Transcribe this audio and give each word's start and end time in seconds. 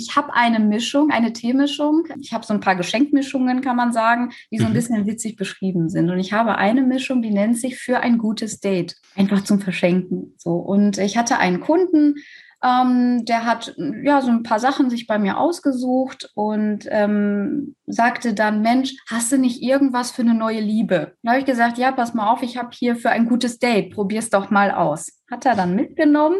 ich 0.00 0.16
habe 0.16 0.34
eine 0.34 0.58
Mischung, 0.58 1.10
eine 1.10 1.32
Teemischung. 1.32 2.04
Ich 2.20 2.32
habe 2.32 2.44
so 2.44 2.54
ein 2.54 2.60
paar 2.60 2.76
Geschenkmischungen, 2.76 3.60
kann 3.60 3.76
man 3.76 3.92
sagen, 3.92 4.32
die 4.50 4.58
so 4.58 4.64
ein 4.64 4.70
mhm. 4.70 4.74
bisschen 4.74 5.06
witzig 5.06 5.36
beschrieben 5.36 5.88
sind. 5.88 6.10
Und 6.10 6.18
ich 6.18 6.32
habe 6.32 6.56
eine 6.56 6.82
Mischung, 6.82 7.22
die 7.22 7.30
nennt 7.30 7.58
sich 7.58 7.78
für 7.78 8.00
ein 8.00 8.18
gutes 8.18 8.60
Date. 8.60 8.96
Einfach 9.16 9.44
zum 9.44 9.60
Verschenken. 9.60 10.34
So. 10.38 10.54
Und 10.54 10.98
ich 10.98 11.16
hatte 11.16 11.38
einen 11.38 11.60
Kunden, 11.60 12.16
ähm, 12.62 13.24
der 13.24 13.44
hat 13.46 13.74
ja 14.02 14.20
so 14.20 14.30
ein 14.30 14.42
paar 14.42 14.60
Sachen 14.60 14.90
sich 14.90 15.06
bei 15.06 15.18
mir 15.18 15.38
ausgesucht 15.38 16.30
und 16.34 16.86
ähm, 16.90 17.74
sagte 17.86 18.34
dann, 18.34 18.60
Mensch, 18.60 18.94
hast 19.08 19.32
du 19.32 19.38
nicht 19.38 19.62
irgendwas 19.62 20.10
für 20.10 20.22
eine 20.22 20.34
neue 20.34 20.60
Liebe? 20.60 21.14
Da 21.22 21.30
habe 21.30 21.40
ich 21.40 21.46
gesagt, 21.46 21.78
ja, 21.78 21.90
pass 21.90 22.12
mal 22.12 22.30
auf, 22.30 22.42
ich 22.42 22.58
habe 22.58 22.70
hier 22.72 22.96
für 22.96 23.10
ein 23.10 23.26
gutes 23.26 23.58
Date, 23.58 23.94
probier's 23.94 24.30
doch 24.30 24.50
mal 24.50 24.70
aus. 24.70 25.20
Hat 25.30 25.46
er 25.46 25.56
dann 25.56 25.74
mitgenommen. 25.74 26.36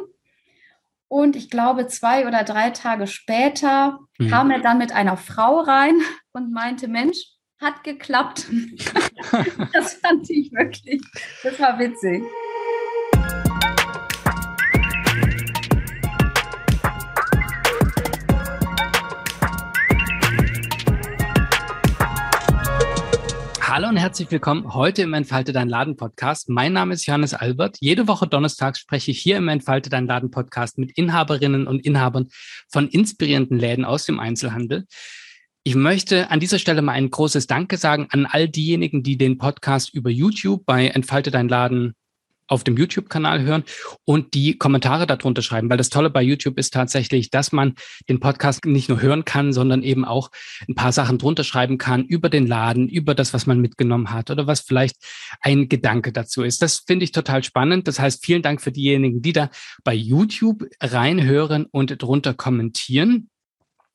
Und 1.11 1.35
ich 1.35 1.51
glaube, 1.51 1.89
zwei 1.89 2.29
oder 2.29 2.45
drei 2.45 2.71
Tage 2.71 3.09
später 3.09 3.99
mhm. 4.19 4.31
kam 4.31 4.51
er 4.53 4.61
dann 4.61 4.79
mit 4.79 4.93
einer 4.93 5.17
Frau 5.17 5.59
rein 5.59 6.01
und 6.33 6.53
meinte, 6.53 6.87
Mensch, 6.87 7.19
hat 7.61 7.83
geklappt. 7.83 8.47
das 9.73 9.95
fand 9.95 10.31
ich 10.31 10.53
wirklich, 10.53 11.03
das 11.43 11.59
war 11.59 11.81
witzig. 11.81 12.23
Hallo 23.73 23.87
und 23.87 23.99
herzlich 23.99 24.29
willkommen 24.33 24.75
heute 24.75 25.03
im 25.03 25.15
Entfalte 25.15 25.53
Dein 25.53 25.69
Laden 25.69 25.97
Podcast. 25.97 26.49
Mein 26.49 26.73
Name 26.73 26.93
ist 26.93 27.07
Johannes 27.07 27.35
Albert. 27.35 27.77
Jede 27.79 28.09
Woche 28.09 28.27
donnerstags 28.27 28.81
spreche 28.81 29.13
ich 29.13 29.21
hier 29.21 29.37
im 29.37 29.47
Entfalte 29.47 29.89
Dein 29.89 30.09
Laden 30.09 30.33
Podcast 30.33 30.77
mit 30.77 30.91
Inhaberinnen 30.99 31.69
und 31.69 31.87
Inhabern 31.87 32.27
von 32.69 32.89
inspirierenden 32.89 33.61
Läden 33.61 33.85
aus 33.85 34.07
dem 34.07 34.19
Einzelhandel. 34.19 34.87
Ich 35.63 35.77
möchte 35.77 36.33
an 36.33 36.41
dieser 36.41 36.59
Stelle 36.59 36.83
mal 36.83 36.95
ein 36.95 37.11
großes 37.11 37.47
Danke 37.47 37.77
sagen 37.77 38.09
an 38.11 38.27
all 38.27 38.49
diejenigen, 38.49 39.05
die 39.05 39.17
den 39.17 39.39
Podcast 39.39 39.95
über 39.95 40.11
YouTube 40.11 40.67
bei 40.67 40.89
Entfalte 40.89 41.31
Dein 41.31 41.49
Laden 41.49 41.95
auf 42.51 42.65
dem 42.65 42.77
YouTube-Kanal 42.77 43.43
hören 43.43 43.65
und 44.05 44.35
die 44.35 44.59
Kommentare 44.59 45.07
darunter 45.07 45.41
schreiben, 45.41 45.71
weil 45.71 45.77
das 45.77 45.89
Tolle 45.89 46.11
bei 46.11 46.23
YouTube 46.23 46.59
ist 46.59 46.75
tatsächlich, 46.75 47.31
dass 47.31 47.53
man 47.53 47.75
den 48.09 48.21
Podcast 48.21 48.65
nicht 48.65 48.89
nur 48.89 49.01
hören 49.01 49.25
kann, 49.25 49.53
sondern 49.53 49.83
eben 49.83 50.05
auch 50.05 50.31
ein 50.69 50.75
paar 50.75 50.93
Sachen 50.93 51.19
drunter 51.19 51.45
schreiben 51.45 51.79
kann 51.79 52.05
über 52.05 52.29
den 52.29 52.47
Laden, 52.47 52.89
über 52.89 53.15
das, 53.15 53.33
was 53.33 53.47
man 53.47 53.61
mitgenommen 53.61 54.11
hat 54.11 54.31
oder 54.31 54.47
was 54.47 54.61
vielleicht 54.61 54.97
ein 55.41 55.69
Gedanke 55.69 56.13
dazu 56.13 56.43
ist. 56.43 56.61
Das 56.61 56.83
finde 56.87 57.05
ich 57.05 57.13
total 57.13 57.45
spannend. 57.45 57.87
Das 57.87 58.01
heißt, 58.01 58.25
vielen 58.25 58.43
Dank 58.43 58.61
für 58.61 58.73
diejenigen, 58.73 59.23
die 59.23 59.33
da 59.33 59.51
bei 59.85 59.95
YouTube 59.95 60.65
reinhören 60.81 61.67
und 61.67 62.03
drunter 62.03 62.35
kommentieren. 62.35 63.31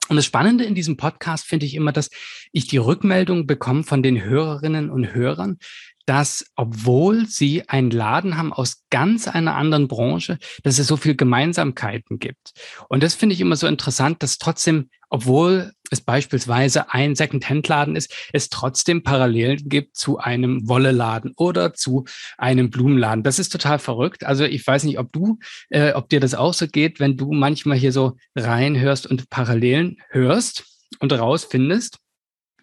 Und 0.07 0.17
das 0.17 0.25
Spannende 0.25 0.65
in 0.65 0.75
diesem 0.75 0.97
Podcast 0.97 1.45
finde 1.45 1.65
ich 1.65 1.73
immer, 1.73 1.91
dass 1.91 2.09
ich 2.51 2.67
die 2.67 2.77
Rückmeldung 2.77 3.47
bekomme 3.47 3.83
von 3.83 4.03
den 4.03 4.23
Hörerinnen 4.23 4.91
und 4.91 5.13
Hörern, 5.15 5.57
dass 6.05 6.45
obwohl 6.55 7.27
sie 7.27 7.67
einen 7.67 7.91
Laden 7.91 8.37
haben 8.37 8.53
aus 8.53 8.83
ganz 8.89 9.27
einer 9.27 9.55
anderen 9.55 9.87
Branche, 9.87 10.37
dass 10.63 10.79
es 10.79 10.87
so 10.87 10.97
viel 10.97 11.15
Gemeinsamkeiten 11.15 12.19
gibt. 12.19 12.53
Und 12.89 13.03
das 13.03 13.15
finde 13.15 13.33
ich 13.33 13.41
immer 13.41 13.55
so 13.55 13.67
interessant, 13.67 14.21
dass 14.21 14.37
trotzdem, 14.37 14.89
obwohl 15.09 15.71
es 15.91 16.01
beispielsweise 16.01 16.91
ein 16.93 17.15
Second-Hand-Laden 17.15 17.95
ist, 17.95 18.13
es 18.33 18.49
trotzdem 18.49 19.03
Parallelen 19.03 19.69
gibt 19.69 19.95
zu 19.95 20.17
einem 20.17 20.67
Wolle-Laden 20.67 21.33
oder 21.37 21.73
zu 21.73 22.05
einem 22.37 22.69
Blumenladen. 22.69 23.23
Das 23.23 23.39
ist 23.39 23.49
total 23.49 23.79
verrückt. 23.79 24.25
Also 24.25 24.45
ich 24.45 24.65
weiß 24.65 24.83
nicht, 24.83 24.99
ob 24.99 25.11
du, 25.11 25.39
äh, 25.69 25.93
ob 25.93 26.09
dir 26.09 26.19
das 26.19 26.35
auch 26.35 26.53
so 26.53 26.67
geht, 26.67 26.99
wenn 26.99 27.17
du 27.17 27.31
manchmal 27.31 27.77
hier 27.77 27.91
so 27.91 28.17
reinhörst 28.35 29.07
und 29.07 29.29
Parallelen 29.29 29.97
hörst 30.09 30.65
und 30.99 31.11
rausfindest. 31.13 31.99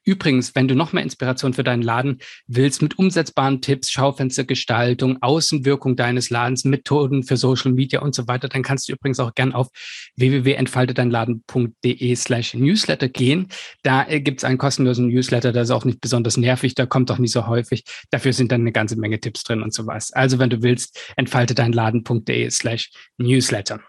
Übrigens, 0.04 0.54
wenn 0.54 0.68
du 0.68 0.74
noch 0.74 0.92
mehr 0.92 1.02
Inspiration 1.02 1.54
für 1.54 1.62
deinen 1.62 1.82
Laden 1.82 2.18
willst, 2.46 2.82
mit 2.82 2.98
umsetzbaren 2.98 3.60
Tipps, 3.60 3.90
Schaufenstergestaltung, 3.90 5.22
Außenwirkung 5.22 5.96
deines 5.96 6.30
Ladens, 6.30 6.64
Methoden 6.64 7.22
für 7.22 7.36
Social 7.36 7.72
Media 7.72 8.00
und 8.00 8.14
so 8.14 8.26
weiter, 8.26 8.48
dann 8.48 8.62
kannst 8.62 8.88
du 8.88 8.94
übrigens 8.94 9.20
auch 9.20 9.34
gern 9.34 9.52
auf 9.52 9.68
www.entfaltedeinladen.de 10.16 12.16
slash 12.16 12.54
Newsletter 12.54 13.08
gehen. 13.08 13.48
Da 13.82 14.06
äh, 14.08 14.20
gibt 14.20 14.40
es 14.40 14.44
einen 14.44 14.58
kostenlosen 14.58 15.08
Newsletter, 15.08 15.52
der 15.52 15.62
ist 15.62 15.70
auch 15.70 15.84
nicht 15.84 16.00
besonders 16.00 16.36
nervig, 16.36 16.74
da 16.74 16.86
kommt 16.86 17.10
auch 17.10 17.18
nicht 17.18 17.32
so 17.32 17.46
häufig. 17.46 17.84
Dafür 18.10 18.32
sind 18.32 18.50
dann 18.50 18.62
eine 18.62 18.72
ganze 18.72 18.96
Menge 18.96 19.20
Tipps 19.20 19.44
drin 19.44 19.62
und 19.62 19.72
sowas. 19.72 20.12
Also 20.12 20.38
wenn 20.38 20.50
du 20.50 20.62
willst, 20.62 21.12
entfaltedeinladen.de 21.16 22.50
slash 22.50 22.90
Newsletter. 23.18 23.80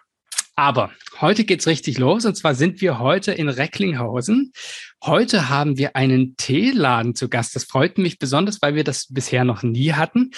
Aber 0.55 0.91
heute 1.19 1.45
geht's 1.45 1.65
richtig 1.65 1.97
los 1.97 2.25
und 2.25 2.35
zwar 2.35 2.53
sind 2.53 2.79
wir 2.79 2.99
heute 2.99 3.31
in 3.31 3.49
Recklinghausen. 3.49 4.53
Heute 5.03 5.49
haben 5.49 5.77
wir 5.79 5.95
einen 5.95 6.35
Teeladen 6.37 7.15
zu 7.15 7.27
Gast. 7.27 7.55
Das 7.55 7.63
freut 7.63 7.97
mich 7.97 8.19
besonders, 8.19 8.61
weil 8.61 8.75
wir 8.75 8.83
das 8.83 9.07
bisher 9.09 9.45
noch 9.45 9.63
nie 9.63 9.93
hatten. 9.93 10.31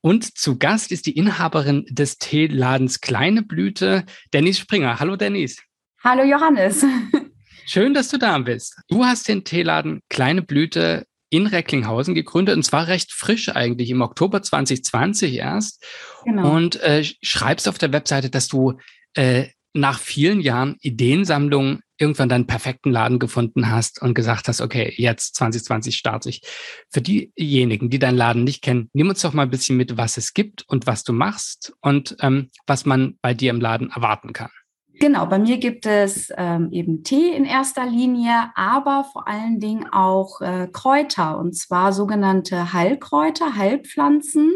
Und 0.00 0.38
zu 0.38 0.56
Gast 0.56 0.92
ist 0.92 1.06
die 1.06 1.16
Inhaberin 1.16 1.84
des 1.90 2.18
Teeladens 2.18 3.00
Kleine 3.00 3.42
Blüte, 3.42 4.04
Dennis 4.32 4.60
Springer. 4.60 5.00
Hallo 5.00 5.16
Dennis. 5.16 5.60
Hallo 6.04 6.22
Johannes. 6.22 6.84
Schön, 7.66 7.92
dass 7.92 8.08
du 8.08 8.18
da 8.18 8.38
bist. 8.38 8.76
Du 8.88 9.04
hast 9.04 9.26
den 9.26 9.42
Teeladen 9.42 10.00
Kleine 10.08 10.42
Blüte 10.42 11.06
in 11.28 11.48
Recklinghausen 11.48 12.14
gegründet 12.14 12.54
und 12.54 12.62
zwar 12.62 12.86
recht 12.86 13.12
frisch 13.12 13.48
eigentlich 13.48 13.90
im 13.90 14.00
Oktober 14.00 14.42
2020 14.42 15.34
erst. 15.34 15.84
Genau. 16.24 16.54
Und 16.54 16.76
äh, 16.76 17.02
schreibst 17.20 17.68
auf 17.68 17.78
der 17.78 17.92
Webseite, 17.92 18.30
dass 18.30 18.46
du 18.46 18.78
äh, 19.14 19.48
nach 19.76 19.98
vielen 19.98 20.40
Jahren 20.40 20.76
Ideensammlung 20.80 21.80
irgendwann 21.98 22.28
deinen 22.28 22.46
perfekten 22.46 22.90
Laden 22.90 23.18
gefunden 23.18 23.70
hast 23.70 24.02
und 24.02 24.14
gesagt 24.14 24.48
hast, 24.48 24.60
okay, 24.60 24.92
jetzt 24.96 25.34
2020 25.36 25.96
starte 25.96 26.28
ich. 26.28 26.42
Für 26.90 27.00
diejenigen, 27.00 27.88
die 27.88 27.98
deinen 27.98 28.18
Laden 28.18 28.44
nicht 28.44 28.62
kennen, 28.62 28.90
nimm 28.92 29.08
uns 29.08 29.22
doch 29.22 29.32
mal 29.32 29.44
ein 29.44 29.50
bisschen 29.50 29.76
mit, 29.76 29.96
was 29.96 30.16
es 30.16 30.34
gibt 30.34 30.64
und 30.68 30.86
was 30.86 31.04
du 31.04 31.12
machst 31.12 31.74
und 31.80 32.16
ähm, 32.20 32.50
was 32.66 32.84
man 32.84 33.16
bei 33.22 33.32
dir 33.32 33.50
im 33.50 33.60
Laden 33.60 33.90
erwarten 33.90 34.32
kann. 34.32 34.50
Genau, 34.98 35.26
bei 35.26 35.38
mir 35.38 35.58
gibt 35.58 35.84
es 35.84 36.32
ähm, 36.38 36.70
eben 36.72 37.04
Tee 37.04 37.30
in 37.30 37.44
erster 37.44 37.84
Linie, 37.84 38.50
aber 38.54 39.04
vor 39.12 39.28
allen 39.28 39.60
Dingen 39.60 39.86
auch 39.92 40.40
äh, 40.40 40.68
Kräuter 40.72 41.38
und 41.38 41.54
zwar 41.54 41.92
sogenannte 41.92 42.72
Heilkräuter, 42.72 43.56
Heilpflanzen 43.56 44.54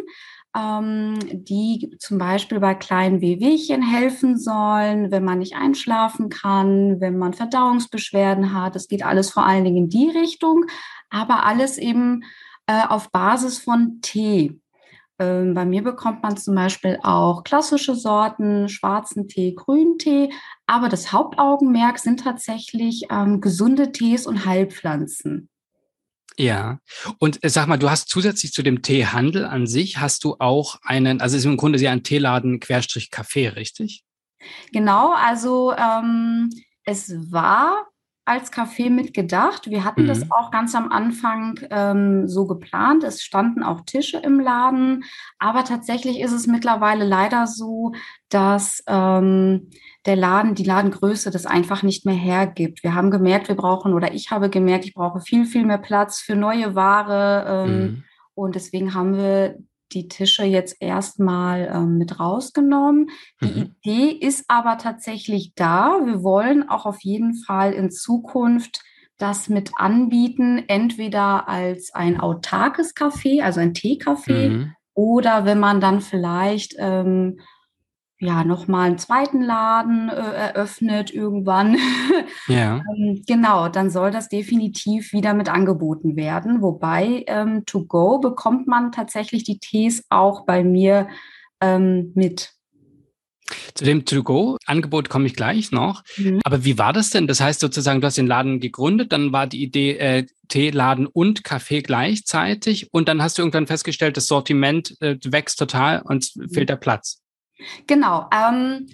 die 0.56 1.96
zum 2.00 2.18
Beispiel 2.18 2.58
bei 2.58 2.74
kleinen 2.74 3.20
Wehwehchen 3.20 3.82
helfen 3.82 4.36
sollen, 4.36 5.12
wenn 5.12 5.24
man 5.24 5.38
nicht 5.38 5.54
einschlafen 5.54 6.28
kann, 6.28 7.00
wenn 7.00 7.18
man 7.18 7.34
Verdauungsbeschwerden 7.34 8.52
hat. 8.52 8.74
Es 8.74 8.88
geht 8.88 9.04
alles 9.04 9.30
vor 9.30 9.46
allen 9.46 9.64
Dingen 9.64 9.76
in 9.76 9.88
die 9.88 10.10
Richtung, 10.10 10.64
aber 11.08 11.46
alles 11.46 11.78
eben 11.78 12.24
äh, 12.66 12.82
auf 12.88 13.10
Basis 13.12 13.58
von 13.58 14.00
Tee. 14.02 14.60
Ähm, 15.20 15.54
bei 15.54 15.64
mir 15.64 15.84
bekommt 15.84 16.22
man 16.22 16.36
zum 16.36 16.54
Beispiel 16.54 16.98
auch 17.02 17.44
klassische 17.44 17.94
Sorten, 17.94 18.68
schwarzen 18.68 19.28
Tee, 19.28 19.54
grünen 19.54 19.98
Tee, 19.98 20.32
aber 20.66 20.88
das 20.88 21.12
Hauptaugenmerk 21.12 21.98
sind 21.98 22.24
tatsächlich 22.24 23.06
ähm, 23.10 23.40
gesunde 23.40 23.92
Tees 23.92 24.26
und 24.26 24.46
Heilpflanzen. 24.46 25.48
Ja, 26.40 26.78
und 27.18 27.44
äh, 27.44 27.50
sag 27.50 27.66
mal, 27.66 27.76
du 27.76 27.90
hast 27.90 28.08
zusätzlich 28.08 28.54
zu 28.54 28.62
dem 28.62 28.80
Teehandel 28.80 29.44
an 29.44 29.66
sich, 29.66 29.98
hast 29.98 30.24
du 30.24 30.36
auch 30.38 30.76
einen, 30.82 31.20
also 31.20 31.36
ist 31.36 31.44
im 31.44 31.58
Grunde 31.58 31.78
ja 31.78 31.92
ein 31.92 32.02
Teeladen 32.02 32.60
Querstrich 32.60 33.10
Café, 33.12 33.56
richtig? 33.56 34.04
Genau, 34.72 35.12
also 35.12 35.74
ähm, 35.76 36.48
es 36.84 37.12
war 37.30 37.89
als 38.24 38.52
Café 38.52 38.90
mitgedacht. 38.90 39.70
Wir 39.70 39.84
hatten 39.84 40.04
mhm. 40.04 40.08
das 40.08 40.30
auch 40.30 40.50
ganz 40.50 40.74
am 40.74 40.92
Anfang 40.92 41.58
ähm, 41.70 42.28
so 42.28 42.46
geplant. 42.46 43.02
Es 43.02 43.22
standen 43.22 43.62
auch 43.62 43.80
Tische 43.82 44.18
im 44.18 44.38
Laden, 44.38 45.04
aber 45.38 45.64
tatsächlich 45.64 46.20
ist 46.20 46.32
es 46.32 46.46
mittlerweile 46.46 47.04
leider 47.04 47.46
so, 47.46 47.92
dass 48.28 48.84
ähm, 48.86 49.70
der 50.06 50.16
Laden, 50.16 50.54
die 50.54 50.64
Ladengröße 50.64 51.30
das 51.30 51.46
einfach 51.46 51.82
nicht 51.82 52.06
mehr 52.06 52.14
hergibt. 52.14 52.82
Wir 52.82 52.94
haben 52.94 53.10
gemerkt, 53.10 53.48
wir 53.48 53.56
brauchen, 53.56 53.94
oder 53.94 54.14
ich 54.14 54.30
habe 54.30 54.48
gemerkt, 54.48 54.84
ich 54.84 54.94
brauche 54.94 55.20
viel, 55.20 55.44
viel 55.44 55.64
mehr 55.64 55.78
Platz 55.78 56.20
für 56.20 56.36
neue 56.36 56.74
Ware. 56.74 57.66
Ähm, 57.66 57.80
mhm. 57.80 58.04
Und 58.34 58.54
deswegen 58.54 58.94
haben 58.94 59.16
wir 59.16 59.58
die 59.92 60.08
Tische 60.08 60.44
jetzt 60.44 60.76
erstmal 60.80 61.70
ähm, 61.72 61.98
mit 61.98 62.20
rausgenommen. 62.20 63.10
Die 63.42 63.46
mhm. 63.46 63.74
Idee 63.84 64.10
ist 64.10 64.44
aber 64.48 64.78
tatsächlich 64.78 65.52
da. 65.54 66.00
Wir 66.04 66.22
wollen 66.22 66.68
auch 66.68 66.86
auf 66.86 67.00
jeden 67.02 67.34
Fall 67.34 67.72
in 67.72 67.90
Zukunft 67.90 68.82
das 69.18 69.48
mit 69.48 69.72
anbieten, 69.76 70.64
entweder 70.66 71.48
als 71.48 71.92
ein 71.94 72.18
autarkes 72.18 72.96
Café, 72.96 73.42
also 73.42 73.60
ein 73.60 73.74
Teecafé, 73.74 74.48
mhm. 74.48 74.74
oder 74.94 75.44
wenn 75.44 75.58
man 75.58 75.80
dann 75.80 76.00
vielleicht 76.00 76.74
ähm, 76.78 77.40
ja, 78.22 78.44
nochmal 78.44 78.88
einen 78.88 78.98
zweiten 78.98 79.40
Laden 79.40 80.10
äh, 80.10 80.12
eröffnet 80.12 81.10
irgendwann. 81.10 81.78
Ja. 82.48 82.82
ähm, 82.96 83.22
genau, 83.26 83.68
dann 83.70 83.88
soll 83.88 84.10
das 84.10 84.28
definitiv 84.28 85.14
wieder 85.14 85.32
mit 85.32 85.48
angeboten 85.48 86.16
werden. 86.16 86.60
Wobei 86.60 87.24
ähm, 87.26 87.64
to 87.64 87.86
go 87.86 88.18
bekommt 88.18 88.66
man 88.66 88.92
tatsächlich 88.92 89.44
die 89.44 89.58
Tees 89.58 90.04
auch 90.10 90.44
bei 90.44 90.62
mir 90.62 91.08
ähm, 91.62 92.12
mit. 92.14 92.52
Zu 93.74 93.84
dem 93.84 94.04
To-Go-Angebot 94.04 95.08
komme 95.08 95.26
ich 95.26 95.34
gleich 95.34 95.72
noch. 95.72 96.02
Mhm. 96.16 96.40
Aber 96.44 96.64
wie 96.64 96.78
war 96.78 96.92
das 96.92 97.10
denn? 97.10 97.26
Das 97.26 97.40
heißt 97.40 97.58
sozusagen, 97.58 98.00
du 98.00 98.06
hast 98.06 98.18
den 98.18 98.26
Laden 98.26 98.60
gegründet, 98.60 99.12
dann 99.12 99.32
war 99.32 99.46
die 99.46 99.62
Idee 99.62 99.96
äh, 99.96 100.26
Teeladen 100.48 101.06
und 101.06 101.42
Kaffee 101.42 101.80
gleichzeitig 101.80 102.92
und 102.92 103.08
dann 103.08 103.22
hast 103.22 103.38
du 103.38 103.42
irgendwann 103.42 103.66
festgestellt, 103.66 104.16
das 104.16 104.26
Sortiment 104.26 104.96
äh, 105.00 105.16
wächst 105.24 105.58
total 105.58 106.02
und 106.02 106.30
mhm. 106.36 106.50
fehlt 106.50 106.68
der 106.68 106.76
Platz. 106.76 107.22
Genau. 107.86 108.28
Ähm, 108.32 108.86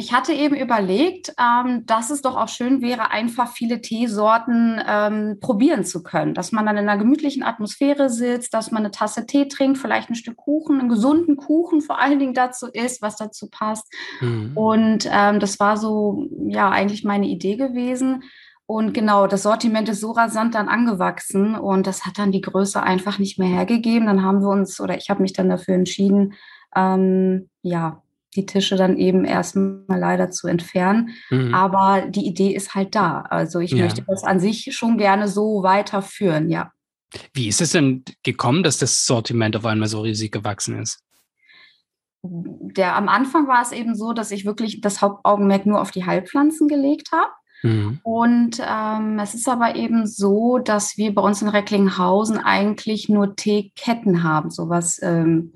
ich 0.00 0.12
hatte 0.12 0.32
eben 0.32 0.54
überlegt, 0.54 1.34
ähm, 1.40 1.84
dass 1.84 2.10
es 2.10 2.22
doch 2.22 2.36
auch 2.36 2.46
schön 2.46 2.82
wäre, 2.82 3.10
einfach 3.10 3.50
viele 3.50 3.80
Teesorten 3.80 4.80
ähm, 4.86 5.38
probieren 5.40 5.84
zu 5.84 6.04
können. 6.04 6.34
Dass 6.34 6.52
man 6.52 6.66
dann 6.66 6.76
in 6.76 6.88
einer 6.88 7.00
gemütlichen 7.00 7.42
Atmosphäre 7.42 8.08
sitzt, 8.08 8.54
dass 8.54 8.70
man 8.70 8.84
eine 8.84 8.92
Tasse 8.92 9.26
Tee 9.26 9.48
trinkt, 9.48 9.76
vielleicht 9.76 10.08
ein 10.08 10.14
Stück 10.14 10.36
Kuchen, 10.36 10.78
einen 10.78 10.88
gesunden 10.88 11.36
Kuchen 11.36 11.80
vor 11.80 11.98
allen 11.98 12.20
Dingen 12.20 12.32
dazu 12.32 12.68
isst, 12.68 13.02
was 13.02 13.16
dazu 13.16 13.48
passt. 13.50 13.92
Mhm. 14.20 14.52
Und 14.56 15.08
ähm, 15.12 15.40
das 15.40 15.58
war 15.58 15.76
so, 15.76 16.28
ja, 16.46 16.70
eigentlich 16.70 17.02
meine 17.02 17.26
Idee 17.26 17.56
gewesen. 17.56 18.22
Und 18.66 18.94
genau, 18.94 19.26
das 19.26 19.42
Sortiment 19.42 19.88
ist 19.88 20.00
so 20.00 20.12
rasant 20.12 20.54
dann 20.54 20.68
angewachsen 20.68 21.56
und 21.56 21.88
das 21.88 22.06
hat 22.06 22.18
dann 22.18 22.30
die 22.30 22.42
Größe 22.42 22.80
einfach 22.80 23.18
nicht 23.18 23.38
mehr 23.38 23.48
hergegeben. 23.48 24.06
Dann 24.06 24.22
haben 24.22 24.42
wir 24.42 24.50
uns, 24.50 24.78
oder 24.78 24.96
ich 24.96 25.10
habe 25.10 25.22
mich 25.22 25.32
dann 25.32 25.48
dafür 25.48 25.74
entschieden, 25.74 26.34
ähm, 26.78 27.48
ja, 27.62 28.02
die 28.36 28.46
Tische 28.46 28.76
dann 28.76 28.96
eben 28.96 29.24
erstmal 29.24 29.98
leider 29.98 30.30
zu 30.30 30.46
entfernen. 30.46 31.10
Mhm. 31.30 31.54
Aber 31.54 32.06
die 32.08 32.26
Idee 32.26 32.54
ist 32.54 32.74
halt 32.74 32.94
da. 32.94 33.22
Also 33.22 33.58
ich 33.60 33.72
ja. 33.72 33.84
möchte 33.84 34.04
das 34.06 34.24
an 34.24 34.40
sich 34.40 34.68
schon 34.76 34.98
gerne 34.98 35.28
so 35.28 35.62
weiterführen, 35.62 36.48
ja. 36.48 36.70
Wie 37.32 37.48
ist 37.48 37.60
es 37.60 37.72
denn 37.72 38.04
gekommen, 38.22 38.62
dass 38.62 38.78
das 38.78 39.06
Sortiment 39.06 39.56
auf 39.56 39.64
einmal 39.64 39.88
so 39.88 40.02
riesig 40.02 40.30
gewachsen 40.30 40.78
ist? 40.80 41.00
Der, 42.22 42.96
am 42.96 43.08
Anfang 43.08 43.48
war 43.48 43.62
es 43.62 43.72
eben 43.72 43.94
so, 43.94 44.12
dass 44.12 44.30
ich 44.30 44.44
wirklich 44.44 44.80
das 44.82 45.00
Hauptaugenmerk 45.00 45.64
nur 45.64 45.80
auf 45.80 45.90
die 45.90 46.04
Heilpflanzen 46.04 46.68
gelegt 46.68 47.10
habe. 47.12 47.30
Mhm. 47.62 48.00
Und 48.02 48.60
ähm, 48.60 49.18
es 49.18 49.34
ist 49.34 49.48
aber 49.48 49.74
eben 49.74 50.06
so, 50.06 50.58
dass 50.58 50.98
wir 50.98 51.14
bei 51.14 51.22
uns 51.22 51.40
in 51.40 51.48
Recklinghausen 51.48 52.38
eigentlich 52.38 53.08
nur 53.08 53.36
Teeketten 53.36 54.22
haben, 54.22 54.50
sowas 54.50 55.00
ähm, 55.02 55.54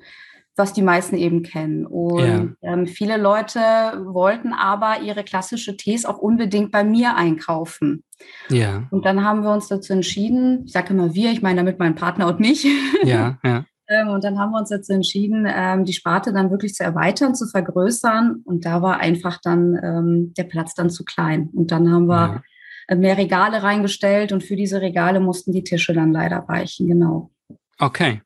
was 0.56 0.72
die 0.72 0.82
meisten 0.82 1.16
eben 1.16 1.42
kennen. 1.42 1.86
Und 1.86 2.56
ja. 2.60 2.72
ähm, 2.72 2.86
viele 2.86 3.16
Leute 3.16 3.60
wollten 4.04 4.52
aber 4.52 5.00
ihre 5.00 5.24
klassische 5.24 5.76
Tees 5.76 6.04
auch 6.04 6.18
unbedingt 6.18 6.70
bei 6.70 6.84
mir 6.84 7.16
einkaufen. 7.16 8.04
Ja. 8.50 8.86
Und 8.90 9.06
dann 9.06 9.24
haben 9.24 9.42
wir 9.42 9.50
uns 9.52 9.68
dazu 9.68 9.92
entschieden, 9.92 10.64
ich 10.66 10.72
sage 10.72 10.92
immer 10.92 11.14
wir, 11.14 11.32
ich 11.32 11.42
meine 11.42 11.56
damit 11.56 11.78
meinen 11.78 11.94
Partner 11.94 12.26
und 12.28 12.40
mich. 12.40 12.66
Ja, 13.04 13.38
ja. 13.44 13.64
ähm, 13.88 14.10
und 14.10 14.22
dann 14.22 14.38
haben 14.38 14.52
wir 14.52 14.58
uns 14.58 14.68
dazu 14.68 14.92
entschieden, 14.92 15.44
ähm, 15.48 15.84
die 15.84 15.92
Sparte 15.92 16.32
dann 16.32 16.52
wirklich 16.52 16.74
zu 16.74 16.84
erweitern, 16.84 17.34
zu 17.34 17.48
vergrößern. 17.48 18.42
Und 18.44 18.64
da 18.64 18.80
war 18.80 19.00
einfach 19.00 19.40
dann 19.42 19.76
ähm, 19.82 20.34
der 20.34 20.44
Platz 20.44 20.74
dann 20.74 20.88
zu 20.88 21.04
klein. 21.04 21.50
Und 21.52 21.72
dann 21.72 21.90
haben 21.90 22.06
wir 22.06 22.42
ja. 22.88 22.94
mehr 22.94 23.18
Regale 23.18 23.62
reingestellt 23.64 24.30
und 24.30 24.44
für 24.44 24.54
diese 24.54 24.80
Regale 24.80 25.18
mussten 25.18 25.50
die 25.52 25.64
Tische 25.64 25.94
dann 25.94 26.12
leider 26.12 26.46
weichen, 26.46 26.86
genau. 26.86 27.30
Okay. 27.78 28.20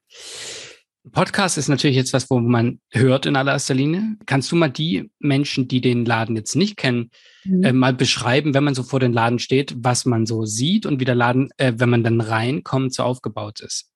Podcast 1.16 1.56
ist 1.56 1.68
natürlich 1.68 1.96
jetzt 1.96 2.12
was, 2.12 2.28
wo 2.28 2.40
man 2.40 2.78
hört 2.92 3.24
in 3.24 3.36
allererster 3.36 3.72
Linie. 3.72 4.18
Kannst 4.26 4.52
du 4.52 4.56
mal 4.56 4.68
die 4.68 5.10
Menschen, 5.18 5.66
die 5.66 5.80
den 5.80 6.04
Laden 6.04 6.36
jetzt 6.36 6.54
nicht 6.56 6.76
kennen, 6.76 7.10
mhm. 7.42 7.64
äh, 7.64 7.72
mal 7.72 7.94
beschreiben, 7.94 8.52
wenn 8.52 8.64
man 8.64 8.74
so 8.74 8.82
vor 8.82 9.00
den 9.00 9.14
Laden 9.14 9.38
steht, 9.38 9.74
was 9.78 10.04
man 10.04 10.26
so 10.26 10.44
sieht 10.44 10.84
und 10.84 11.00
wie 11.00 11.06
der 11.06 11.14
Laden, 11.14 11.48
äh, 11.56 11.72
wenn 11.76 11.88
man 11.88 12.04
dann 12.04 12.20
reinkommt, 12.20 12.92
so 12.92 13.02
aufgebaut 13.02 13.60
ist? 13.60 13.90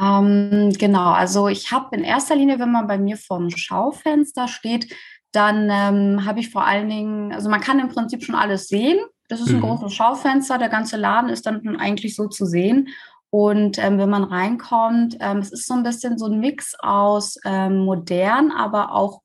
Ähm, 0.00 0.72
genau, 0.78 1.10
also 1.10 1.48
ich 1.48 1.72
habe 1.72 1.96
in 1.96 2.04
erster 2.04 2.36
Linie, 2.36 2.60
wenn 2.60 2.70
man 2.70 2.86
bei 2.86 2.98
mir 2.98 3.16
vorm 3.16 3.50
Schaufenster 3.50 4.46
steht, 4.46 4.94
dann 5.32 5.70
ähm, 5.72 6.24
habe 6.24 6.38
ich 6.38 6.50
vor 6.50 6.64
allen 6.64 6.88
Dingen, 6.88 7.32
also 7.32 7.50
man 7.50 7.60
kann 7.60 7.80
im 7.80 7.88
Prinzip 7.88 8.22
schon 8.22 8.36
alles 8.36 8.68
sehen. 8.68 9.00
Das 9.26 9.40
ist 9.40 9.48
ein 9.48 9.56
mhm. 9.56 9.62
großes 9.62 9.92
Schaufenster, 9.92 10.58
der 10.58 10.68
ganze 10.68 10.98
Laden 10.98 11.30
ist 11.30 11.46
dann 11.46 11.76
eigentlich 11.78 12.14
so 12.14 12.28
zu 12.28 12.46
sehen. 12.46 12.90
Und 13.34 13.78
ähm, 13.78 13.96
wenn 13.96 14.10
man 14.10 14.24
reinkommt, 14.24 15.16
ähm, 15.20 15.38
es 15.38 15.50
ist 15.52 15.66
so 15.66 15.72
ein 15.72 15.82
bisschen 15.82 16.18
so 16.18 16.26
ein 16.26 16.38
Mix 16.38 16.74
aus 16.78 17.38
ähm, 17.46 17.78
modern, 17.78 18.50
aber 18.50 18.92
auch 18.92 19.22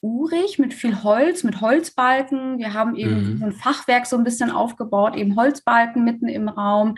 urig 0.00 0.60
mit 0.60 0.72
viel 0.72 1.02
Holz, 1.02 1.42
mit 1.42 1.60
Holzbalken. 1.60 2.58
Wir 2.58 2.74
haben 2.74 2.94
eben 2.94 3.38
mhm. 3.38 3.42
ein 3.42 3.52
Fachwerk 3.52 4.06
so 4.06 4.16
ein 4.16 4.22
bisschen 4.22 4.52
aufgebaut, 4.52 5.16
eben 5.16 5.34
Holzbalken 5.34 6.04
mitten 6.04 6.28
im 6.28 6.48
Raum. 6.48 6.94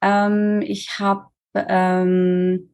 Ähm, 0.00 0.62
ich 0.62 1.00
habe 1.00 1.26
ähm, 1.54 2.70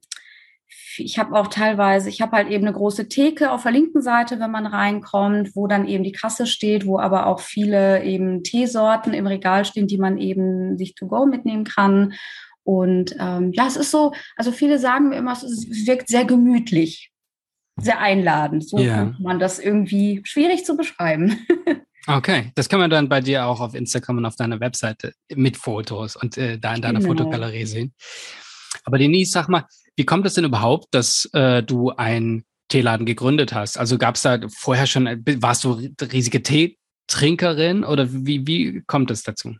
ich 0.99 1.19
habe 1.19 1.34
auch 1.34 1.46
teilweise, 1.46 2.11
ich 2.11 2.20
habe 2.20 2.37
halt 2.37 2.50
eben 2.50 2.67
eine 2.67 2.76
große 2.76 3.08
Theke 3.08 3.50
auf 3.50 3.62
der 3.62 3.73
linken 3.73 4.02
Seite, 4.02 4.38
wenn 4.40 4.50
man 4.50 4.67
reinkommt, 4.67 5.56
wo 5.56 5.67
dann 5.67 5.88
eben 5.88 6.05
die 6.05 6.12
Kasse 6.12 6.46
steht, 6.46 6.87
wo 6.87 6.99
aber 6.99 7.26
auch 7.29 7.40
viele 7.40 8.05
eben 8.05 8.43
Teesorten 8.43 9.14
im 9.14 9.26
Regal 9.26 9.64
stehen, 9.64 9.87
die 9.87 9.96
man 9.96 10.19
eben 10.19 10.76
sich 10.76 10.94
to 10.94 11.06
go 11.06 11.25
mitnehmen 11.25 11.64
kann. 11.64 12.12
Und 12.64 13.16
ähm, 13.18 13.52
ja, 13.52 13.66
es 13.66 13.76
ist 13.76 13.90
so, 13.90 14.12
also 14.36 14.52
viele 14.52 14.78
sagen 14.78 15.08
mir 15.08 15.16
immer, 15.16 15.32
es 15.32 15.66
wirkt 15.86 16.08
sehr 16.08 16.24
gemütlich, 16.24 17.10
sehr 17.80 17.98
einladend. 17.98 18.68
So 18.68 18.78
ja. 18.78 18.94
kann 18.94 19.16
man 19.20 19.38
das 19.38 19.58
irgendwie 19.58 20.20
schwierig 20.24 20.64
zu 20.64 20.76
beschreiben. 20.76 21.46
Okay, 22.08 22.50
das 22.56 22.68
kann 22.68 22.80
man 22.80 22.90
dann 22.90 23.08
bei 23.08 23.20
dir 23.20 23.46
auch 23.46 23.60
auf 23.60 23.74
Instagram 23.74 24.18
und 24.18 24.26
auf 24.26 24.34
deiner 24.34 24.58
Webseite 24.58 25.12
mit 25.32 25.56
Fotos 25.56 26.16
und 26.16 26.36
äh, 26.36 26.58
da 26.58 26.74
in 26.74 26.82
deiner 26.82 26.98
genau. 26.98 27.12
Fotogalerie 27.12 27.64
sehen. 27.64 27.94
Aber 28.84 28.98
Denise, 28.98 29.30
sag 29.30 29.48
mal, 29.48 29.66
wie 29.94 30.04
kommt 30.04 30.26
es 30.26 30.34
denn 30.34 30.44
überhaupt, 30.44 30.92
dass 30.92 31.28
äh, 31.32 31.62
du 31.62 31.90
einen 31.90 32.44
Teeladen 32.68 33.06
gegründet 33.06 33.52
hast? 33.54 33.78
Also 33.78 33.98
gab 33.98 34.16
es 34.16 34.22
da 34.22 34.40
vorher 34.48 34.86
schon, 34.86 35.06
äh, 35.06 35.18
warst 35.40 35.62
du 35.62 35.80
riesige 36.00 36.42
Teetrinkerin 36.42 37.84
oder 37.84 38.12
wie, 38.12 38.46
wie 38.48 38.82
kommt 38.86 39.12
es 39.12 39.22
dazu? 39.22 39.54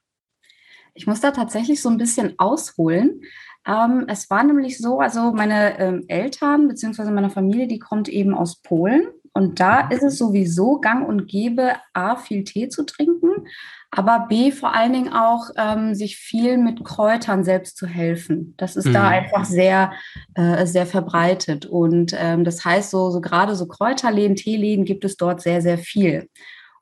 Ich 0.95 1.07
muss 1.07 1.21
da 1.21 1.31
tatsächlich 1.31 1.81
so 1.81 1.89
ein 1.89 1.99
bisschen 1.99 2.35
ausholen. 2.39 3.23
Ähm, 3.67 4.05
es 4.09 4.29
war 4.31 4.43
nämlich 4.43 4.79
so, 4.79 5.01
also 5.01 5.33
meine 5.33 5.79
ähm, 5.79 6.05
Eltern 6.09 6.69
bzw. 6.69 7.11
meine 7.11 7.31
Familie, 7.31 7.67
die 7.67 7.79
kommt 7.79 8.09
eben 8.09 8.35
aus 8.35 8.61
Polen. 8.61 9.07
Und 9.35 9.61
da 9.61 9.89
ist 9.89 10.03
es 10.03 10.19
sowieso 10.19 10.79
gang 10.79 11.09
und 11.09 11.27
gäbe, 11.27 11.73
A, 11.95 12.17
viel 12.17 12.45
Tee 12.45 12.69
zu 12.69 12.85
trinken, 12.85 13.47
aber 13.91 14.27
B, 14.29 14.53
vor 14.53 14.75
allen 14.75 14.93
Dingen 14.93 15.13
auch, 15.13 15.51
ähm, 15.57 15.95
sich 15.95 16.17
viel 16.17 16.59
mit 16.59 16.85
Kräutern 16.85 17.45
selbst 17.45 17.77
zu 17.77 17.87
helfen. 17.87 18.55
Das 18.59 18.77
ist 18.77 18.87
mhm. 18.87 18.93
da 18.93 19.09
einfach 19.09 19.45
sehr, 19.45 19.93
äh, 20.35 20.67
sehr 20.67 20.87
verbreitet. 20.87 21.65
Und 21.65 22.15
ähm, 22.19 22.45
das 22.45 22.65
heißt, 22.65 22.91
so, 22.91 23.11
so 23.11 23.21
gerade 23.21 23.55
so 23.55 23.67
Kräuterläden, 23.67 24.37
Teeläden 24.37 24.85
gibt 24.85 25.05
es 25.05 25.17
dort 25.17 25.41
sehr, 25.41 25.63
sehr 25.63 25.79
viel. 25.79 26.29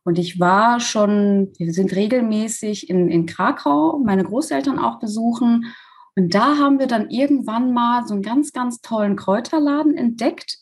Und 0.05 0.19
ich 0.19 0.41
war 0.41 0.81
schon, 0.81 1.52
wir 1.58 1.73
sind 1.73 1.94
regelmäßig 1.94 2.88
in, 2.88 3.08
in 3.08 3.26
Krakau, 3.26 3.99
meine 3.99 4.25
Großeltern 4.25 4.79
auch 4.79 4.98
besuchen. 4.98 5.75
Und 6.17 6.34
da 6.34 6.56
haben 6.58 6.79
wir 6.79 6.86
dann 6.86 7.10
irgendwann 7.10 7.72
mal 7.72 8.06
so 8.06 8.15
einen 8.15 8.22
ganz, 8.22 8.53
ganz 8.53 8.81
tollen 8.81 9.17
Kräuterladen 9.17 9.96
entdeckt. 9.96 10.58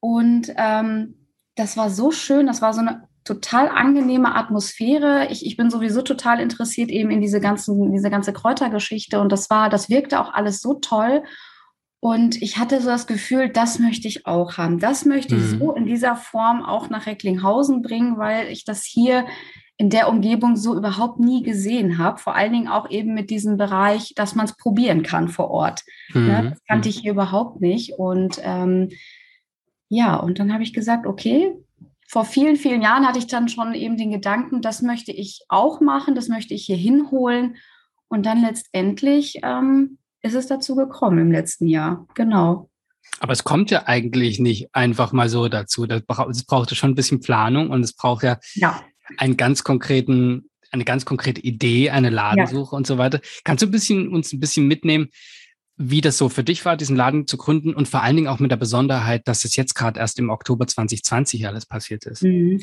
Und 0.00 0.52
ähm, 0.56 1.26
das 1.56 1.76
war 1.76 1.90
so 1.90 2.10
schön, 2.10 2.46
das 2.46 2.62
war 2.62 2.72
so 2.72 2.80
eine 2.80 3.08
total 3.24 3.68
angenehme 3.68 4.34
Atmosphäre. 4.34 5.28
Ich, 5.30 5.44
ich 5.44 5.56
bin 5.56 5.70
sowieso 5.70 6.02
total 6.02 6.40
interessiert 6.40 6.90
eben 6.90 7.10
in 7.10 7.20
diese 7.20 7.40
ganzen, 7.40 7.92
diese 7.92 8.10
ganze 8.10 8.32
Kräutergeschichte. 8.32 9.20
Und 9.20 9.32
das 9.32 9.50
war, 9.50 9.68
das 9.68 9.90
wirkte 9.90 10.20
auch 10.20 10.32
alles 10.32 10.60
so 10.60 10.74
toll. 10.74 11.22
Und 12.00 12.40
ich 12.40 12.58
hatte 12.58 12.80
so 12.80 12.88
das 12.88 13.06
Gefühl, 13.06 13.48
das 13.48 13.80
möchte 13.80 14.06
ich 14.06 14.24
auch 14.26 14.56
haben. 14.56 14.78
Das 14.78 15.04
möchte 15.04 15.34
ich 15.34 15.42
mhm. 15.42 15.58
so 15.58 15.72
in 15.74 15.86
dieser 15.86 16.14
Form 16.14 16.62
auch 16.62 16.90
nach 16.90 17.06
Recklinghausen 17.06 17.82
bringen, 17.82 18.18
weil 18.18 18.48
ich 18.48 18.64
das 18.64 18.84
hier 18.84 19.26
in 19.78 19.90
der 19.90 20.08
Umgebung 20.08 20.56
so 20.56 20.76
überhaupt 20.76 21.18
nie 21.18 21.42
gesehen 21.42 21.98
habe. 21.98 22.18
Vor 22.18 22.36
allen 22.36 22.52
Dingen 22.52 22.68
auch 22.68 22.90
eben 22.90 23.14
mit 23.14 23.30
diesem 23.30 23.56
Bereich, 23.56 24.12
dass 24.14 24.34
man 24.34 24.46
es 24.46 24.56
probieren 24.56 25.02
kann 25.02 25.28
vor 25.28 25.50
Ort. 25.50 25.82
Mhm. 26.14 26.28
Ja, 26.28 26.42
das 26.42 26.64
kannte 26.68 26.88
mhm. 26.88 26.90
ich 26.90 27.00
hier 27.00 27.12
überhaupt 27.12 27.60
nicht. 27.60 27.94
Und 27.98 28.40
ähm, 28.42 28.90
ja, 29.88 30.16
und 30.16 30.38
dann 30.38 30.52
habe 30.52 30.62
ich 30.62 30.72
gesagt, 30.72 31.06
okay, 31.06 31.52
vor 32.08 32.24
vielen, 32.24 32.56
vielen 32.56 32.82
Jahren 32.82 33.06
hatte 33.06 33.18
ich 33.18 33.26
dann 33.26 33.48
schon 33.48 33.74
eben 33.74 33.96
den 33.96 34.10
Gedanken, 34.10 34.62
das 34.62 34.82
möchte 34.82 35.12
ich 35.12 35.42
auch 35.48 35.80
machen, 35.80 36.14
das 36.14 36.28
möchte 36.28 36.54
ich 36.54 36.64
hier 36.64 36.76
hinholen. 36.76 37.56
Und 38.08 38.24
dann 38.24 38.40
letztendlich 38.40 39.40
ähm, 39.42 39.98
ist 40.28 40.34
es 40.34 40.46
dazu 40.46 40.76
gekommen 40.76 41.18
im 41.18 41.32
letzten 41.32 41.66
Jahr. 41.66 42.06
Genau. 42.14 42.70
Aber 43.20 43.32
es 43.32 43.44
kommt 43.44 43.70
ja 43.70 43.86
eigentlich 43.86 44.38
nicht 44.38 44.68
einfach 44.72 45.12
mal 45.12 45.28
so 45.28 45.48
dazu. 45.48 45.86
Das 45.86 46.02
braucht, 46.02 46.30
es 46.30 46.44
braucht 46.44 46.74
schon 46.74 46.90
ein 46.90 46.94
bisschen 46.94 47.20
Planung 47.20 47.70
und 47.70 47.82
es 47.82 47.94
braucht 47.94 48.22
ja, 48.22 48.38
ja. 48.54 48.80
einen 49.16 49.36
ganz 49.36 49.64
konkreten, 49.64 50.50
eine 50.70 50.84
ganz 50.84 51.04
konkrete 51.04 51.40
Idee, 51.40 51.90
eine 51.90 52.10
Ladensuche 52.10 52.74
ja. 52.74 52.76
und 52.76 52.86
so 52.86 52.98
weiter. 52.98 53.20
Kannst 53.44 53.62
du 53.62 53.66
ein 53.66 53.72
bisschen, 53.72 54.08
uns 54.08 54.32
ein 54.32 54.40
bisschen 54.40 54.66
mitnehmen, 54.66 55.08
wie 55.76 56.00
das 56.00 56.18
so 56.18 56.28
für 56.28 56.42
dich 56.42 56.64
war, 56.64 56.76
diesen 56.76 56.96
Laden 56.96 57.26
zu 57.26 57.36
gründen 57.36 57.72
und 57.72 57.88
vor 57.88 58.02
allen 58.02 58.16
Dingen 58.16 58.28
auch 58.28 58.40
mit 58.40 58.50
der 58.50 58.56
Besonderheit, 58.56 59.26
dass 59.26 59.44
es 59.44 59.54
jetzt 59.56 59.74
gerade 59.74 60.00
erst 60.00 60.18
im 60.18 60.28
Oktober 60.28 60.66
2020 60.66 61.46
alles 61.46 61.66
passiert 61.66 62.04
ist? 62.06 62.22
Mhm. 62.22 62.60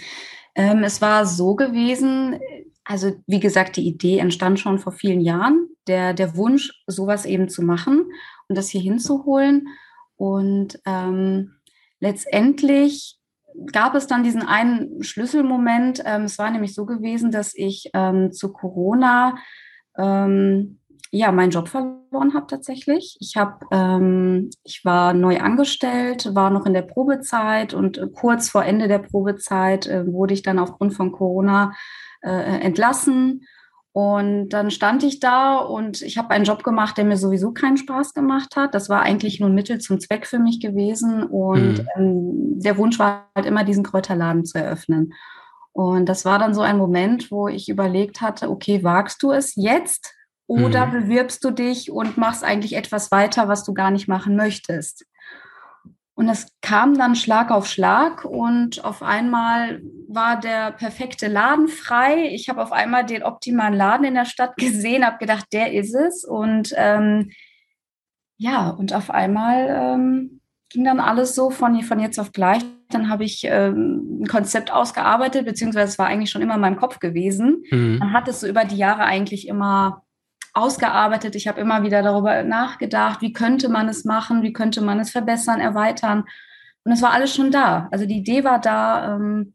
Ähm, 0.54 0.84
es 0.84 1.02
war 1.02 1.26
so 1.26 1.56
gewesen, 1.56 2.40
also 2.86 3.14
wie 3.26 3.40
gesagt, 3.40 3.78
die 3.78 3.88
Idee 3.88 4.20
entstand 4.20 4.60
schon 4.60 4.80
vor 4.80 4.94
vielen 4.94 5.20
Jahren, 5.20 5.68
der, 5.88 6.14
der 6.14 6.38
Wunsch, 6.38 6.84
sowas 6.88 7.26
eben 7.26 7.50
zu 7.50 7.64
machen 7.64 8.06
und 8.48 8.58
das 8.58 8.70
hier 8.70 8.82
hinzuholen. 8.82 9.68
Und 10.16 10.80
ähm, 10.86 11.56
letztendlich 12.00 13.20
gab 13.72 13.96
es 13.96 14.08
dann 14.08 14.24
diesen 14.24 14.44
einen 14.44 15.04
Schlüsselmoment. 15.04 16.04
Ähm, 16.06 16.24
es 16.24 16.38
war 16.38 16.52
nämlich 16.52 16.76
so 16.76 16.86
gewesen, 16.86 17.32
dass 17.32 17.56
ich 17.56 17.90
ähm, 17.94 18.32
zu 18.32 18.54
Corona 18.54 19.38
ähm, 19.98 20.80
ja 21.12 21.32
meinen 21.32 21.52
Job 21.52 21.70
verloren 21.70 22.34
habe 22.34 22.48
tatsächlich. 22.48 23.18
Ich 23.20 23.36
habe, 23.36 23.66
ähm, 23.72 24.50
ich 24.64 24.84
war 24.84 25.14
neu 25.14 25.40
angestellt, 25.40 26.36
war 26.36 26.50
noch 26.50 26.66
in 26.66 26.74
der 26.74 26.82
Probezeit 26.84 27.74
und 27.74 28.00
kurz 28.14 28.50
vor 28.50 28.64
Ende 28.64 28.88
der 28.88 29.00
Probezeit 29.00 29.88
äh, 29.88 30.06
wurde 30.06 30.34
ich 30.34 30.44
dann 30.44 30.60
aufgrund 30.60 30.94
von 30.94 31.12
Corona 31.12 31.74
äh, 32.26 32.60
entlassen 32.60 33.46
und 33.96 34.50
dann 34.50 34.72
stand 34.72 35.04
ich 35.04 35.22
da 35.22 35.56
und 35.56 36.02
ich 36.02 36.18
habe 36.18 36.32
einen 36.32 36.44
Job 36.44 36.66
gemacht, 36.66 36.98
der 36.98 37.06
mir 37.06 37.16
sowieso 37.16 37.54
keinen 37.54 37.78
Spaß 37.78 38.14
gemacht 38.14 38.58
hat. 38.58 38.76
Das 38.76 38.90
war 38.90 39.04
eigentlich 39.04 39.40
nur 39.40 39.50
Mittel 39.50 39.80
zum 39.80 40.02
Zweck 40.02 40.28
für 40.28 40.38
mich 40.38 40.60
gewesen. 40.60 41.24
Und 41.24 41.78
mhm. 41.78 41.88
ähm, 41.96 42.60
der 42.60 42.78
Wunsch 42.78 43.00
war 43.00 43.30
halt 43.34 43.46
immer, 43.46 43.64
diesen 43.64 43.86
Kräuterladen 43.86 44.44
zu 44.44 44.58
eröffnen. 44.58 45.14
Und 45.72 46.10
das 46.10 46.26
war 46.26 46.40
dann 46.40 46.54
so 46.54 46.60
ein 46.60 46.78
Moment, 46.78 47.32
wo 47.32 47.48
ich 47.48 47.70
überlegt 47.70 48.20
hatte, 48.20 48.50
okay, 48.50 48.84
wagst 48.84 49.24
du 49.24 49.32
es 49.32 49.56
jetzt 49.56 50.14
oder 50.46 50.88
mhm. 50.88 50.92
bewirbst 50.92 51.42
du 51.46 51.52
dich 51.52 51.90
und 51.90 52.18
machst 52.18 52.44
eigentlich 52.44 52.76
etwas 52.76 53.12
weiter, 53.12 53.48
was 53.48 53.64
du 53.64 53.74
gar 53.74 53.92
nicht 53.92 54.10
machen 54.10 54.36
möchtest? 54.36 55.06
Und 56.16 56.30
es 56.30 56.48
kam 56.62 56.98
dann 56.98 57.16
Schlag 57.16 57.52
auf 57.52 57.68
Schlag 57.68 58.24
und 58.24 58.84
auf 58.86 59.04
einmal 59.04 59.82
war 60.08 60.40
der 60.40 60.72
perfekte 60.72 61.28
Laden 61.28 61.68
frei. 61.68 62.30
Ich 62.32 62.48
habe 62.48 62.64
auf 62.64 62.72
einmal 62.72 63.06
den 63.06 63.22
optimalen 63.22 63.74
Laden 63.74 64.06
in 64.06 64.14
der 64.14 64.26
Stadt 64.26 64.56
gesehen, 64.58 65.06
habe 65.06 65.18
gedacht, 65.18 65.46
der 65.52 65.74
ist 65.74 65.94
es. 65.94 66.24
Und 66.24 66.74
ähm, 66.78 67.32
ja, 68.38 68.70
und 68.70 68.94
auf 68.94 69.12
einmal 69.12 69.68
ähm, 69.70 70.42
ging 70.70 70.86
dann 70.86 71.02
alles 71.02 71.36
so 71.36 71.50
von, 71.50 71.82
von 71.84 72.00
jetzt 72.00 72.20
auf 72.20 72.32
gleich. 72.32 72.64
Dann 72.90 73.10
habe 73.10 73.26
ich 73.26 73.44
ähm, 73.44 74.22
ein 74.22 74.28
Konzept 74.28 74.72
ausgearbeitet, 74.72 75.46
beziehungsweise 75.46 75.90
es 75.90 76.00
war 76.00 76.08
eigentlich 76.08 76.30
schon 76.30 76.42
immer 76.42 76.56
in 76.56 76.62
meinem 76.62 76.78
Kopf 76.78 77.00
gewesen. 77.00 77.64
Mhm. 77.72 77.98
Man 77.98 78.14
hat 78.14 78.30
es 78.30 78.40
so 78.40 78.48
über 78.48 78.64
die 78.64 78.78
Jahre 78.78 79.04
eigentlich 79.04 79.50
immer 79.50 80.05
ausgearbeitet. 80.56 81.36
Ich 81.36 81.48
habe 81.48 81.60
immer 81.60 81.84
wieder 81.84 82.02
darüber 82.02 82.42
nachgedacht, 82.44 83.22
wie 83.22 83.34
könnte 83.34 83.70
man 83.70 83.90
es 83.90 84.06
machen, 84.06 84.42
wie 84.42 84.54
könnte 84.54 84.82
man 84.82 85.00
es 85.00 85.12
verbessern, 85.12 85.60
erweitern. 85.60 86.24
Und 86.84 86.92
es 86.94 87.02
war 87.02 87.12
alles 87.12 87.36
schon 87.36 87.52
da. 87.52 87.90
Also 87.92 88.06
die 88.06 88.18
Idee 88.18 88.44
war 88.44 88.60
da. 88.60 89.16
Ähm, 89.16 89.54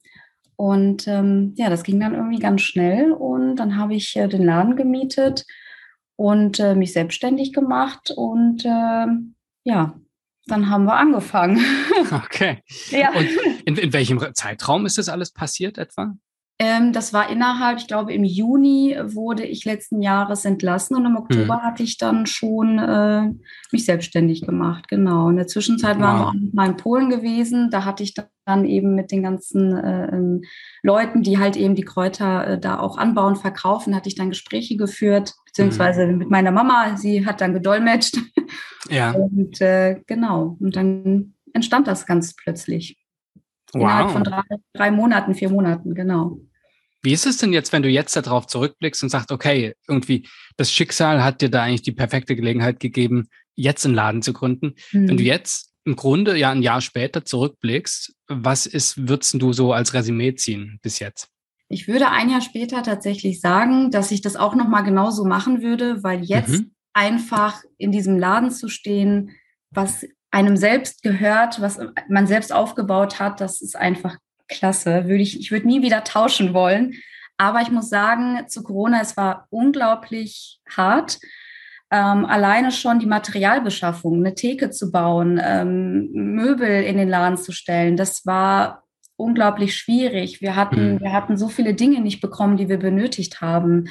und 0.56 1.08
ähm, 1.08 1.54
ja, 1.56 1.70
das 1.70 1.84
ging 1.84 1.98
dann 1.98 2.14
irgendwie 2.14 2.38
ganz 2.38 2.60
schnell. 2.60 3.12
Und 3.12 3.56
dann 3.56 3.76
habe 3.76 3.94
ich 3.94 4.14
äh, 4.16 4.28
den 4.28 4.44
Laden 4.44 4.76
gemietet 4.76 5.46
und 6.16 6.60
äh, 6.60 6.74
mich 6.74 6.92
selbstständig 6.92 7.54
gemacht. 7.54 8.12
Und 8.14 8.66
äh, 8.66 9.06
ja, 9.64 9.94
dann 10.46 10.68
haben 10.68 10.84
wir 10.84 10.96
angefangen. 10.96 11.64
Okay. 12.12 12.62
ja. 12.90 13.10
Und 13.12 13.28
in, 13.66 13.76
in 13.76 13.92
welchem 13.92 14.18
Zeitraum 14.34 14.86
ist 14.86 14.96
das 14.96 15.08
alles 15.10 15.32
passiert 15.32 15.76
etwa? 15.76 16.14
Ähm, 16.62 16.92
das 16.92 17.14
war 17.14 17.30
innerhalb, 17.30 17.78
ich 17.78 17.86
glaube, 17.86 18.12
im 18.12 18.22
Juni 18.22 18.94
wurde 19.02 19.46
ich 19.46 19.64
letzten 19.64 20.02
Jahres 20.02 20.44
entlassen 20.44 20.94
und 20.94 21.06
im 21.06 21.16
Oktober 21.16 21.56
mhm. 21.56 21.62
hatte 21.62 21.82
ich 21.82 21.96
dann 21.96 22.26
schon 22.26 22.78
äh, 22.78 23.30
mich 23.72 23.86
selbstständig 23.86 24.42
gemacht. 24.42 24.86
Genau. 24.88 25.30
In 25.30 25.36
der 25.36 25.46
Zwischenzeit 25.46 25.96
wow. 25.96 26.02
waren 26.02 26.18
wir 26.18 26.26
auch 26.26 26.52
mal 26.52 26.68
in 26.68 26.76
Polen 26.76 27.08
gewesen. 27.08 27.70
Da 27.70 27.86
hatte 27.86 28.02
ich 28.02 28.12
dann 28.44 28.66
eben 28.66 28.94
mit 28.94 29.10
den 29.10 29.22
ganzen 29.22 29.74
äh, 29.74 30.08
ähm, 30.14 30.42
Leuten, 30.82 31.22
die 31.22 31.38
halt 31.38 31.56
eben 31.56 31.74
die 31.74 31.84
Kräuter 31.84 32.46
äh, 32.46 32.60
da 32.60 32.78
auch 32.78 32.98
anbauen, 32.98 33.36
verkaufen, 33.36 33.96
hatte 33.96 34.10
ich 34.10 34.14
dann 34.14 34.28
Gespräche 34.28 34.76
geführt, 34.76 35.32
beziehungsweise 35.46 36.06
mhm. 36.06 36.18
mit 36.18 36.30
meiner 36.30 36.50
Mama. 36.50 36.94
Sie 36.98 37.24
hat 37.24 37.40
dann 37.40 37.54
gedolmetscht. 37.54 38.18
Ja. 38.90 39.12
Und 39.14 39.62
äh, 39.62 40.02
genau. 40.06 40.58
Und 40.60 40.76
dann 40.76 41.32
entstand 41.54 41.86
das 41.86 42.04
ganz 42.04 42.36
plötzlich. 42.36 42.98
Wow. 43.72 43.82
Innerhalb 43.82 44.10
von 44.10 44.24
drei, 44.24 44.42
drei 44.74 44.90
Monaten, 44.90 45.34
vier 45.34 45.48
Monaten, 45.48 45.94
genau. 45.94 46.36
Wie 47.02 47.12
ist 47.12 47.26
es 47.26 47.38
denn 47.38 47.52
jetzt, 47.52 47.72
wenn 47.72 47.82
du 47.82 47.88
jetzt 47.88 48.14
darauf 48.14 48.46
zurückblickst 48.46 49.02
und 49.02 49.08
sagst, 49.08 49.32
okay, 49.32 49.74
irgendwie 49.88 50.28
das 50.56 50.72
Schicksal 50.72 51.24
hat 51.24 51.40
dir 51.40 51.50
da 51.50 51.62
eigentlich 51.62 51.82
die 51.82 51.92
perfekte 51.92 52.36
Gelegenheit 52.36 52.80
gegeben, 52.80 53.28
jetzt 53.54 53.84
einen 53.84 53.94
Laden 53.94 54.22
zu 54.22 54.32
gründen. 54.32 54.74
Mhm. 54.92 55.08
Wenn 55.08 55.16
du 55.16 55.22
jetzt 55.22 55.70
im 55.84 55.96
Grunde 55.96 56.36
ja 56.36 56.50
ein 56.50 56.62
Jahr 56.62 56.80
später 56.80 57.24
zurückblickst, 57.24 58.14
was 58.28 58.66
ist, 58.66 59.08
würdest 59.08 59.34
du 59.40 59.52
so 59.52 59.72
als 59.72 59.94
Resümee 59.94 60.34
ziehen 60.34 60.78
bis 60.82 60.98
jetzt? 60.98 61.28
Ich 61.68 61.88
würde 61.88 62.10
ein 62.10 62.30
Jahr 62.30 62.40
später 62.40 62.82
tatsächlich 62.82 63.40
sagen, 63.40 63.90
dass 63.90 64.10
ich 64.10 64.20
das 64.20 64.36
auch 64.36 64.54
nochmal 64.54 64.82
genauso 64.82 65.24
machen 65.24 65.62
würde, 65.62 66.02
weil 66.02 66.22
jetzt 66.24 66.60
mhm. 66.60 66.72
einfach 66.92 67.62
in 67.78 67.92
diesem 67.92 68.18
Laden 68.18 68.50
zu 68.50 68.68
stehen, 68.68 69.30
was 69.70 70.04
einem 70.32 70.56
selbst 70.56 71.02
gehört, 71.02 71.60
was 71.60 71.78
man 72.08 72.26
selbst 72.26 72.52
aufgebaut 72.52 73.18
hat, 73.18 73.40
das 73.40 73.60
ist 73.60 73.76
einfach 73.76 74.16
klasse. 74.50 75.06
Würde 75.06 75.22
ich, 75.22 75.40
ich 75.40 75.50
würde 75.50 75.66
nie 75.66 75.82
wieder 75.82 76.04
tauschen 76.04 76.52
wollen. 76.52 76.94
Aber 77.38 77.62
ich 77.62 77.70
muss 77.70 77.88
sagen, 77.88 78.46
zu 78.48 78.62
Corona, 78.62 79.00
es 79.00 79.16
war 79.16 79.46
unglaublich 79.48 80.60
hart. 80.68 81.18
Ähm, 81.90 82.26
alleine 82.26 82.70
schon 82.70 82.98
die 82.98 83.06
Materialbeschaffung, 83.06 84.18
eine 84.18 84.34
Theke 84.34 84.70
zu 84.70 84.92
bauen, 84.92 85.40
ähm, 85.42 86.10
Möbel 86.12 86.82
in 86.82 86.98
den 86.98 87.08
Laden 87.08 87.38
zu 87.38 87.50
stellen, 87.50 87.96
das 87.96 88.26
war 88.26 88.84
unglaublich 89.16 89.76
schwierig. 89.76 90.40
Wir 90.40 90.54
hatten, 90.54 90.94
mhm. 90.94 91.00
wir 91.00 91.12
hatten 91.12 91.36
so 91.36 91.48
viele 91.48 91.74
Dinge 91.74 92.00
nicht 92.00 92.20
bekommen, 92.20 92.56
die 92.56 92.68
wir 92.68 92.78
benötigt 92.78 93.40
haben. 93.40 93.88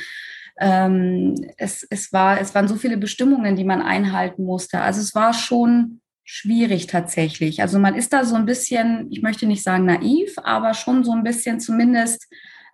Ähm, 0.59 1.35
es, 1.57 1.85
es, 1.89 2.13
war, 2.13 2.39
es 2.39 2.53
waren 2.53 2.67
so 2.67 2.75
viele 2.75 2.97
Bestimmungen, 2.97 3.55
die 3.55 3.63
man 3.63 3.81
einhalten 3.81 4.43
musste. 4.43 4.81
Also 4.81 5.01
es 5.01 5.15
war 5.15 5.33
schon 5.33 6.01
schwierig 6.31 6.85
tatsächlich. 6.85 7.59
Also 7.63 7.79
man 7.79 7.95
ist 7.95 8.13
da 8.13 8.23
so 8.23 8.35
ein 8.35 8.45
bisschen, 8.45 9.07
ich 9.09 9.23
möchte 9.23 9.47
nicht 9.47 9.63
sagen 9.63 9.85
naiv, 9.85 10.35
aber 10.43 10.75
schon 10.75 11.03
so 11.03 11.11
ein 11.11 11.23
bisschen 11.23 11.59
zumindest 11.59 12.27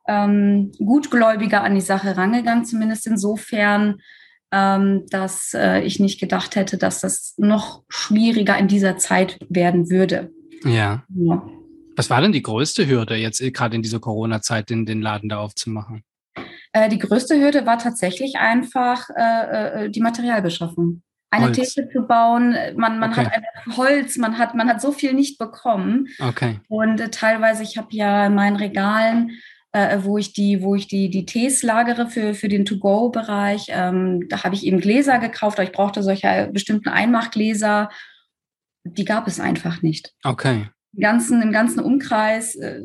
ähm, 0.09 0.73
gutgläubiger 0.77 1.63
an 1.63 1.73
die 1.73 1.81
Sache 1.81 2.17
rangegangen, 2.17 2.65
zumindest 2.65 3.07
insofern, 3.07 4.01
ähm, 4.51 5.05
dass 5.09 5.53
äh, 5.53 5.79
ich 5.83 6.01
nicht 6.01 6.19
gedacht 6.19 6.57
hätte, 6.57 6.77
dass 6.77 6.99
das 6.99 7.33
noch 7.37 7.83
schwieriger 7.87 8.57
in 8.57 8.67
dieser 8.67 8.97
Zeit 8.97 9.37
werden 9.47 9.89
würde. 9.89 10.31
Ja. 10.65 11.05
ja. 11.15 11.49
Was 11.95 12.09
war 12.09 12.19
denn 12.19 12.33
die 12.33 12.43
größte 12.43 12.87
Hürde 12.87 13.15
jetzt 13.15 13.39
äh, 13.39 13.51
gerade 13.51 13.77
in 13.77 13.81
dieser 13.81 14.01
Corona-Zeit, 14.01 14.69
den, 14.69 14.85
den 14.85 15.01
Laden 15.01 15.29
da 15.29 15.37
aufzumachen? 15.37 16.03
Äh, 16.73 16.89
die 16.89 16.99
größte 16.99 17.39
Hürde 17.39 17.65
war 17.65 17.77
tatsächlich 17.77 18.35
einfach 18.35 19.07
äh, 19.15 19.85
äh 19.85 19.89
die 19.89 20.01
Materialbeschaffung 20.01 21.03
eine 21.35 21.45
Holz. 21.47 21.73
Theke 21.73 21.89
zu 21.91 22.01
bauen. 22.01 22.55
Man, 22.75 22.99
man 22.99 23.11
okay. 23.11 23.25
hat 23.25 23.33
einfach 23.33 23.77
Holz, 23.77 24.17
man 24.17 24.37
hat, 24.37 24.55
man 24.55 24.69
hat 24.69 24.81
so 24.81 24.91
viel 24.91 25.13
nicht 25.13 25.37
bekommen. 25.37 26.07
Okay. 26.19 26.59
Und 26.67 26.99
äh, 26.99 27.09
teilweise, 27.09 27.63
ich 27.63 27.77
habe 27.77 27.87
ja 27.91 28.27
in 28.27 28.35
meinen 28.35 28.55
Regalen, 28.55 29.31
äh, 29.71 29.99
wo 30.01 30.17
ich 30.17 30.33
die, 30.33 30.61
wo 30.61 30.75
ich 30.75 30.87
die, 30.87 31.09
die 31.09 31.25
Tees 31.25 31.61
lagere 31.61 32.07
für, 32.07 32.33
für 32.33 32.47
den 32.47 32.65
To-Go-Bereich, 32.65 33.67
ähm, 33.69 34.27
da 34.29 34.43
habe 34.43 34.55
ich 34.55 34.65
eben 34.65 34.79
Gläser 34.79 35.19
gekauft, 35.19 35.59
aber 35.59 35.67
ich 35.67 35.75
brauchte 35.75 36.01
solche 36.01 36.49
bestimmten 36.53 36.89
Einmachgläser. 36.89 37.89
Die 38.85 39.05
gab 39.05 39.27
es 39.27 39.39
einfach 39.39 39.81
nicht. 39.81 40.13
Okay. 40.23 40.67
Im 40.93 41.01
ganzen, 41.01 41.41
im 41.41 41.51
ganzen 41.51 41.81
Umkreis 41.81 42.55
äh, 42.55 42.81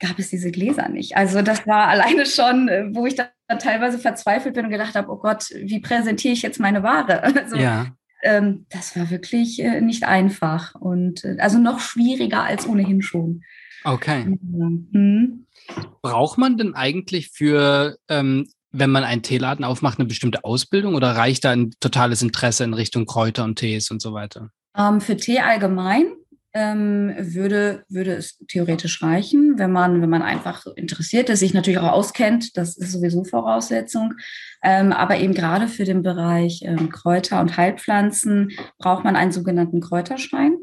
gab 0.00 0.18
es 0.18 0.30
diese 0.30 0.50
Gläser 0.50 0.88
nicht. 0.88 1.16
Also 1.16 1.42
das 1.42 1.66
war 1.66 1.88
alleine 1.88 2.26
schon, 2.26 2.68
äh, 2.68 2.86
wo 2.92 3.06
ich 3.06 3.14
dann 3.14 3.28
teilweise 3.58 3.98
verzweifelt 3.98 4.54
bin 4.54 4.66
und 4.66 4.70
gedacht 4.70 4.94
habe, 4.94 5.10
oh 5.10 5.16
Gott, 5.16 5.50
wie 5.54 5.80
präsentiere 5.80 6.34
ich 6.34 6.42
jetzt 6.42 6.60
meine 6.60 6.82
Ware? 6.82 7.22
Also, 7.38 7.56
ja. 7.56 7.86
Ähm, 8.22 8.66
das 8.70 8.96
war 8.96 9.10
wirklich 9.10 9.62
äh, 9.62 9.80
nicht 9.80 10.04
einfach 10.04 10.74
und 10.74 11.24
äh, 11.24 11.36
also 11.38 11.58
noch 11.58 11.78
schwieriger 11.78 12.42
als 12.42 12.66
ohnehin 12.66 13.00
schon. 13.00 13.42
Okay. 13.84 14.24
Mhm. 14.24 15.46
Braucht 16.02 16.36
man 16.36 16.56
denn 16.56 16.74
eigentlich 16.74 17.30
für, 17.30 17.96
ähm, 18.08 18.48
wenn 18.72 18.90
man 18.90 19.04
einen 19.04 19.22
Teeladen 19.22 19.64
aufmacht, 19.64 20.00
eine 20.00 20.08
bestimmte 20.08 20.44
Ausbildung 20.44 20.94
oder 20.96 21.12
reicht 21.12 21.44
da 21.44 21.52
ein 21.52 21.70
totales 21.78 22.22
Interesse 22.22 22.64
in 22.64 22.74
Richtung 22.74 23.06
Kräuter 23.06 23.44
und 23.44 23.56
Tees 23.56 23.90
und 23.90 24.02
so 24.02 24.12
weiter? 24.12 24.50
Ähm, 24.76 25.00
für 25.00 25.16
Tee 25.16 25.38
allgemein 25.38 26.06
ähm, 26.54 27.14
würde, 27.18 27.84
würde 27.88 28.14
es 28.14 28.38
theoretisch 28.48 29.02
reichen, 29.02 29.58
wenn 29.58 29.70
man, 29.70 30.00
wenn 30.00 30.10
man 30.10 30.22
einfach 30.22 30.66
interessiert 30.76 31.28
ist, 31.28 31.40
sich 31.40 31.54
natürlich 31.54 31.78
auch 31.78 31.92
auskennt, 31.92 32.56
das 32.56 32.76
ist 32.76 32.92
sowieso 32.92 33.24
Voraussetzung. 33.24 34.14
Ähm, 34.62 34.92
aber 34.92 35.18
eben 35.18 35.34
gerade 35.34 35.68
für 35.68 35.84
den 35.84 36.02
Bereich 36.02 36.62
ähm, 36.64 36.90
Kräuter 36.90 37.40
und 37.40 37.56
Heilpflanzen 37.56 38.50
braucht 38.78 39.04
man 39.04 39.16
einen 39.16 39.32
sogenannten 39.32 39.80
Kräuterschein. 39.80 40.56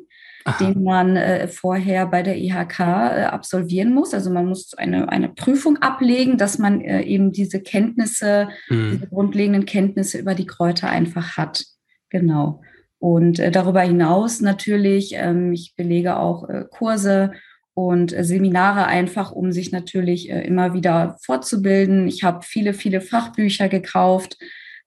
Aha. 0.47 0.63
den 0.63 0.83
man 0.83 1.15
äh, 1.15 1.47
vorher 1.47 2.05
bei 2.05 2.21
der 2.21 2.37
IHK 2.37 2.79
äh, 2.79 3.23
absolvieren 3.23 3.91
muss. 3.91 4.13
Also 4.13 4.29
man 4.29 4.45
muss 4.45 4.75
eine, 4.75 5.09
eine 5.09 5.27
Prüfung 5.27 5.77
ablegen, 5.77 6.37
dass 6.37 6.59
man 6.59 6.81
äh, 6.81 7.01
eben 7.01 7.31
diese 7.31 7.59
Kenntnisse, 7.59 8.49
mhm. 8.69 8.91
diese 8.91 9.07
grundlegenden 9.07 9.65
Kenntnisse 9.65 10.19
über 10.19 10.35
die 10.35 10.45
Kräuter 10.45 10.87
einfach 10.87 11.35
hat. 11.35 11.65
Genau. 12.11 12.61
Und 12.99 13.39
äh, 13.39 13.51
darüber 13.51 13.81
hinaus 13.81 14.41
natürlich, 14.41 15.13
ähm, 15.15 15.53
ich 15.53 15.75
belege 15.75 16.17
auch 16.17 16.49
äh, 16.49 16.65
Kurse 16.69 17.33
und 17.73 18.13
äh, 18.13 18.23
Seminare 18.23 18.85
einfach, 18.85 19.31
um 19.31 19.51
sich 19.51 19.71
natürlich 19.71 20.29
immer 20.29 20.73
wieder 20.73 21.17
fortzubilden. 21.21 22.07
Ich 22.07 22.23
habe 22.23 22.41
viele, 22.43 22.73
viele 22.73 23.01
Fachbücher 23.01 23.67
gekauft 23.67 24.37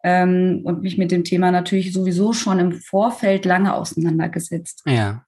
ähm, 0.02 0.62
und 0.64 0.82
mich 0.82 0.96
mit 0.96 1.10
dem 1.10 1.24
Thema 1.24 1.50
natürlich 1.50 1.92
sowieso 1.92 2.32
schon 2.32 2.58
im 2.58 2.72
Vorfeld 2.72 3.44
lange 3.44 3.74
auseinandergesetzt. 3.74 4.82
Ja. 4.86 5.24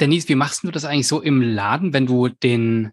Denise, 0.00 0.28
wie 0.28 0.34
machst 0.34 0.62
du 0.62 0.70
das 0.70 0.84
eigentlich 0.84 1.08
so 1.08 1.20
im 1.20 1.42
Laden, 1.42 1.92
wenn 1.92 2.06
du 2.06 2.28
den, 2.28 2.90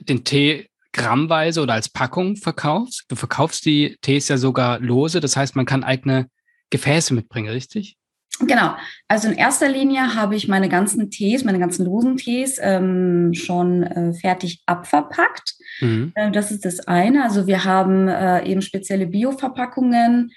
den 0.00 0.22
Tee 0.22 0.68
grammweise 0.92 1.62
oder 1.62 1.74
als 1.74 1.88
Packung 1.88 2.36
verkaufst? 2.36 3.04
Du 3.08 3.16
verkaufst 3.16 3.64
die 3.64 3.96
Tees 4.02 4.28
ja 4.28 4.36
sogar 4.36 4.78
lose, 4.78 5.20
das 5.20 5.36
heißt, 5.36 5.56
man 5.56 5.66
kann 5.66 5.82
eigene 5.82 6.28
Gefäße 6.70 7.14
mitbringen, 7.14 7.48
richtig? 7.48 7.96
Genau. 8.40 8.74
Also 9.08 9.28
in 9.28 9.34
erster 9.34 9.68
Linie 9.68 10.14
habe 10.14 10.34
ich 10.34 10.48
meine 10.48 10.68
ganzen 10.68 11.10
Tees, 11.10 11.44
meine 11.44 11.58
ganzen 11.58 11.84
losen 11.84 12.16
Tees 12.16 12.58
ähm, 12.62 13.34
schon 13.34 13.82
äh, 13.82 14.14
fertig 14.14 14.62
abverpackt. 14.66 15.54
Mhm. 15.80 16.12
Äh, 16.14 16.30
das 16.30 16.50
ist 16.50 16.64
das 16.64 16.86
eine. 16.88 17.24
Also 17.24 17.46
wir 17.46 17.64
haben 17.64 18.08
äh, 18.08 18.44
eben 18.46 18.62
spezielle 18.62 19.06
Bioverpackungen, 19.06 20.32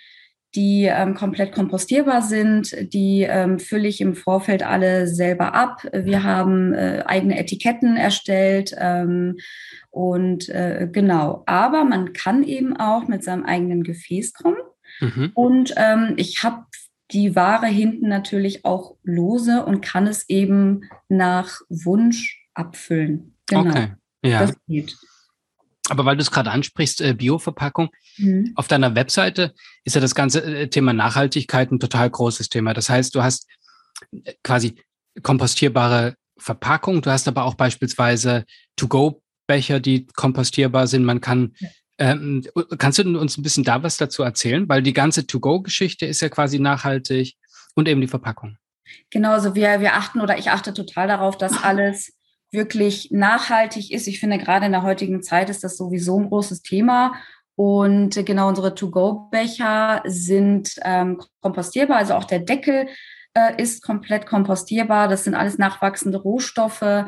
die 0.55 0.83
ähm, 0.83 1.15
komplett 1.15 1.53
kompostierbar 1.53 2.21
sind. 2.21 2.75
Die 2.93 3.23
ähm, 3.27 3.57
fülle 3.57 3.87
ich 3.87 4.01
im 4.01 4.15
Vorfeld 4.15 4.63
alle 4.63 5.07
selber 5.07 5.55
ab. 5.55 5.87
Wir 5.93 6.23
haben 6.23 6.73
äh, 6.73 7.03
eigene 7.05 7.39
Etiketten 7.39 7.95
erstellt. 7.95 8.75
Ähm, 8.77 9.37
und 9.89 10.49
äh, 10.49 10.89
genau, 10.91 11.43
aber 11.45 11.85
man 11.85 12.13
kann 12.13 12.43
eben 12.43 12.75
auch 12.75 13.07
mit 13.07 13.23
seinem 13.23 13.45
eigenen 13.45 13.83
Gefäß 13.83 14.33
kommen. 14.33 14.57
Mhm. 14.99 15.31
Und 15.33 15.73
ähm, 15.77 16.13
ich 16.17 16.43
habe 16.43 16.65
die 17.13 17.35
Ware 17.35 17.67
hinten 17.67 18.07
natürlich 18.07 18.65
auch 18.65 18.95
lose 19.03 19.65
und 19.65 19.81
kann 19.81 20.07
es 20.07 20.27
eben 20.29 20.89
nach 21.09 21.61
Wunsch 21.69 22.47
abfüllen. 22.53 23.35
Genau. 23.47 23.69
Okay. 23.69 23.93
Ja. 24.23 24.45
Das 24.45 24.55
geht. 24.67 24.97
Aber 25.89 26.05
weil 26.05 26.15
du 26.15 26.21
es 26.21 26.31
gerade 26.31 26.51
ansprichst, 26.51 27.01
äh, 27.01 27.13
Bioverpackung, 27.13 27.89
mhm. 28.17 28.53
auf 28.55 28.67
deiner 28.67 28.95
Webseite 28.95 29.53
ist 29.83 29.95
ja 29.95 30.01
das 30.01 30.15
ganze 30.15 30.41
äh, 30.43 30.67
Thema 30.69 30.93
Nachhaltigkeit 30.93 31.71
ein 31.71 31.79
total 31.79 32.09
großes 32.09 32.49
Thema. 32.49 32.73
Das 32.73 32.89
heißt, 32.89 33.13
du 33.13 33.21
hast 33.21 33.47
äh, 34.23 34.33
quasi 34.43 34.75
kompostierbare 35.21 36.15
Verpackung, 36.37 37.01
du 37.01 37.11
hast 37.11 37.27
aber 37.27 37.43
auch 37.43 37.55
beispielsweise 37.55 38.45
To-Go-Becher, 38.77 39.79
die 39.79 40.07
kompostierbar 40.07 40.87
sind. 40.87 41.03
Man 41.03 41.21
kann. 41.21 41.53
Ähm, 41.97 42.43
kannst 42.77 42.97
du 42.99 43.19
uns 43.19 43.37
ein 43.37 43.43
bisschen 43.43 43.63
da 43.63 43.83
was 43.83 43.97
dazu 43.97 44.23
erzählen? 44.23 44.67
Weil 44.67 44.81
die 44.81 44.93
ganze 44.93 45.27
To-Go-Geschichte 45.27 46.05
ist 46.05 46.21
ja 46.21 46.29
quasi 46.29 46.59
nachhaltig 46.59 47.35
und 47.75 47.87
eben 47.87 48.01
die 48.01 48.07
Verpackung. 48.07 48.57
Genau, 49.09 49.31
also 49.31 49.55
wir, 49.55 49.79
wir 49.79 49.93
achten 49.93 50.21
oder 50.21 50.37
ich 50.37 50.49
achte 50.49 50.73
total 50.73 51.07
darauf, 51.07 51.37
dass 51.37 51.53
alles 51.63 52.13
wirklich 52.51 53.09
nachhaltig 53.11 53.91
ist. 53.91 54.07
Ich 54.07 54.19
finde, 54.19 54.37
gerade 54.37 54.67
in 54.67 54.71
der 54.71 54.83
heutigen 54.83 55.23
Zeit 55.23 55.49
ist 55.49 55.63
das 55.63 55.77
sowieso 55.77 56.19
ein 56.19 56.29
großes 56.29 56.61
Thema. 56.61 57.13
Und 57.55 58.25
genau 58.25 58.47
unsere 58.47 58.73
To-Go-Becher 58.73 60.01
sind 60.05 60.75
ähm, 60.83 61.21
kompostierbar, 61.41 61.97
also 61.97 62.15
auch 62.15 62.23
der 62.23 62.39
Deckel 62.39 62.87
äh, 63.35 63.61
ist 63.61 63.83
komplett 63.83 64.25
kompostierbar. 64.25 65.07
Das 65.07 65.23
sind 65.23 65.35
alles 65.35 65.57
nachwachsende 65.57 66.19
Rohstoffe 66.19 67.05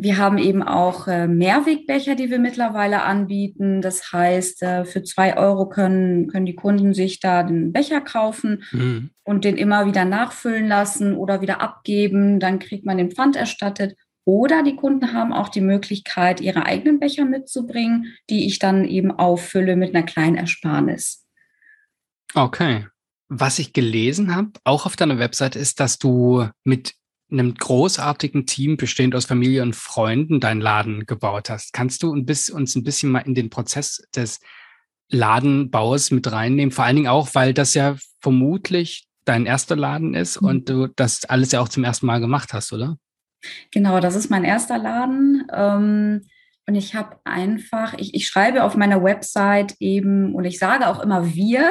wir 0.00 0.16
haben 0.16 0.38
eben 0.38 0.62
auch 0.62 1.08
äh, 1.08 1.26
Mehrwegbecher, 1.26 2.14
die 2.14 2.30
wir 2.30 2.38
mittlerweile 2.38 3.02
anbieten. 3.02 3.82
Das 3.82 4.12
heißt, 4.12 4.62
äh, 4.62 4.84
für 4.84 5.02
zwei 5.02 5.36
Euro 5.36 5.68
können, 5.68 6.28
können 6.28 6.46
die 6.46 6.54
Kunden 6.54 6.94
sich 6.94 7.20
da 7.20 7.42
den 7.42 7.72
Becher 7.72 8.00
kaufen 8.00 8.62
mhm. 8.72 9.10
und 9.24 9.44
den 9.44 9.56
immer 9.56 9.86
wieder 9.86 10.04
nachfüllen 10.04 10.68
lassen 10.68 11.14
oder 11.14 11.40
wieder 11.40 11.60
abgeben. 11.60 12.38
Dann 12.38 12.58
kriegt 12.58 12.86
man 12.86 12.98
den 12.98 13.10
Pfand 13.10 13.36
erstattet. 13.36 13.96
Oder 14.24 14.62
die 14.62 14.76
Kunden 14.76 15.14
haben 15.14 15.32
auch 15.32 15.48
die 15.48 15.62
Möglichkeit, 15.62 16.40
ihre 16.40 16.66
eigenen 16.66 17.00
Becher 17.00 17.24
mitzubringen, 17.24 18.14
die 18.28 18.46
ich 18.46 18.58
dann 18.58 18.84
eben 18.84 19.10
auffülle 19.10 19.74
mit 19.74 19.94
einer 19.94 20.04
kleinen 20.04 20.36
Ersparnis. 20.36 21.26
Okay. 22.34 22.86
Was 23.30 23.58
ich 23.58 23.72
gelesen 23.72 24.34
habe, 24.34 24.52
auch 24.64 24.86
auf 24.86 24.96
deiner 24.96 25.18
Website, 25.18 25.56
ist, 25.56 25.80
dass 25.80 25.98
du 25.98 26.46
mit 26.64 26.94
einem 27.30 27.54
großartigen 27.54 28.46
Team 28.46 28.76
bestehend 28.76 29.14
aus 29.14 29.26
Familie 29.26 29.62
und 29.62 29.76
Freunden 29.76 30.40
deinen 30.40 30.60
Laden 30.60 31.06
gebaut 31.06 31.50
hast. 31.50 31.72
Kannst 31.72 32.02
du 32.02 32.10
uns 32.10 32.74
ein 32.74 32.84
bisschen 32.84 33.10
mal 33.10 33.20
in 33.20 33.34
den 33.34 33.50
Prozess 33.50 34.02
des 34.14 34.40
Ladenbaus 35.10 36.10
mit 36.10 36.30
reinnehmen? 36.30 36.72
Vor 36.72 36.84
allen 36.84 36.96
Dingen 36.96 37.08
auch, 37.08 37.34
weil 37.34 37.52
das 37.52 37.74
ja 37.74 37.96
vermutlich 38.20 39.06
dein 39.24 39.46
erster 39.46 39.76
Laden 39.76 40.14
ist 40.14 40.40
mhm. 40.40 40.48
und 40.48 40.68
du 40.70 40.86
das 40.86 41.24
alles 41.26 41.52
ja 41.52 41.60
auch 41.60 41.68
zum 41.68 41.84
ersten 41.84 42.06
Mal 42.06 42.20
gemacht 42.20 42.52
hast, 42.52 42.72
oder? 42.72 42.96
Genau, 43.70 44.00
das 44.00 44.16
ist 44.16 44.30
mein 44.30 44.44
erster 44.44 44.78
Laden. 44.78 45.46
Ähm, 45.52 46.26
und 46.66 46.74
ich 46.74 46.94
habe 46.94 47.16
einfach, 47.24 47.94
ich, 47.94 48.14
ich 48.14 48.26
schreibe 48.26 48.64
auf 48.64 48.76
meiner 48.76 49.02
Website 49.02 49.74
eben, 49.80 50.34
und 50.34 50.44
ich 50.44 50.58
sage 50.58 50.88
auch 50.88 51.00
immer 51.00 51.34
wir, 51.34 51.70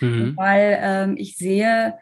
mhm. 0.00 0.32
weil 0.36 0.78
ähm, 0.80 1.16
ich 1.16 1.36
sehe, 1.36 1.94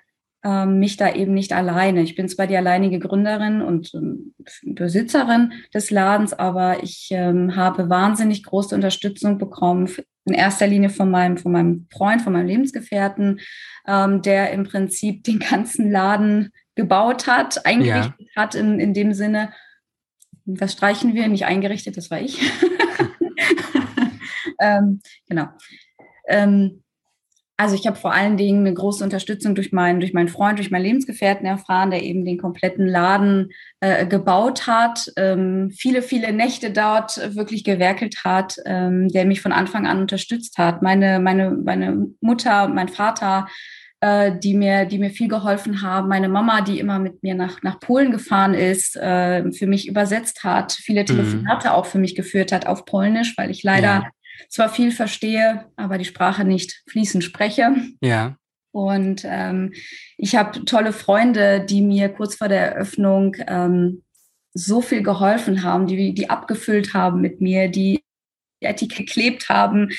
mich 0.66 0.98
da 0.98 1.14
eben 1.14 1.32
nicht 1.32 1.52
alleine. 1.52 2.02
Ich 2.02 2.16
bin 2.16 2.28
zwar 2.28 2.46
die 2.46 2.56
alleinige 2.56 2.98
Gründerin 2.98 3.62
und 3.62 3.94
ähm, 3.94 4.34
Besitzerin 4.62 5.52
des 5.72 5.90
Ladens, 5.90 6.34
aber 6.34 6.82
ich 6.82 7.08
ähm, 7.12 7.56
habe 7.56 7.88
wahnsinnig 7.88 8.44
große 8.44 8.74
Unterstützung 8.74 9.38
bekommen, 9.38 9.88
in 10.26 10.34
erster 10.34 10.66
Linie 10.66 10.90
von 10.90 11.10
meinem, 11.10 11.38
von 11.38 11.52
meinem 11.52 11.86
Freund, 11.90 12.22
von 12.22 12.32
meinem 12.32 12.46
Lebensgefährten, 12.46 13.40
ähm, 13.86 14.22
der 14.22 14.52
im 14.52 14.64
Prinzip 14.64 15.24
den 15.24 15.38
ganzen 15.38 15.90
Laden 15.90 16.50
gebaut 16.74 17.26
hat, 17.26 17.64
eingerichtet 17.64 18.14
ja. 18.18 18.42
hat 18.42 18.54
in, 18.54 18.80
in 18.80 18.94
dem 18.94 19.12
Sinne, 19.12 19.52
was 20.44 20.72
streichen 20.72 21.14
wir, 21.14 21.28
nicht 21.28 21.46
eingerichtet, 21.46 21.96
das 21.96 22.10
war 22.10 22.20
ich. 22.20 22.40
ähm, 24.60 25.00
genau. 25.28 25.48
Ähm, 26.28 26.83
also 27.56 27.76
ich 27.76 27.86
habe 27.86 27.96
vor 27.96 28.12
allen 28.12 28.36
Dingen 28.36 28.66
eine 28.66 28.74
große 28.74 29.04
Unterstützung 29.04 29.54
durch 29.54 29.70
meinen, 29.70 30.00
durch 30.00 30.12
meinen 30.12 30.28
Freund, 30.28 30.58
durch 30.58 30.72
meinen 30.72 30.82
Lebensgefährten 30.82 31.46
erfahren, 31.46 31.92
der 31.92 32.02
eben 32.02 32.24
den 32.24 32.38
kompletten 32.38 32.86
Laden 32.86 33.50
äh, 33.80 34.06
gebaut 34.06 34.66
hat, 34.66 35.12
ähm, 35.16 35.70
viele, 35.70 36.02
viele 36.02 36.32
Nächte 36.32 36.72
dort 36.72 37.16
wirklich 37.36 37.62
gewerkelt 37.62 38.24
hat, 38.24 38.56
ähm, 38.66 39.08
der 39.08 39.24
mich 39.24 39.40
von 39.40 39.52
Anfang 39.52 39.86
an 39.86 40.00
unterstützt 40.00 40.58
hat. 40.58 40.82
Meine, 40.82 41.20
meine, 41.20 41.52
meine 41.52 42.08
Mutter, 42.20 42.66
mein 42.66 42.88
Vater, 42.88 43.46
äh, 44.00 44.32
die 44.36 44.54
mir, 44.54 44.84
die 44.84 44.98
mir 44.98 45.10
viel 45.10 45.28
geholfen 45.28 45.80
haben. 45.80 46.08
Meine 46.08 46.28
Mama, 46.28 46.60
die 46.60 46.80
immer 46.80 46.98
mit 46.98 47.22
mir 47.22 47.36
nach, 47.36 47.62
nach 47.62 47.78
Polen 47.78 48.10
gefahren 48.10 48.54
ist, 48.54 48.96
äh, 48.96 49.52
für 49.52 49.68
mich 49.68 49.86
übersetzt 49.86 50.42
hat, 50.42 50.72
viele 50.72 51.02
mhm. 51.02 51.06
Telefonate 51.06 51.68
mhm. 51.68 51.74
auch 51.74 51.86
für 51.86 51.98
mich 51.98 52.16
geführt 52.16 52.50
hat 52.50 52.66
auf 52.66 52.84
Polnisch, 52.84 53.38
weil 53.38 53.52
ich 53.52 53.62
leider 53.62 53.86
ja 53.86 54.10
zwar 54.48 54.68
viel 54.68 54.92
verstehe, 54.92 55.66
aber 55.76 55.98
die 55.98 56.04
Sprache 56.04 56.44
nicht 56.44 56.82
fließend 56.88 57.24
spreche. 57.24 57.74
Ja. 58.00 58.36
Und 58.72 59.22
ähm, 59.24 59.72
ich 60.16 60.34
habe 60.34 60.64
tolle 60.64 60.92
Freunde, 60.92 61.64
die 61.64 61.80
mir 61.80 62.08
kurz 62.08 62.34
vor 62.34 62.48
der 62.48 62.72
Eröffnung 62.72 63.36
ähm, 63.46 64.02
so 64.52 64.80
viel 64.80 65.02
geholfen 65.02 65.62
haben, 65.62 65.86
die, 65.86 66.14
die 66.14 66.30
abgefüllt 66.30 66.94
haben 66.94 67.20
mit 67.20 67.40
mir, 67.40 67.68
die 67.68 68.02
Etikett 68.60 68.98
geklebt 68.98 69.48
haben, 69.48 69.90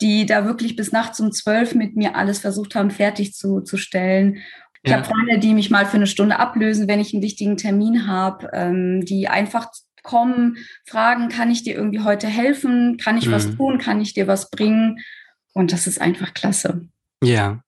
die 0.00 0.26
da 0.26 0.44
wirklich 0.44 0.76
bis 0.76 0.92
nachts 0.92 1.20
um 1.20 1.32
zwölf 1.32 1.74
mit 1.74 1.96
mir 1.96 2.16
alles 2.16 2.38
versucht 2.38 2.74
haben, 2.74 2.90
fertig 2.90 3.34
zu, 3.34 3.60
zu 3.60 3.76
stellen. 3.76 4.38
Ich 4.82 4.90
ja. 4.90 4.96
habe 4.96 5.06
Freunde, 5.06 5.38
die 5.38 5.52
mich 5.52 5.70
mal 5.70 5.86
für 5.86 5.96
eine 5.96 6.06
Stunde 6.06 6.38
ablösen, 6.38 6.88
wenn 6.88 7.00
ich 7.00 7.12
einen 7.12 7.22
wichtigen 7.22 7.56
Termin 7.56 8.06
habe, 8.06 8.48
ähm, 8.52 9.04
die 9.04 9.28
einfach 9.28 9.68
kommen, 10.02 10.58
fragen, 10.86 11.28
kann 11.28 11.50
ich 11.50 11.62
dir 11.62 11.74
irgendwie 11.74 12.00
heute 12.00 12.26
helfen? 12.26 12.96
Kann 12.96 13.18
ich 13.18 13.26
mhm. 13.26 13.32
was 13.32 13.56
tun? 13.56 13.78
Kann 13.78 14.00
ich 14.00 14.14
dir 14.14 14.26
was 14.26 14.50
bringen? 14.50 15.00
Und 15.52 15.72
das 15.72 15.86
ist 15.86 16.00
einfach 16.00 16.34
klasse. 16.34 16.88
Ja. 17.22 17.62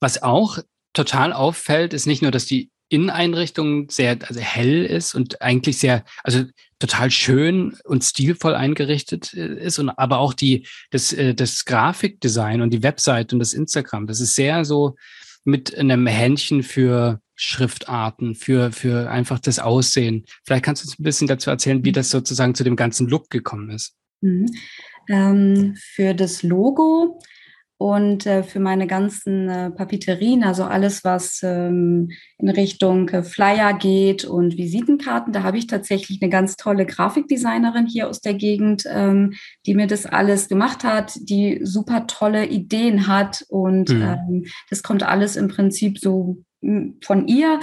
Was 0.00 0.22
auch 0.22 0.58
total 0.92 1.32
auffällt, 1.32 1.94
ist 1.94 2.06
nicht 2.06 2.22
nur, 2.22 2.30
dass 2.30 2.46
die 2.46 2.70
Inneneinrichtung 2.92 3.88
sehr 3.88 4.18
also 4.28 4.40
hell 4.40 4.84
ist 4.84 5.14
und 5.14 5.40
eigentlich 5.40 5.78
sehr, 5.78 6.04
also 6.22 6.44
total 6.78 7.10
schön 7.10 7.74
und 7.84 8.04
stilvoll 8.04 8.54
eingerichtet 8.54 9.32
äh, 9.32 9.64
ist 9.64 9.78
und 9.78 9.88
aber 9.88 10.18
auch 10.18 10.34
die, 10.34 10.66
das, 10.90 11.12
äh, 11.14 11.34
das 11.34 11.64
Grafikdesign 11.64 12.60
und 12.60 12.70
die 12.70 12.82
Website 12.82 13.32
und 13.32 13.38
das 13.38 13.54
Instagram, 13.54 14.06
das 14.06 14.20
ist 14.20 14.34
sehr 14.34 14.66
so 14.66 14.94
mit 15.44 15.76
einem 15.76 16.06
Händchen 16.06 16.62
für 16.62 17.20
Schriftarten, 17.42 18.36
für, 18.36 18.70
für 18.70 19.10
einfach 19.10 19.40
das 19.40 19.58
Aussehen. 19.58 20.24
Vielleicht 20.44 20.64
kannst 20.64 20.84
du 20.84 20.86
uns 20.86 20.98
ein 20.98 21.02
bisschen 21.02 21.26
dazu 21.26 21.50
erzählen, 21.50 21.84
wie 21.84 21.90
das 21.90 22.08
sozusagen 22.08 22.54
zu 22.54 22.62
dem 22.62 22.76
ganzen 22.76 23.08
Look 23.08 23.30
gekommen 23.30 23.70
ist. 23.70 23.96
Mhm. 24.20 24.46
Ähm, 25.08 25.74
für 25.76 26.14
das 26.14 26.44
Logo 26.44 27.18
und 27.78 28.26
äh, 28.26 28.44
für 28.44 28.60
meine 28.60 28.86
ganzen 28.86 29.48
äh, 29.48 29.72
Papeterien, 29.72 30.44
also 30.44 30.62
alles, 30.62 31.02
was 31.02 31.40
ähm, 31.42 32.12
in 32.38 32.48
Richtung 32.48 33.08
äh, 33.08 33.24
Flyer 33.24 33.72
geht 33.72 34.24
und 34.24 34.56
Visitenkarten, 34.56 35.32
da 35.32 35.42
habe 35.42 35.58
ich 35.58 35.66
tatsächlich 35.66 36.22
eine 36.22 36.30
ganz 36.30 36.54
tolle 36.54 36.86
Grafikdesignerin 36.86 37.86
hier 37.86 38.08
aus 38.08 38.20
der 38.20 38.34
Gegend, 38.34 38.84
ähm, 38.88 39.34
die 39.66 39.74
mir 39.74 39.88
das 39.88 40.06
alles 40.06 40.48
gemacht 40.48 40.84
hat, 40.84 41.18
die 41.22 41.58
super 41.64 42.06
tolle 42.06 42.46
Ideen 42.46 43.08
hat 43.08 43.44
und 43.48 43.90
mhm. 43.90 44.02
ähm, 44.02 44.46
das 44.70 44.84
kommt 44.84 45.02
alles 45.02 45.34
im 45.34 45.48
Prinzip 45.48 45.98
so 45.98 46.44
von 47.02 47.28
ihr. 47.28 47.60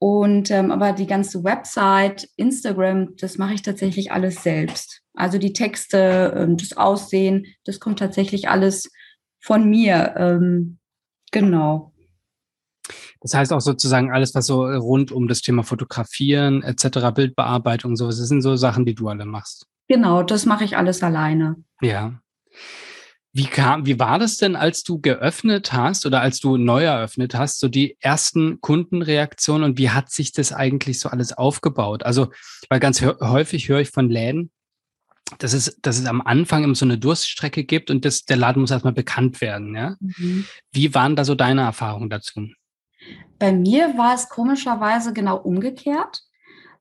Und 0.00 0.50
ähm, 0.52 0.70
aber 0.70 0.92
die 0.92 1.08
ganze 1.08 1.42
Website, 1.42 2.28
Instagram, 2.36 3.16
das 3.16 3.36
mache 3.36 3.54
ich 3.54 3.62
tatsächlich 3.62 4.12
alles 4.12 4.42
selbst. 4.44 5.02
Also 5.14 5.38
die 5.38 5.52
Texte, 5.52 6.32
ähm, 6.36 6.56
das 6.56 6.76
Aussehen, 6.76 7.46
das 7.64 7.80
kommt 7.80 7.98
tatsächlich 7.98 8.48
alles 8.48 8.92
von 9.40 9.68
mir. 9.68 10.14
Ähm, 10.16 10.78
genau. 11.32 11.92
Das 13.20 13.34
heißt 13.34 13.52
auch 13.52 13.60
sozusagen 13.60 14.12
alles, 14.12 14.34
was 14.36 14.46
so 14.46 14.64
rund 14.64 15.10
um 15.10 15.26
das 15.26 15.42
Thema 15.42 15.64
Fotografieren 15.64 16.62
etc., 16.62 17.10
Bildbearbeitung, 17.12 17.96
sowas, 17.96 18.18
das 18.18 18.28
sind 18.28 18.42
so 18.42 18.54
Sachen, 18.54 18.84
die 18.84 18.94
du 18.94 19.08
alle 19.08 19.26
machst. 19.26 19.66
Genau, 19.88 20.22
das 20.22 20.46
mache 20.46 20.64
ich 20.64 20.76
alles 20.76 21.02
alleine. 21.02 21.56
Ja. 21.80 22.20
Wie 23.38 23.46
kam, 23.46 23.86
wie 23.86 24.00
war 24.00 24.18
das 24.18 24.36
denn, 24.36 24.56
als 24.56 24.82
du 24.82 25.00
geöffnet 25.00 25.72
hast 25.72 26.04
oder 26.06 26.20
als 26.22 26.40
du 26.40 26.56
neu 26.56 26.82
eröffnet 26.82 27.36
hast, 27.36 27.60
so 27.60 27.68
die 27.68 27.96
ersten 28.00 28.60
Kundenreaktionen 28.60 29.62
und 29.62 29.78
wie 29.78 29.90
hat 29.90 30.10
sich 30.10 30.32
das 30.32 30.52
eigentlich 30.52 30.98
so 30.98 31.08
alles 31.08 31.32
aufgebaut? 31.32 32.02
Also, 32.02 32.32
weil 32.68 32.80
ganz 32.80 33.00
häufig 33.00 33.68
höre 33.68 33.78
ich 33.78 33.90
von 33.90 34.10
Läden, 34.10 34.50
dass 35.38 35.52
es, 35.52 35.78
dass 35.82 36.00
es 36.00 36.06
am 36.06 36.20
Anfang 36.20 36.64
immer 36.64 36.74
so 36.74 36.84
eine 36.84 36.98
Durststrecke 36.98 37.62
gibt 37.62 37.92
und 37.92 38.04
das, 38.04 38.24
der 38.24 38.38
Laden 38.38 38.60
muss 38.60 38.72
erstmal 38.72 38.92
bekannt 38.92 39.40
werden. 39.40 39.72
Ja? 39.76 39.94
Mhm. 40.00 40.44
Wie 40.72 40.92
waren 40.96 41.14
da 41.14 41.24
so 41.24 41.36
deine 41.36 41.60
Erfahrungen 41.60 42.10
dazu? 42.10 42.48
Bei 43.38 43.52
mir 43.52 43.96
war 43.96 44.16
es 44.16 44.28
komischerweise 44.28 45.12
genau 45.12 45.36
umgekehrt. 45.36 46.22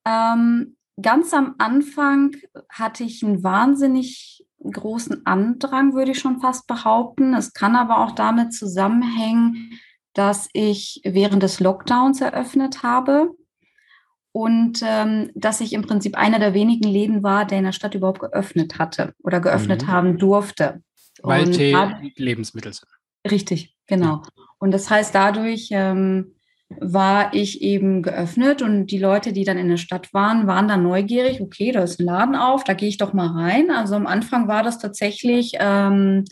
Ähm, 0.06 0.76
ganz 1.00 1.36
am 1.36 1.54
Anfang 1.60 2.36
hatte 2.68 3.04
ich 3.04 3.24
einen 3.24 3.44
wahnsinnig 3.44 4.47
großen 4.72 5.26
Andrang, 5.26 5.94
würde 5.94 6.12
ich 6.12 6.20
schon 6.20 6.40
fast 6.40 6.68
behaupten. 6.68 7.34
Es 7.34 7.54
kann 7.54 7.76
aber 7.76 8.00
auch 8.00 8.12
damit 8.12 8.54
zusammenhängen, 8.54 9.80
dass 10.14 10.50
ich 10.54 11.02
während 11.04 11.44
des 11.44 11.60
Lockdowns 11.60 12.22
eröffnet 12.22 12.84
habe 12.84 13.32
und 14.32 14.82
ähm, 14.84 15.32
dass 15.36 15.62
ich 15.62 15.74
im 15.74 15.82
Prinzip 15.82 16.16
einer 16.16 16.40
der 16.40 16.54
wenigen 16.54 16.88
Läden 16.88 17.24
war, 17.24 17.46
der 17.46 17.60
in 17.60 17.64
der 17.66 17.72
Stadt 17.72 17.96
überhaupt 17.96 18.20
geöffnet 18.20 18.78
hatte 18.78 19.14
oder 19.24 19.40
geöffnet 19.40 19.84
mhm. 19.84 19.88
haben 19.88 20.18
durfte. 20.18 20.82
Weil 21.24 21.50
Tee 21.50 21.76
Lebensmittel 22.16 22.74
sind. 22.74 22.88
Richtig, 23.30 23.76
genau. 23.88 24.22
Und 24.60 24.72
das 24.72 24.90
heißt, 24.90 25.14
dadurch 25.14 25.70
ähm, 25.72 26.36
war 26.70 27.34
ich 27.34 27.62
eben 27.62 28.02
geöffnet 28.02 28.62
und 28.62 28.88
die 28.88 28.98
Leute, 28.98 29.32
die 29.32 29.46
dann 29.46 29.58
in 29.58 29.70
der 29.70 29.78
Stadt 29.78 30.14
waren, 30.14 30.48
waren 30.48 30.68
dann 30.68 30.84
neugierig, 30.84 31.40
okay, 31.42 31.72
da 31.72 31.82
ist 31.82 32.00
ein 32.00 32.06
Laden 32.06 32.36
auf, 32.36 32.64
da 32.64 32.74
gehe 32.74 32.90
ich 32.90 32.98
doch 32.98 33.14
mal 33.14 33.28
rein. 33.28 33.72
Also 33.72 33.96
am 33.96 34.06
Anfang 34.06 34.48
war 34.48 34.64
das 34.64 34.78
tatsächlich, 34.78 35.54
ähm, 35.60 36.26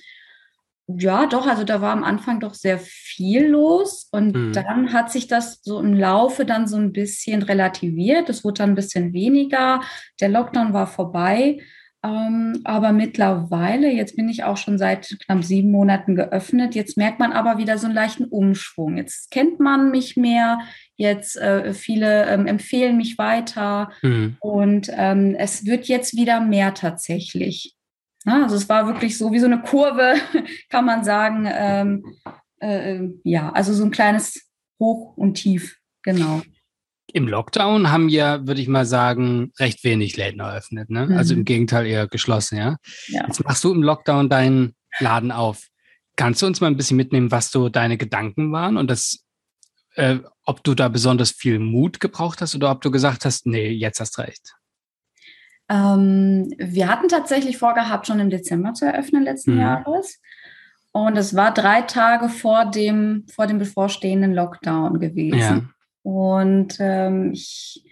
ja, 0.88 1.26
doch, 1.26 1.48
also 1.48 1.64
da 1.64 1.82
war 1.82 1.94
am 1.94 2.04
Anfang 2.04 2.40
doch 2.40 2.54
sehr 2.54 2.78
viel 2.78 3.48
los 3.48 4.08
und 4.12 4.36
mhm. 4.36 4.54
dann 4.54 4.94
hat 4.94 5.12
sich 5.12 5.28
das 5.28 5.62
so 5.64 5.80
im 5.80 5.94
Laufe 5.94 6.46
dann 6.46 6.68
so 6.68 6.78
ein 6.78 6.92
bisschen 6.92 7.42
relativiert. 7.42 8.30
Es 8.30 8.44
wurde 8.44 8.60
dann 8.60 8.72
ein 8.72 8.76
bisschen 8.76 9.14
weniger. 9.14 9.82
Der 10.20 10.30
Lockdown 10.30 10.74
war 10.74 10.86
vorbei. 10.86 11.60
Ähm, 12.06 12.62
aber 12.66 12.92
mittlerweile, 12.92 13.92
jetzt 13.92 14.16
bin 14.16 14.30
ich 14.30 14.44
auch 14.44 14.58
schon 14.58 14.78
seit 14.78 15.18
knapp 15.26 15.44
sieben 15.44 15.72
Monaten 15.72 16.16
geöffnet, 16.16 16.76
jetzt 16.76 16.98
merkt 16.98 17.20
man 17.20 17.32
aber 17.32 17.58
wieder 17.58 17.80
so 17.80 17.88
einen 17.88 17.96
leichten 17.96 18.26
Umschwung. 18.26 18.98
Jetzt 18.98 19.32
kennt 19.32 19.60
man 19.60 19.90
mich 19.90 20.16
mehr, 20.16 20.60
jetzt 20.98 21.36
äh, 21.38 21.74
viele 21.74 22.26
ähm, 22.28 22.46
empfehlen 22.46 22.98
mich 22.98 23.18
weiter 23.18 23.92
mhm. 24.04 24.38
und 24.40 24.92
ähm, 24.94 25.36
es 25.40 25.66
wird 25.66 25.88
jetzt 25.88 26.16
wieder 26.16 26.42
mehr 26.42 26.76
tatsächlich. 26.76 27.76
Ja, 28.26 28.44
also 28.44 28.56
es 28.56 28.70
war 28.70 28.88
wirklich 28.88 29.18
so 29.18 29.32
wie 29.32 29.40
so 29.40 29.48
eine 29.48 29.62
Kurve, 29.62 30.16
kann 30.70 30.86
man 30.86 31.04
sagen. 31.04 31.48
Ähm, 31.52 32.04
äh, 32.60 33.00
ja, 33.24 33.52
also 33.52 33.74
so 33.74 33.84
ein 33.84 33.92
kleines 33.92 34.48
Hoch 34.80 35.18
und 35.18 35.36
Tief, 35.36 35.80
genau. 36.04 36.42
Im 37.16 37.30
Lockdown 37.30 37.94
haben 37.94 38.10
ja, 38.10 38.46
würde 38.46 38.60
ich 38.60 38.68
mal 38.68 38.86
sagen, 38.86 39.54
recht 39.58 39.86
wenig 39.86 40.18
Läden 40.18 40.42
eröffnet. 40.42 40.90
Ne? 40.90 41.00
Also 41.00 41.12
mhm. 41.14 41.18
Also 41.18 41.34
im 41.36 41.46
Gegenteil 41.46 41.86
eher 41.86 42.10
geschlossen, 42.10 42.58
ja? 42.58 42.76
ja. 43.08 43.24
Jetzt 43.26 43.42
machst 43.42 43.64
du 43.64 43.72
im 43.72 43.84
Lockdown 43.84 44.28
deinen 44.28 44.76
Laden 45.00 45.32
auf. 45.32 45.70
Kannst 46.18 46.42
du 46.42 46.46
uns 46.46 46.60
mal 46.60 46.68
ein 46.68 46.76
bisschen 46.76 46.98
mitnehmen, 46.98 47.32
was 47.32 47.52
so 47.52 47.70
deine 47.70 47.96
Gedanken 47.96 48.52
waren 48.52 48.76
und 48.76 48.92
das, 48.92 49.24
äh, 49.96 50.18
ob 50.44 50.62
du 50.66 50.76
da 50.76 50.90
besonders 50.90 51.32
viel 51.32 51.58
Mut 51.58 52.02
gebraucht 52.02 52.42
hast 52.42 52.54
oder 52.54 52.70
ob 52.70 52.82
du 52.82 52.92
gesagt 52.92 53.24
hast, 53.24 53.46
nee, 53.46 53.70
jetzt 53.70 54.02
hast 54.02 54.20
recht? 54.20 54.54
Ähm, 55.70 56.54
wir 56.58 56.90
hatten 56.90 57.08
tatsächlich 57.08 57.58
vorgehabt, 57.58 58.08
schon 58.08 58.20
im 58.20 58.30
Dezember 58.30 58.74
zu 58.74 58.84
eröffnen 58.84 59.24
letzten 59.24 59.54
mhm. 59.54 59.62
Jahres. 59.62 60.20
Und 60.92 61.18
es 61.18 61.34
war 61.34 61.54
drei 61.54 61.82
Tage 61.84 62.28
vor 62.28 62.66
dem, 62.66 63.26
vor 63.34 63.48
dem 63.48 63.58
bevorstehenden 63.58 64.34
Lockdown 64.34 65.00
gewesen. 65.00 65.72
Und 66.06 66.78
ähm, 66.80 67.32
ich 67.34 67.84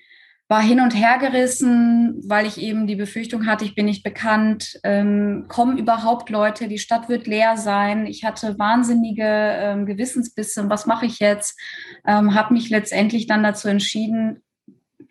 war 0.47 0.61
hin 0.61 0.81
und 0.81 0.91
her 0.91 1.17
gerissen, 1.17 2.21
weil 2.27 2.45
ich 2.45 2.59
eben 2.59 2.85
die 2.85 2.95
Befürchtung 2.95 3.47
hatte, 3.47 3.65
ich 3.65 3.73
bin 3.73 3.85
nicht 3.85 4.03
bekannt, 4.03 4.79
ähm, 4.83 5.45
kommen 5.47 5.79
überhaupt 5.79 6.29
Leute, 6.29 6.67
die 6.67 6.77
Stadt 6.77 7.09
wird 7.09 7.25
leer 7.25 7.57
sein. 7.57 8.05
Ich 8.05 8.23
hatte 8.23 8.59
wahnsinnige 8.59 9.25
ähm, 9.25 9.87
Gewissensbisse, 9.87 10.69
was 10.69 10.85
mache 10.85 11.07
ich 11.07 11.17
jetzt? 11.17 11.59
Ähm, 12.05 12.35
habe 12.35 12.53
mich 12.53 12.69
letztendlich 12.69 13.25
dann 13.25 13.41
dazu 13.41 13.67
entschieden, 13.67 14.43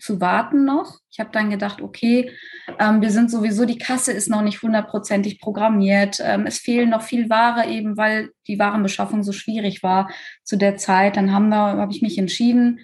zu 0.02 0.20
warten 0.20 0.64
noch. 0.64 0.98
Ich 1.12 1.20
habe 1.20 1.30
dann 1.32 1.48
gedacht, 1.48 1.80
okay, 1.80 2.32
ähm, 2.80 3.00
wir 3.00 3.12
sind 3.12 3.30
sowieso, 3.30 3.66
die 3.66 3.78
Kasse 3.78 4.10
ist 4.10 4.28
noch 4.28 4.42
nicht 4.42 4.60
hundertprozentig 4.60 5.40
programmiert. 5.40 6.18
Ähm, 6.20 6.44
es 6.44 6.58
fehlen 6.58 6.90
noch 6.90 7.02
viel 7.02 7.30
Ware 7.30 7.68
eben, 7.68 7.96
weil 7.96 8.30
die 8.48 8.58
Warenbeschaffung 8.58 9.22
so 9.22 9.30
schwierig 9.30 9.84
war 9.84 10.10
zu 10.42 10.56
der 10.56 10.76
Zeit. 10.76 11.16
Dann 11.16 11.32
haben 11.32 11.50
wir, 11.50 11.56
habe 11.56 11.92
ich 11.92 12.02
mich 12.02 12.18
entschieden, 12.18 12.80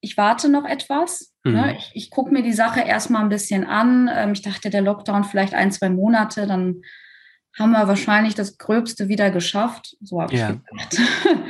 ich 0.00 0.16
warte 0.16 0.48
noch 0.48 0.64
etwas. 0.64 1.34
Ne? 1.44 1.50
Mhm. 1.50 1.56
Ne? 1.56 1.76
Ich, 1.76 1.90
ich 1.92 2.10
gucke 2.10 2.32
mir 2.32 2.42
die 2.42 2.54
Sache 2.54 2.80
erstmal 2.80 3.20
ein 3.20 3.28
bisschen 3.28 3.66
an. 3.66 4.08
Ähm, 4.10 4.32
ich 4.32 4.40
dachte, 4.40 4.70
der 4.70 4.80
Lockdown 4.80 5.24
vielleicht 5.24 5.52
ein, 5.52 5.70
zwei 5.70 5.90
Monate, 5.90 6.46
dann 6.46 6.80
haben 7.58 7.72
wir 7.72 7.88
wahrscheinlich 7.88 8.34
das 8.34 8.56
Gröbste 8.56 9.08
wieder 9.08 9.30
geschafft. 9.30 9.98
So 10.00 10.22
habe 10.22 10.34
ja. 10.34 10.50
ich 10.50 10.64
gedacht. 10.64 11.10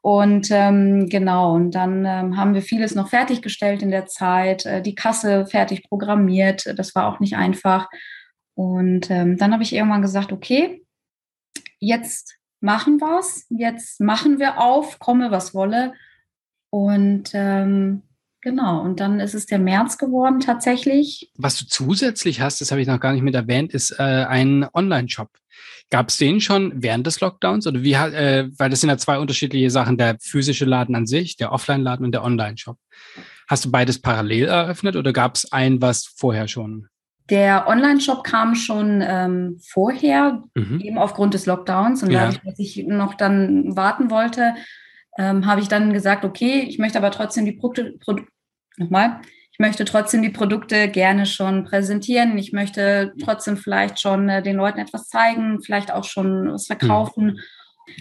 Und 0.00 0.48
ähm, 0.50 1.08
genau, 1.08 1.54
und 1.54 1.72
dann 1.72 2.04
ähm, 2.06 2.36
haben 2.36 2.54
wir 2.54 2.62
vieles 2.62 2.94
noch 2.94 3.08
fertiggestellt 3.08 3.82
in 3.82 3.90
der 3.90 4.06
Zeit, 4.06 4.64
äh, 4.64 4.80
die 4.80 4.94
Kasse 4.94 5.46
fertig 5.46 5.88
programmiert. 5.88 6.72
Das 6.76 6.94
war 6.94 7.06
auch 7.06 7.20
nicht 7.20 7.36
einfach. 7.36 7.88
Und 8.54 9.10
ähm, 9.10 9.36
dann 9.36 9.52
habe 9.52 9.62
ich 9.62 9.72
irgendwann 9.72 10.02
gesagt, 10.02 10.32
okay, 10.32 10.84
jetzt 11.80 12.38
machen 12.60 13.00
wir 13.00 13.18
es, 13.18 13.46
jetzt 13.50 14.00
machen 14.00 14.38
wir 14.38 14.60
auf, 14.60 14.98
komme 14.98 15.30
was 15.30 15.54
wolle. 15.54 15.94
Und 16.70 17.30
ähm, 17.32 18.02
genau, 18.40 18.80
und 18.82 19.00
dann 19.00 19.20
ist 19.20 19.34
es 19.34 19.46
der 19.46 19.58
März 19.58 19.98
geworden 19.98 20.40
tatsächlich. 20.40 21.30
Was 21.36 21.58
du 21.58 21.66
zusätzlich 21.66 22.40
hast, 22.40 22.60
das 22.60 22.70
habe 22.70 22.80
ich 22.80 22.88
noch 22.88 23.00
gar 23.00 23.12
nicht 23.12 23.22
mit 23.22 23.34
erwähnt, 23.34 23.72
ist 23.72 23.92
äh, 23.98 24.02
ein 24.02 24.66
Online-Shop. 24.72 25.30
Gab 25.90 26.08
es 26.08 26.18
den 26.18 26.40
schon 26.40 26.72
während 26.74 27.06
des 27.06 27.20
Lockdowns? 27.20 27.66
Oder 27.66 27.82
wie 27.82 27.94
äh, 27.94 28.48
weil 28.58 28.70
das 28.70 28.80
sind 28.80 28.90
ja 28.90 28.98
zwei 28.98 29.18
unterschiedliche 29.18 29.70
Sachen, 29.70 29.96
der 29.96 30.16
physische 30.20 30.64
Laden 30.64 30.94
an 30.94 31.06
sich, 31.06 31.36
der 31.36 31.52
Offline-Laden 31.52 32.04
und 32.04 32.12
der 32.12 32.24
Online-Shop. 32.24 32.76
Hast 33.48 33.64
du 33.64 33.70
beides 33.70 34.00
parallel 34.00 34.44
eröffnet 34.44 34.96
oder 34.96 35.12
gab 35.12 35.36
es 35.36 35.50
ein, 35.50 35.80
was 35.80 36.04
vorher 36.04 36.48
schon? 36.48 36.88
Der 37.30 37.66
Online-Shop 37.68 38.24
kam 38.24 38.54
schon 38.54 39.02
ähm, 39.06 39.58
vorher, 39.66 40.42
mhm. 40.54 40.80
eben 40.80 40.98
aufgrund 40.98 41.34
des 41.34 41.46
Lockdowns. 41.46 42.02
Und 42.02 42.10
ja. 42.10 42.20
dadurch, 42.20 42.40
dass 42.42 42.58
ich 42.58 42.86
noch 42.86 43.14
dann 43.14 43.76
warten 43.76 44.10
wollte, 44.10 44.54
ähm, 45.18 45.46
habe 45.46 45.60
ich 45.60 45.68
dann 45.68 45.92
gesagt, 45.92 46.24
okay, 46.24 46.64
ich 46.68 46.78
möchte 46.78 46.98
aber 46.98 47.10
trotzdem 47.10 47.44
die 47.44 47.52
Produkte, 47.52 47.96
Produ 47.98 48.24
nochmal, 48.76 49.20
ich 49.58 49.66
möchte 49.66 49.84
trotzdem 49.84 50.22
die 50.22 50.28
Produkte 50.28 50.88
gerne 50.88 51.26
schon 51.26 51.64
präsentieren. 51.64 52.38
Ich 52.38 52.52
möchte 52.52 53.12
trotzdem 53.20 53.56
vielleicht 53.56 53.98
schon 53.98 54.28
äh, 54.28 54.40
den 54.40 54.54
Leuten 54.54 54.78
etwas 54.78 55.08
zeigen, 55.08 55.60
vielleicht 55.60 55.90
auch 55.92 56.04
schon 56.04 56.52
was 56.52 56.68
verkaufen. 56.68 57.40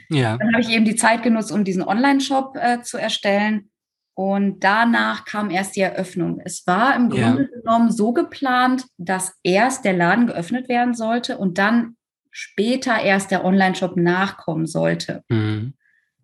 Ja. 0.10 0.38
Dann 0.38 0.54
habe 0.54 0.62
ich 0.62 0.70
eben 0.70 0.86
die 0.86 0.96
Zeit 0.96 1.24
genutzt, 1.24 1.52
um 1.52 1.64
diesen 1.64 1.82
Online-Shop 1.82 2.56
äh, 2.62 2.82
zu 2.84 3.00
erstellen. 3.00 3.72
Und 4.14 4.64
danach 4.64 5.26
kam 5.26 5.50
erst 5.50 5.76
die 5.76 5.82
Eröffnung. 5.82 6.40
Es 6.46 6.68
war 6.68 6.96
im 6.96 7.10
Grunde 7.10 7.50
ja. 7.52 7.60
genommen 7.60 7.92
so 7.92 8.14
geplant, 8.14 8.86
dass 8.98 9.34
erst 9.42 9.84
der 9.84 9.94
Laden 9.94 10.28
geöffnet 10.28 10.70
werden 10.70 10.94
sollte 10.94 11.40
und 11.40 11.58
dann 11.58 11.96
später 12.30 13.02
erst 13.02 13.32
der 13.32 13.44
Online-Shop 13.44 13.98
nachkommen 13.98 14.68
sollte. 14.68 15.24
Mhm. 15.28 15.74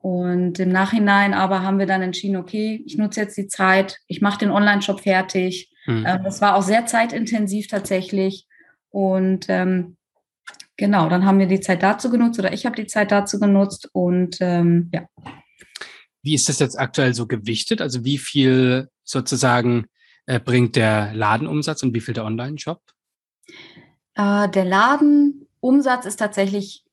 Und 0.04 0.60
im 0.60 0.68
Nachhinein 0.68 1.34
aber 1.34 1.62
haben 1.62 1.80
wir 1.80 1.86
dann 1.86 2.02
entschieden, 2.02 2.36
okay, 2.36 2.84
ich 2.86 2.98
nutze 2.98 3.22
jetzt 3.22 3.38
die 3.38 3.48
Zeit, 3.48 4.00
ich 4.08 4.20
mache 4.20 4.40
den 4.40 4.52
Online-Shop 4.52 5.00
fertig. 5.00 5.72
Mhm. 5.86 6.04
Das 6.26 6.42
war 6.42 6.58
auch 6.58 6.62
sehr 6.62 6.86
zeitintensiv 6.86 7.68
tatsächlich. 7.68 8.46
Und 8.90 9.46
ähm, 9.48 9.96
genau, 10.76 11.08
dann 11.08 11.26
haben 11.26 11.40
wir 11.40 11.46
die 11.46 11.62
Zeit 11.62 11.84
dazu 11.84 12.10
genutzt 12.10 12.38
oder 12.38 12.52
ich 12.52 12.66
habe 12.66 12.76
die 12.76 12.86
Zeit 12.86 13.14
dazu 13.14 13.40
genutzt 13.40 13.90
und 13.94 14.40
ähm, 14.42 14.92
ja. 14.94 15.08
Wie 16.22 16.34
ist 16.34 16.50
das 16.50 16.60
jetzt 16.60 16.78
aktuell 16.78 17.14
so 17.14 17.26
gewichtet? 17.26 17.80
Also 17.80 18.04
wie 18.04 18.18
viel 18.18 18.90
sozusagen 19.06 19.86
äh, 20.26 20.38
bringt 20.38 20.76
der 20.76 21.14
Ladenumsatz 21.14 21.82
und 21.82 21.94
wie 21.94 22.02
viel 22.02 22.14
der 22.14 22.26
Online-Shop? 22.26 22.82
Äh, 24.16 24.50
der 24.50 24.66
Ladenumsatz 24.66 26.06
ist 26.06 26.18
tatsächlich 26.18 26.84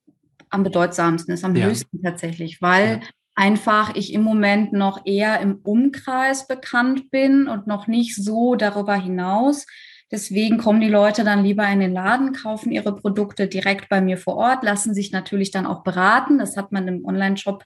am 0.50 0.62
bedeutsamsten, 0.62 1.32
ist 1.32 1.44
am 1.44 1.56
ja. 1.56 1.66
höchsten 1.66 2.02
tatsächlich, 2.02 2.60
weil 2.60 3.00
ja. 3.02 3.08
einfach 3.34 3.94
ich 3.94 4.12
im 4.12 4.22
Moment 4.22 4.72
noch 4.72 5.06
eher 5.06 5.40
im 5.40 5.60
Umkreis 5.62 6.46
bekannt 6.46 7.10
bin 7.10 7.48
und 7.48 7.66
noch 7.66 7.86
nicht 7.86 8.16
so 8.16 8.54
darüber 8.56 8.94
hinaus. 8.94 9.66
Deswegen 10.12 10.58
kommen 10.58 10.80
die 10.80 10.88
Leute 10.88 11.22
dann 11.22 11.44
lieber 11.44 11.66
in 11.68 11.78
den 11.78 11.92
Laden, 11.92 12.32
kaufen 12.32 12.72
ihre 12.72 12.96
Produkte 12.96 13.46
direkt 13.46 13.88
bei 13.88 14.00
mir 14.00 14.18
vor 14.18 14.36
Ort, 14.36 14.64
lassen 14.64 14.92
sich 14.92 15.12
natürlich 15.12 15.52
dann 15.52 15.66
auch 15.66 15.84
beraten. 15.84 16.38
Das 16.38 16.56
hat 16.56 16.72
man 16.72 16.88
im 16.88 17.04
Online-Shop 17.04 17.64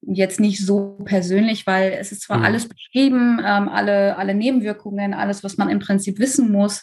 jetzt 0.00 0.40
nicht 0.40 0.64
so 0.64 0.98
persönlich, 1.04 1.66
weil 1.66 1.92
es 1.92 2.10
ist 2.10 2.22
zwar 2.22 2.38
mhm. 2.38 2.44
alles 2.44 2.68
beschrieben, 2.68 3.38
ähm, 3.44 3.68
alle, 3.68 4.16
alle 4.16 4.34
Nebenwirkungen, 4.34 5.14
alles, 5.14 5.44
was 5.44 5.58
man 5.58 5.68
im 5.68 5.78
Prinzip 5.80 6.18
wissen 6.18 6.50
muss, 6.50 6.82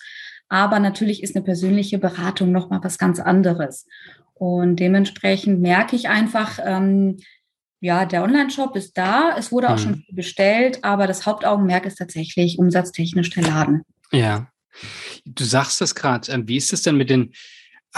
aber 0.49 0.79
natürlich 0.79 1.21
ist 1.21 1.35
eine 1.35 1.45
persönliche 1.45 1.99
Beratung 1.99 2.51
nochmal 2.51 2.79
was 2.81 2.97
ganz 2.97 3.19
anderes. 3.19 3.85
Und 4.39 4.77
dementsprechend 4.77 5.59
merke 5.59 5.97
ich 5.97 6.07
einfach, 6.07 6.59
ähm, 6.63 7.17
ja, 7.81 8.05
der 8.05 8.23
Online-Shop 8.23 8.73
ist 8.77 8.97
da, 8.97 9.35
es 9.37 9.51
wurde 9.51 9.69
auch 9.69 9.77
mhm. 9.77 9.81
schon 9.81 9.95
viel 9.95 10.15
bestellt, 10.15 10.79
aber 10.81 11.07
das 11.07 11.25
Hauptaugenmerk 11.25 11.85
ist 11.85 11.97
tatsächlich 11.97 12.57
umsatztechnisch 12.57 13.31
der 13.31 13.43
Laden. 13.43 13.81
Ja. 14.13 14.47
Du 15.25 15.43
sagst 15.43 15.81
das 15.81 15.93
gerade. 15.93 16.31
Ähm, 16.31 16.47
wie 16.47 16.55
ist 16.55 16.71
es 16.71 16.83
denn 16.83 16.95
mit 16.95 17.09
den 17.09 17.33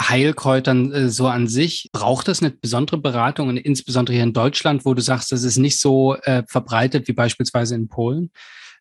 Heilkräutern 0.00 0.92
äh, 0.92 1.08
so 1.08 1.28
an 1.28 1.46
sich? 1.46 1.88
Braucht 1.92 2.26
das 2.26 2.42
eine 2.42 2.50
besondere 2.50 2.98
Beratung 2.98 3.48
und 3.48 3.56
insbesondere 3.56 4.14
hier 4.14 4.24
in 4.24 4.32
Deutschland, 4.32 4.84
wo 4.84 4.94
du 4.94 5.02
sagst, 5.02 5.30
das 5.30 5.44
ist 5.44 5.58
nicht 5.58 5.78
so 5.78 6.16
äh, 6.16 6.42
verbreitet 6.48 7.06
wie 7.06 7.12
beispielsweise 7.12 7.76
in 7.76 7.86
Polen? 7.86 8.32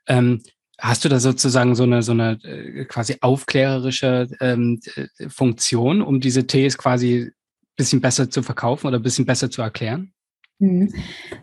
Ähm, 0.08 0.42
hast 0.80 1.06
du 1.06 1.10
da 1.10 1.20
sozusagen 1.20 1.76
so 1.76 1.84
eine 1.84 2.02
so 2.02 2.14
eine 2.14 2.40
äh, 2.44 2.86
quasi 2.86 3.18
aufklärerische 3.22 4.30
ähm, 4.40 4.80
äh, 4.96 5.30
Funktion, 5.30 6.02
um 6.02 6.20
diese 6.20 6.48
Tees 6.48 6.76
quasi 6.76 7.32
bisschen 7.82 8.02
besser 8.02 8.30
zu 8.30 8.44
verkaufen 8.44 8.88
oder 8.88 8.98
ein 8.98 9.04
bisschen 9.04 9.26
besser 9.26 9.50
zu 9.50 9.62
erklären? 9.62 10.14
Mhm. 10.60 10.94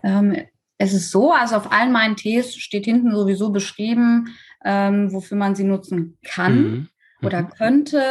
Ähm, 0.02 0.36
es 0.78 0.92
ist 0.92 1.10
so, 1.10 1.32
also 1.32 1.56
auf 1.56 1.72
allen 1.72 1.92
meinen 1.92 2.16
Tees 2.16 2.56
steht 2.56 2.84
hinten 2.84 3.14
sowieso 3.14 3.50
beschrieben, 3.50 4.36
ähm, 4.64 5.12
wofür 5.12 5.36
man 5.36 5.54
sie 5.54 5.64
nutzen 5.64 6.18
kann. 6.22 6.62
Mhm 6.62 6.88
oder 7.22 7.42
mhm. 7.42 7.50
könnte. 7.50 8.02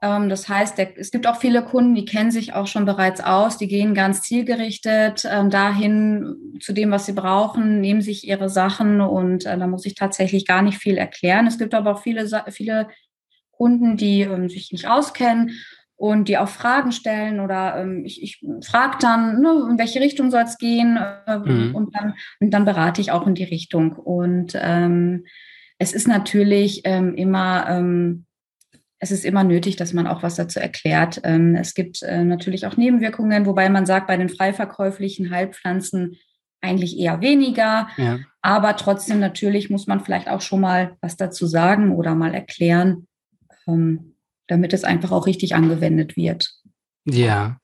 Ähm, 0.00 0.28
das 0.28 0.48
heißt, 0.48 0.78
es 0.78 1.10
gibt 1.10 1.26
auch 1.26 1.36
viele 1.36 1.62
Kunden, 1.64 1.94
die 1.94 2.04
kennen 2.04 2.30
sich 2.30 2.54
auch 2.54 2.66
schon 2.66 2.84
bereits 2.84 3.20
aus, 3.20 3.58
die 3.58 3.68
gehen 3.68 3.94
ganz 3.94 4.22
zielgerichtet 4.22 5.26
ähm, 5.28 5.50
dahin 5.50 6.58
zu 6.60 6.72
dem, 6.72 6.90
was 6.90 7.06
sie 7.06 7.12
brauchen, 7.12 7.80
nehmen 7.80 8.02
sich 8.02 8.26
ihre 8.26 8.48
Sachen 8.48 9.00
und 9.00 9.46
äh, 9.46 9.58
da 9.58 9.66
muss 9.66 9.86
ich 9.86 9.94
tatsächlich 9.94 10.46
gar 10.46 10.62
nicht 10.62 10.78
viel 10.78 10.96
erklären. 10.96 11.46
Es 11.46 11.58
gibt 11.58 11.74
aber 11.74 11.92
auch 11.92 12.02
viele, 12.02 12.28
viele 12.50 12.88
Kunden, 13.50 13.96
die 13.96 14.22
ähm, 14.22 14.48
sich 14.48 14.70
nicht 14.72 14.88
auskennen 14.88 15.52
und 16.02 16.26
die 16.26 16.36
auch 16.36 16.48
Fragen 16.48 16.90
stellen 16.90 17.38
oder 17.38 17.76
ähm, 17.76 18.04
ich, 18.04 18.20
ich 18.24 18.44
frage 18.66 18.96
dann, 19.00 19.40
ne, 19.40 19.68
in 19.70 19.78
welche 19.78 20.00
Richtung 20.00 20.32
soll 20.32 20.42
es 20.42 20.58
gehen 20.58 20.98
äh, 21.28 21.38
mhm. 21.38 21.76
und, 21.76 21.94
dann, 21.94 22.14
und 22.40 22.50
dann 22.50 22.64
berate 22.64 23.00
ich 23.00 23.12
auch 23.12 23.24
in 23.24 23.36
die 23.36 23.44
Richtung. 23.44 23.92
Und 23.92 24.58
ähm, 24.60 25.26
es 25.78 25.92
ist 25.92 26.08
natürlich 26.08 26.80
ähm, 26.86 27.14
immer 27.14 27.66
ähm, 27.68 28.26
es 28.98 29.12
ist 29.12 29.24
immer 29.24 29.44
nötig, 29.44 29.76
dass 29.76 29.92
man 29.92 30.08
auch 30.08 30.24
was 30.24 30.34
dazu 30.34 30.58
erklärt. 30.58 31.20
Ähm, 31.22 31.54
es 31.54 31.72
gibt 31.72 32.02
äh, 32.02 32.24
natürlich 32.24 32.66
auch 32.66 32.76
Nebenwirkungen, 32.76 33.46
wobei 33.46 33.68
man 33.68 33.86
sagt, 33.86 34.08
bei 34.08 34.16
den 34.16 34.28
freiverkäuflichen 34.28 35.30
Heilpflanzen 35.30 36.16
eigentlich 36.60 36.98
eher 36.98 37.20
weniger. 37.20 37.86
Ja. 37.96 38.18
Aber 38.40 38.74
trotzdem 38.74 39.20
natürlich 39.20 39.70
muss 39.70 39.86
man 39.86 40.00
vielleicht 40.00 40.28
auch 40.28 40.40
schon 40.40 40.62
mal 40.62 40.96
was 41.00 41.16
dazu 41.16 41.46
sagen 41.46 41.94
oder 41.94 42.16
mal 42.16 42.34
erklären, 42.34 43.06
ähm, 43.68 44.11
damit 44.52 44.74
es 44.74 44.84
einfach 44.84 45.10
auch 45.10 45.26
richtig 45.26 45.54
angewendet 45.54 46.14
wird. 46.14 46.52
Ja. 47.06 47.58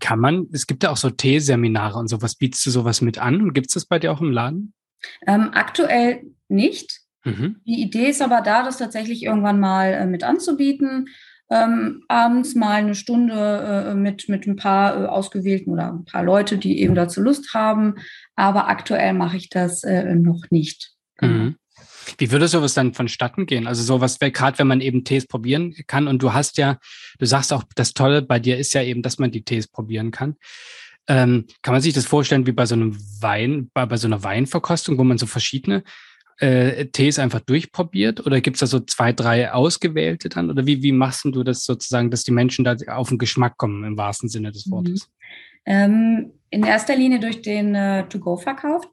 Kann 0.00 0.20
man, 0.20 0.46
es 0.52 0.66
gibt 0.66 0.82
ja 0.82 0.90
auch 0.90 0.96
so 0.98 1.08
Teeseminare 1.08 1.98
und 1.98 2.08
sowas. 2.08 2.34
Bietest 2.34 2.66
du 2.66 2.70
sowas 2.70 3.00
mit 3.00 3.18
an? 3.18 3.40
Und 3.40 3.54
gibt 3.54 3.68
es 3.68 3.74
das 3.74 3.86
bei 3.86 3.98
dir 3.98 4.12
auch 4.12 4.20
im 4.20 4.30
Laden? 4.30 4.74
Ähm, 5.26 5.50
aktuell 5.52 6.22
nicht. 6.48 7.00
Mhm. 7.24 7.56
Die 7.66 7.82
Idee 7.82 8.10
ist 8.10 8.20
aber 8.20 8.42
da, 8.42 8.62
das 8.62 8.76
tatsächlich 8.76 9.22
irgendwann 9.22 9.60
mal 9.60 9.92
äh, 9.94 10.06
mit 10.06 10.24
anzubieten. 10.24 11.08
Ähm, 11.50 12.04
abends 12.08 12.54
mal 12.54 12.74
eine 12.74 12.94
Stunde 12.94 13.88
äh, 13.88 13.94
mit, 13.94 14.28
mit 14.28 14.46
ein 14.46 14.56
paar 14.56 15.02
äh, 15.02 15.06
ausgewählten 15.06 15.72
oder 15.72 15.92
ein 15.92 16.04
paar 16.04 16.22
Leute, 16.22 16.58
die 16.58 16.80
eben 16.82 16.94
dazu 16.94 17.22
Lust 17.22 17.54
haben. 17.54 17.94
Aber 18.36 18.68
aktuell 18.68 19.14
mache 19.14 19.38
ich 19.38 19.48
das 19.48 19.82
äh, 19.82 20.14
noch 20.14 20.42
nicht. 20.50 20.92
Genau. 21.16 21.32
Mhm. 21.32 21.56
Wie 22.18 22.30
würde 22.30 22.48
sowas 22.48 22.74
dann 22.74 22.94
vonstatten 22.94 23.46
gehen? 23.46 23.66
Also 23.66 23.82
sowas, 23.82 24.18
gerade 24.18 24.58
wenn 24.58 24.66
man 24.66 24.80
eben 24.80 25.04
Tees 25.04 25.26
probieren 25.26 25.74
kann 25.86 26.08
und 26.08 26.22
du 26.22 26.32
hast 26.32 26.58
ja, 26.58 26.78
du 27.18 27.26
sagst 27.26 27.52
auch, 27.52 27.64
das 27.74 27.92
Tolle 27.92 28.22
bei 28.22 28.38
dir 28.38 28.58
ist 28.58 28.74
ja 28.74 28.82
eben, 28.82 29.02
dass 29.02 29.18
man 29.18 29.30
die 29.30 29.42
Tees 29.42 29.68
probieren 29.68 30.10
kann. 30.10 30.36
Ähm, 31.06 31.46
kann 31.62 31.72
man 31.72 31.80
sich 31.80 31.94
das 31.94 32.06
vorstellen 32.06 32.46
wie 32.46 32.52
bei 32.52 32.66
so 32.66 32.74
einem 32.74 32.96
Wein, 33.20 33.70
bei, 33.72 33.86
bei 33.86 33.96
so 33.96 34.06
einer 34.06 34.22
Weinverkostung, 34.22 34.98
wo 34.98 35.04
man 35.04 35.16
so 35.16 35.26
verschiedene 35.26 35.82
äh, 36.38 36.86
Tees 36.86 37.18
einfach 37.18 37.40
durchprobiert 37.40 38.24
oder 38.24 38.40
gibt 38.40 38.56
es 38.56 38.60
da 38.60 38.66
so 38.66 38.80
zwei, 38.80 39.12
drei 39.12 39.52
ausgewählte 39.52 40.28
dann? 40.28 40.50
Oder 40.50 40.66
wie, 40.66 40.82
wie 40.82 40.92
machst 40.92 41.24
du 41.24 41.42
das 41.42 41.64
sozusagen, 41.64 42.10
dass 42.10 42.24
die 42.24 42.30
Menschen 42.30 42.64
da 42.64 42.76
auf 42.88 43.08
den 43.08 43.18
Geschmack 43.18 43.56
kommen 43.56 43.84
im 43.84 43.96
wahrsten 43.96 44.28
Sinne 44.28 44.52
des 44.52 44.70
Wortes? 44.70 45.08
Mhm. 45.08 45.12
Ähm, 45.66 46.32
in 46.50 46.64
erster 46.64 46.96
Linie 46.96 47.20
durch 47.20 47.42
den 47.42 47.74
äh, 47.74 48.08
To-Go-Verkauf. 48.08 48.88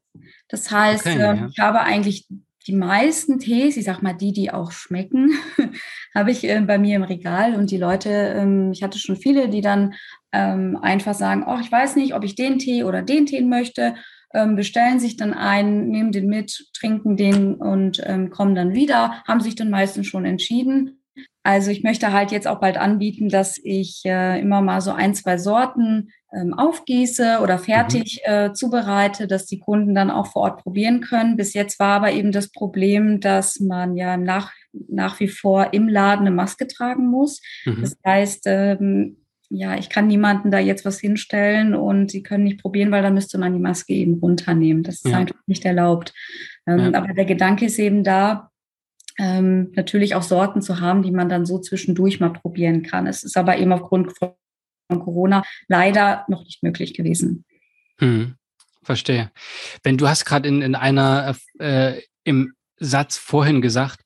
Das 0.47 0.71
heißt, 0.71 1.05
okay, 1.05 1.17
äh, 1.17 1.19
ja. 1.19 1.47
ich 1.47 1.59
habe 1.59 1.81
eigentlich 1.81 2.27
die 2.67 2.75
meisten 2.75 3.39
Tees, 3.39 3.77
ich 3.77 3.85
sag 3.85 4.01
mal 4.01 4.13
die, 4.13 4.33
die 4.33 4.51
auch 4.51 4.71
schmecken, 4.71 5.31
habe 6.15 6.31
ich 6.31 6.43
äh, 6.43 6.61
bei 6.61 6.77
mir 6.77 6.95
im 6.95 7.03
Regal 7.03 7.55
und 7.55 7.71
die 7.71 7.77
Leute, 7.77 8.09
ähm, 8.09 8.71
ich 8.71 8.83
hatte 8.83 8.99
schon 8.99 9.15
viele, 9.15 9.49
die 9.49 9.61
dann 9.61 9.93
ähm, 10.31 10.77
einfach 10.81 11.13
sagen, 11.13 11.45
oh, 11.47 11.57
ich 11.61 11.71
weiß 11.71 11.95
nicht, 11.95 12.15
ob 12.15 12.23
ich 12.23 12.35
den 12.35 12.59
Tee 12.59 12.83
oder 12.83 13.01
den 13.01 13.25
Tee 13.25 13.41
möchte 13.41 13.95
ähm, 14.35 14.55
bestellen 14.55 14.99
sich 14.99 15.15
dann 15.15 15.33
ein, 15.33 15.87
nehmen 15.87 16.11
den 16.11 16.27
mit, 16.27 16.67
trinken 16.73 17.15
den 17.15 17.55
und 17.55 18.01
ähm, 18.05 18.29
kommen 18.29 18.53
dann 18.53 18.73
wieder, 18.73 19.23
haben 19.25 19.39
sich 19.39 19.55
dann 19.55 19.69
meistens 19.69 20.07
schon 20.07 20.25
entschieden. 20.25 21.01
Also 21.43 21.71
ich 21.71 21.83
möchte 21.83 22.11
halt 22.11 22.31
jetzt 22.31 22.47
auch 22.47 22.59
bald 22.59 22.77
anbieten, 22.77 23.29
dass 23.29 23.57
ich 23.63 24.01
äh, 24.03 24.39
immer 24.39 24.61
mal 24.61 24.81
so 24.81 24.91
ein, 24.91 25.15
zwei 25.15 25.37
Sorten 25.37 26.09
aufgieße 26.57 27.39
oder 27.41 27.57
fertig 27.57 28.21
mhm. 28.25 28.33
äh, 28.33 28.53
zubereite, 28.53 29.27
dass 29.27 29.45
die 29.45 29.59
Kunden 29.59 29.95
dann 29.95 30.11
auch 30.11 30.27
vor 30.27 30.43
Ort 30.43 30.63
probieren 30.63 31.01
können. 31.01 31.37
Bis 31.37 31.53
jetzt 31.53 31.79
war 31.79 31.97
aber 31.97 32.11
eben 32.11 32.31
das 32.31 32.49
Problem, 32.51 33.19
dass 33.19 33.59
man 33.59 33.95
ja 33.95 34.17
nach, 34.17 34.51
nach 34.73 35.19
wie 35.19 35.27
vor 35.27 35.73
im 35.73 35.87
Laden 35.87 36.27
eine 36.27 36.35
Maske 36.35 36.67
tragen 36.67 37.07
muss. 37.07 37.41
Mhm. 37.65 37.81
Das 37.81 37.97
heißt, 38.05 38.43
ähm, 38.45 39.17
ja, 39.49 39.77
ich 39.77 39.89
kann 39.89 40.07
niemanden 40.07 40.51
da 40.51 40.59
jetzt 40.59 40.85
was 40.85 40.99
hinstellen 40.99 41.75
und 41.75 42.11
sie 42.11 42.23
können 42.23 42.43
nicht 42.43 42.61
probieren, 42.61 42.91
weil 42.91 43.03
dann 43.03 43.13
müsste 43.13 43.37
man 43.37 43.53
die 43.53 43.59
Maske 43.59 43.93
eben 43.93 44.15
runternehmen. 44.15 44.83
Das 44.83 44.95
ist 44.95 45.07
ja. 45.07 45.17
einfach 45.17 45.35
nicht 45.45 45.63
erlaubt. 45.65 46.13
Ähm, 46.67 46.91
ja. 46.91 46.93
Aber 46.93 47.13
der 47.13 47.25
Gedanke 47.25 47.65
ist 47.65 47.79
eben 47.79 48.03
da, 48.03 48.49
ähm, 49.17 49.71
natürlich 49.75 50.15
auch 50.15 50.23
Sorten 50.23 50.61
zu 50.61 50.81
haben, 50.81 51.03
die 51.03 51.11
man 51.11 51.29
dann 51.29 51.45
so 51.45 51.59
zwischendurch 51.59 52.19
mal 52.19 52.33
probieren 52.33 52.83
kann. 52.83 53.07
Es 53.07 53.23
ist 53.23 53.37
aber 53.37 53.57
eben 53.57 53.71
aufgrund 53.71 54.17
von 54.17 54.31
Corona 54.87 55.43
leider 55.67 56.25
noch 56.27 56.43
nicht 56.43 56.63
möglich 56.63 56.93
gewesen. 56.93 57.45
Hm, 57.99 58.35
verstehe. 58.83 59.31
Wenn 59.83 59.97
du 59.97 60.07
hast 60.07 60.25
gerade 60.25 60.47
in, 60.47 60.61
in 60.61 60.75
einer 60.75 61.35
äh, 61.59 62.01
im 62.23 62.53
Satz 62.77 63.17
vorhin 63.17 63.61
gesagt, 63.61 64.01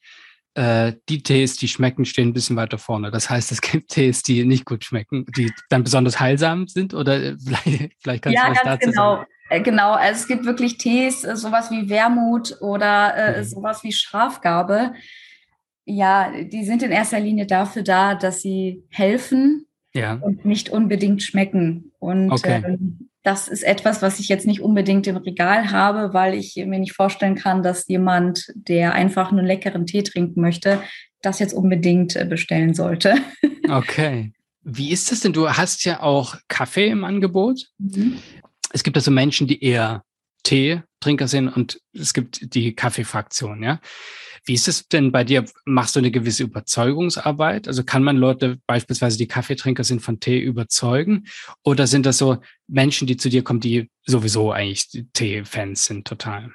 äh, 0.56 0.94
die 1.08 1.24
Tees, 1.24 1.58
die 1.58 1.68
schmecken, 1.68 2.06
stehen 2.06 2.30
ein 2.30 2.34
bisschen 2.34 2.56
weiter 2.56 2.78
vorne. 2.78 3.12
Das 3.12 3.30
heißt, 3.30 3.52
es 3.52 3.62
gibt 3.62 3.92
Tees, 3.92 4.24
die 4.24 4.44
nicht 4.46 4.66
gut 4.66 4.84
schmecken, 4.84 5.26
die 5.36 5.52
dann 5.70 5.84
besonders 5.84 6.20
heilsam 6.20 6.68
sind 6.68 6.94
oder 6.94 7.22
äh, 7.22 7.36
vielleicht, 7.64 7.94
vielleicht 8.02 8.24
kannst 8.24 8.36
ja, 8.36 8.46
du 8.46 8.52
was 8.52 8.64
ganz 8.64 8.80
dazu 8.80 8.90
genau. 8.90 9.16
sagen. 9.16 9.28
Äh, 9.50 9.62
genau, 9.62 9.94
also 9.94 10.20
es 10.20 10.28
gibt 10.28 10.46
wirklich 10.46 10.78
Tees, 10.78 11.22
sowas 11.22 11.72
wie 11.72 11.90
Wermut 11.90 12.58
oder 12.62 13.16
äh, 13.16 13.40
mhm. 13.40 13.44
sowas 13.46 13.84
wie 13.84 13.92
Schafgabe. 13.92 14.94
Ja, 15.86 16.32
die 16.44 16.66
sind 16.66 16.84
in 16.84 16.92
erster 16.92 17.20
Linie 17.20 17.48
dafür 17.48 17.82
da, 17.82 18.14
dass 18.14 18.42
sie 18.42 18.84
helfen 18.90 19.66
ja. 19.94 20.14
und 20.14 20.46
nicht 20.46 20.70
unbedingt 20.70 21.24
schmecken. 21.24 21.92
Und 22.00 22.32
okay. 22.32 22.64
ähm, 22.66 23.10
das 23.24 23.48
ist 23.48 23.64
etwas, 23.64 24.02
was 24.02 24.20
ich 24.20 24.30
jetzt 24.30 24.48
nicht 24.48 24.62
unbedingt 24.62 25.08
im 25.08 25.18
Regal 25.18 25.72
habe, 25.72 26.14
weil 26.14 26.34
ich 26.34 26.56
mir 26.56 26.80
nicht 26.80 26.94
vorstellen 26.94 27.36
kann, 27.36 27.64
dass 27.64 27.88
jemand, 27.88 28.52
der 28.56 28.94
einfach 28.94 29.32
einen 29.32 29.46
leckeren 29.46 29.86
Tee 29.86 30.04
trinken 30.04 30.42
möchte, 30.42 30.82
das 31.22 31.40
jetzt 31.40 31.54
unbedingt 31.54 32.16
äh, 32.16 32.26
bestellen 32.26 32.74
sollte. 32.74 33.16
Okay. 33.70 34.34
Wie 34.64 34.92
ist 34.92 35.12
das 35.12 35.20
denn? 35.20 35.32
Du 35.32 35.48
hast 35.48 35.86
ja 35.86 36.02
auch 36.02 36.36
Kaffee 36.48 36.88
im 36.88 37.04
Angebot. 37.04 37.68
Mhm. 37.78 38.18
Es 38.74 38.82
gibt 38.82 38.98
also 38.98 39.12
Menschen, 39.12 39.46
die 39.46 39.64
eher 39.64 40.04
Teetrinker 40.42 41.28
sind 41.28 41.50
und 41.50 41.80
es 41.94 42.16
gibt 42.16 42.56
die 42.56 42.74
Kaffeefraktion, 42.74 43.62
ja. 43.62 43.80
Wie 44.50 44.56
ist 44.56 44.68
es 44.68 44.88
denn 44.88 45.12
bei 45.12 45.24
dir? 45.24 45.46
Machst 45.66 45.96
du 45.96 46.00
eine 46.00 46.10
gewisse 46.10 46.42
Überzeugungsarbeit? 46.42 47.68
Also 47.68 47.84
kann 47.84 48.04
man 48.04 48.18
Leute, 48.18 48.58
beispielsweise 48.66 49.16
die 49.20 49.28
Kaffeetrinker 49.28 49.84
sind, 49.84 50.02
von 50.02 50.20
Tee 50.20 50.40
überzeugen? 50.40 51.28
Oder 51.64 51.86
sind 51.86 52.08
das 52.08 52.18
so 52.18 52.38
Menschen, 52.66 53.06
die 53.06 53.16
zu 53.16 53.30
dir 53.30 53.44
kommen, 53.44 53.60
die 53.60 53.92
sowieso 54.08 54.52
eigentlich 54.52 55.06
Tee-Fans 55.14 55.86
sind, 55.86 56.08
total? 56.08 56.52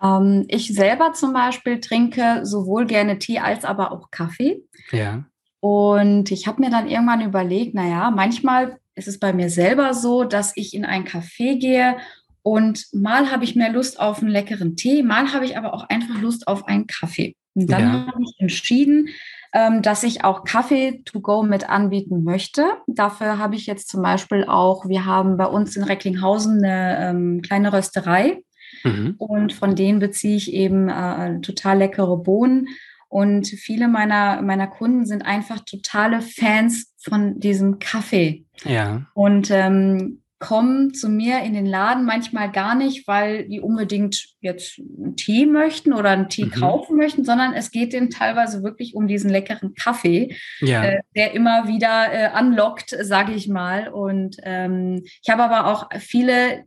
Ähm, 0.00 0.44
ich 0.46 0.72
selber 0.72 1.14
zum 1.14 1.32
Beispiel 1.32 1.80
trinke 1.80 2.42
sowohl 2.44 2.86
gerne 2.86 3.18
Tee 3.18 3.40
als 3.40 3.64
aber 3.64 3.90
auch 3.90 4.12
Kaffee. 4.12 4.62
Ja. 4.92 5.24
Und 5.58 6.30
ich 6.30 6.46
habe 6.46 6.62
mir 6.62 6.70
dann 6.70 6.88
irgendwann 6.88 7.22
überlegt, 7.22 7.74
naja, 7.74 8.12
manchmal 8.12 8.78
ist 8.94 9.08
es 9.08 9.18
bei 9.18 9.32
mir 9.32 9.50
selber 9.50 9.94
so, 9.94 10.22
dass 10.22 10.52
ich 10.54 10.74
in 10.74 10.84
ein 10.84 11.04
Café 11.06 11.58
gehe 11.58 11.96
und 12.42 12.86
mal 12.92 13.30
habe 13.30 13.44
ich 13.44 13.54
mehr 13.54 13.72
Lust 13.72 14.00
auf 14.00 14.20
einen 14.20 14.30
leckeren 14.30 14.76
Tee, 14.76 15.02
mal 15.02 15.32
habe 15.32 15.44
ich 15.44 15.56
aber 15.56 15.74
auch 15.74 15.88
einfach 15.88 16.20
Lust 16.20 16.48
auf 16.48 16.66
einen 16.66 16.86
Kaffee. 16.86 17.36
Und 17.54 17.70
dann 17.70 17.82
ja. 17.82 18.06
habe 18.06 18.22
ich 18.22 18.34
entschieden, 18.38 19.08
ähm, 19.52 19.82
dass 19.82 20.02
ich 20.02 20.24
auch 20.24 20.44
Kaffee 20.44 21.02
to 21.04 21.20
go 21.20 21.42
mit 21.42 21.68
anbieten 21.68 22.24
möchte. 22.24 22.64
Dafür 22.86 23.38
habe 23.38 23.54
ich 23.54 23.66
jetzt 23.66 23.88
zum 23.88 24.02
Beispiel 24.02 24.44
auch, 24.44 24.88
wir 24.88 25.04
haben 25.04 25.36
bei 25.36 25.46
uns 25.46 25.76
in 25.76 25.84
Recklinghausen 25.84 26.64
eine 26.64 27.10
ähm, 27.10 27.42
kleine 27.42 27.72
Rösterei 27.72 28.42
mhm. 28.82 29.14
und 29.18 29.52
von 29.52 29.76
denen 29.76 29.98
beziehe 29.98 30.36
ich 30.36 30.52
eben 30.52 30.88
äh, 30.88 31.40
total 31.40 31.78
leckere 31.78 32.16
Bohnen. 32.16 32.68
Und 33.08 33.46
viele 33.46 33.88
meiner, 33.88 34.40
meiner 34.40 34.66
Kunden 34.66 35.04
sind 35.04 35.26
einfach 35.26 35.60
totale 35.66 36.22
Fans 36.22 36.94
von 36.98 37.38
diesem 37.38 37.78
Kaffee. 37.78 38.46
Ja. 38.64 39.02
Und 39.12 39.50
ähm, 39.50 40.21
kommen 40.42 40.92
zu 40.92 41.08
mir 41.08 41.40
in 41.42 41.54
den 41.54 41.66
Laden 41.66 42.04
manchmal 42.04 42.50
gar 42.50 42.74
nicht, 42.74 43.06
weil 43.06 43.46
die 43.46 43.60
unbedingt 43.60 44.26
jetzt 44.40 44.80
einen 44.80 45.14
Tee 45.14 45.46
möchten 45.46 45.92
oder 45.92 46.10
einen 46.10 46.28
Tee 46.28 46.46
mhm. 46.46 46.50
kaufen 46.50 46.96
möchten, 46.96 47.24
sondern 47.24 47.54
es 47.54 47.70
geht 47.70 47.92
denen 47.92 48.10
teilweise 48.10 48.64
wirklich 48.64 48.96
um 48.96 49.06
diesen 49.06 49.30
leckeren 49.30 49.74
Kaffee, 49.74 50.36
ja. 50.60 50.82
äh, 50.82 51.00
der 51.14 51.32
immer 51.34 51.68
wieder 51.68 52.12
äh, 52.12 52.26
anlockt, 52.26 52.90
sage 53.02 53.32
ich 53.32 53.48
mal. 53.48 53.88
Und 53.88 54.36
ähm, 54.42 55.04
ich 55.04 55.30
habe 55.30 55.44
aber 55.44 55.68
auch 55.68 55.88
viele, 56.00 56.64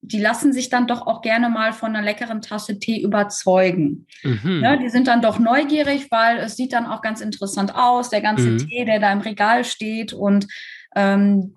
die 0.00 0.20
lassen 0.20 0.52
sich 0.52 0.68
dann 0.68 0.88
doch 0.88 1.06
auch 1.06 1.22
gerne 1.22 1.48
mal 1.50 1.72
von 1.72 1.94
einer 1.94 2.04
leckeren 2.04 2.42
Tasse 2.42 2.80
Tee 2.80 3.00
überzeugen. 3.00 4.08
Mhm. 4.24 4.60
Ja, 4.60 4.76
die 4.76 4.88
sind 4.88 5.06
dann 5.06 5.22
doch 5.22 5.38
neugierig, 5.38 6.10
weil 6.10 6.38
es 6.38 6.56
sieht 6.56 6.72
dann 6.72 6.86
auch 6.86 7.00
ganz 7.00 7.20
interessant 7.20 7.76
aus, 7.76 8.10
der 8.10 8.22
ganze 8.22 8.50
mhm. 8.50 8.58
Tee, 8.58 8.84
der 8.84 8.98
da 8.98 9.12
im 9.12 9.20
Regal 9.20 9.64
steht 9.64 10.12
und 10.12 10.48
ähm, 10.96 11.54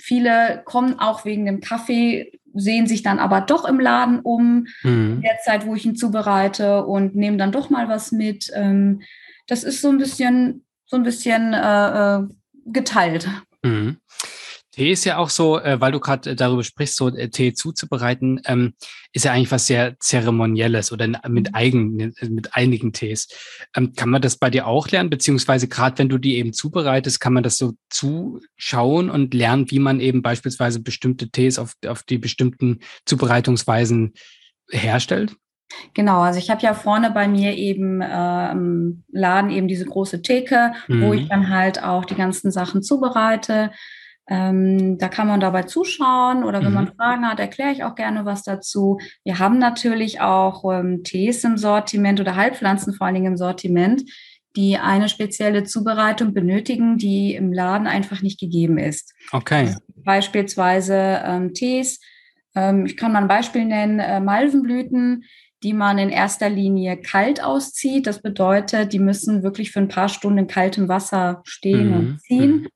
Viele 0.00 0.62
kommen 0.64 0.98
auch 0.98 1.24
wegen 1.24 1.46
dem 1.46 1.60
Kaffee, 1.60 2.32
sehen 2.54 2.86
sich 2.86 3.02
dann 3.02 3.18
aber 3.18 3.40
doch 3.40 3.64
im 3.64 3.78
Laden 3.78 4.20
um, 4.20 4.66
mhm. 4.82 5.16
in 5.16 5.22
der 5.22 5.38
Zeit, 5.44 5.66
wo 5.66 5.74
ich 5.74 5.86
ihn 5.86 5.96
zubereite 5.96 6.84
und 6.84 7.14
nehmen 7.14 7.38
dann 7.38 7.52
doch 7.52 7.70
mal 7.70 7.88
was 7.88 8.12
mit. 8.12 8.50
Ähm, 8.54 9.02
das 9.46 9.64
ist 9.64 9.80
so 9.80 9.88
ein 9.88 9.98
bisschen, 9.98 10.64
so 10.86 10.96
ein 10.96 11.02
bisschen 11.02 11.52
äh, 11.52 12.16
äh 12.16 12.22
geteilt. 12.66 13.28
Mhm. 13.62 13.96
Tee 14.72 14.92
ist 14.92 15.04
ja 15.04 15.16
auch 15.16 15.30
so, 15.30 15.58
äh, 15.58 15.80
weil 15.80 15.92
du 15.92 16.00
gerade 16.00 16.30
äh, 16.30 16.36
darüber 16.36 16.62
sprichst, 16.62 16.96
so 16.96 17.08
äh, 17.08 17.28
Tee 17.28 17.54
zuzubereiten, 17.54 18.40
ähm, 18.44 18.74
ist 19.12 19.24
ja 19.24 19.32
eigentlich 19.32 19.50
was 19.50 19.66
sehr 19.66 19.98
Zeremonielles 19.98 20.92
oder 20.92 21.08
mit, 21.28 21.48
mhm. 21.48 21.54
eigen, 21.54 22.14
mit 22.28 22.54
einigen 22.54 22.92
Tees. 22.92 23.28
Ähm, 23.76 23.94
kann 23.94 24.10
man 24.10 24.22
das 24.22 24.36
bei 24.36 24.48
dir 24.48 24.66
auch 24.66 24.88
lernen? 24.88 25.10
Beziehungsweise 25.10 25.66
gerade 25.66 25.98
wenn 25.98 26.08
du 26.08 26.18
die 26.18 26.36
eben 26.36 26.52
zubereitest, 26.52 27.20
kann 27.20 27.32
man 27.32 27.42
das 27.42 27.58
so 27.58 27.72
zuschauen 27.88 29.10
und 29.10 29.34
lernen, 29.34 29.70
wie 29.70 29.80
man 29.80 29.98
eben 29.98 30.22
beispielsweise 30.22 30.80
bestimmte 30.80 31.30
Tees 31.30 31.58
auf, 31.58 31.74
auf 31.86 32.04
die 32.04 32.18
bestimmten 32.18 32.80
Zubereitungsweisen 33.06 34.14
herstellt? 34.70 35.34
Genau, 35.94 36.20
also 36.20 36.38
ich 36.38 36.50
habe 36.50 36.62
ja 36.62 36.74
vorne 36.74 37.10
bei 37.10 37.28
mir 37.28 37.56
eben 37.56 38.00
äh, 38.00 38.50
im 38.52 39.04
Laden 39.10 39.50
eben 39.50 39.68
diese 39.68 39.84
große 39.84 40.22
Theke, 40.22 40.72
mhm. 40.88 41.02
wo 41.02 41.12
ich 41.12 41.28
dann 41.28 41.48
halt 41.48 41.82
auch 41.82 42.04
die 42.04 42.14
ganzen 42.14 42.50
Sachen 42.50 42.82
zubereite. 42.82 43.70
Ähm, 44.32 44.96
da 44.96 45.08
kann 45.08 45.26
man 45.26 45.40
dabei 45.40 45.64
zuschauen 45.64 46.44
oder 46.44 46.60
wenn 46.60 46.68
mhm. 46.68 46.74
man 46.74 46.94
Fragen 46.94 47.26
hat, 47.26 47.40
erkläre 47.40 47.72
ich 47.72 47.82
auch 47.82 47.96
gerne 47.96 48.24
was 48.24 48.44
dazu. 48.44 49.00
Wir 49.24 49.40
haben 49.40 49.58
natürlich 49.58 50.20
auch 50.20 50.64
ähm, 50.72 51.02
Tees 51.02 51.42
im 51.42 51.58
Sortiment 51.58 52.20
oder 52.20 52.36
Heilpflanzen 52.36 52.94
vor 52.94 53.06
allen 53.06 53.14
Dingen 53.14 53.32
im 53.32 53.36
Sortiment, 53.36 54.02
die 54.54 54.76
eine 54.76 55.08
spezielle 55.08 55.64
Zubereitung 55.64 56.32
benötigen, 56.32 56.96
die 56.96 57.34
im 57.34 57.52
Laden 57.52 57.88
einfach 57.88 58.22
nicht 58.22 58.38
gegeben 58.38 58.78
ist. 58.78 59.12
Okay. 59.32 59.66
Also 59.66 59.78
beispielsweise 59.96 61.20
ähm, 61.24 61.52
Tees. 61.52 62.00
Ähm, 62.54 62.86
ich 62.86 62.96
kann 62.96 63.12
mal 63.12 63.22
ein 63.22 63.28
Beispiel 63.28 63.64
nennen, 63.64 63.98
äh, 63.98 64.20
Malvenblüten 64.20 65.24
die 65.62 65.74
man 65.74 65.98
in 65.98 66.08
erster 66.08 66.48
Linie 66.48 66.96
kalt 66.96 67.42
auszieht. 67.42 68.06
Das 68.06 68.22
bedeutet, 68.22 68.92
die 68.92 68.98
müssen 68.98 69.42
wirklich 69.42 69.72
für 69.72 69.80
ein 69.80 69.88
paar 69.88 70.08
Stunden 70.08 70.38
in 70.38 70.46
kaltem 70.46 70.88
Wasser 70.88 71.42
stehen 71.44 71.88
mhm. 71.88 71.94
und 71.94 72.20
ziehen. 72.22 72.68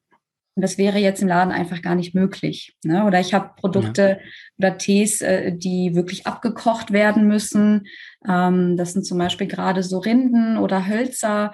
Und 0.57 0.63
das 0.63 0.79
wäre 0.79 0.99
jetzt 0.99 1.21
im 1.21 1.29
Laden 1.29 1.53
einfach 1.53 1.83
gar 1.83 1.97
nicht 1.97 2.15
möglich. 2.15 2.77
Ne? 2.85 3.05
Oder 3.05 3.21
ich 3.21 3.35
habe 3.35 3.51
Produkte 3.57 4.19
ja. 4.21 4.31
oder 4.59 4.79
Tees, 4.79 5.21
äh, 5.21 5.53
die 5.57 5.95
wirklich 5.95 6.27
abgekocht 6.27 6.93
werden 6.93 7.27
müssen. 7.27 7.87
Ähm, 8.27 8.77
das 8.77 8.93
sind 8.93 9.05
zum 9.05 9.19
Beispiel 9.19 9.49
gerade 9.49 9.83
so 9.83 9.99
Rinden 9.99 10.57
oder 10.59 10.87
Hölzer. 10.87 11.53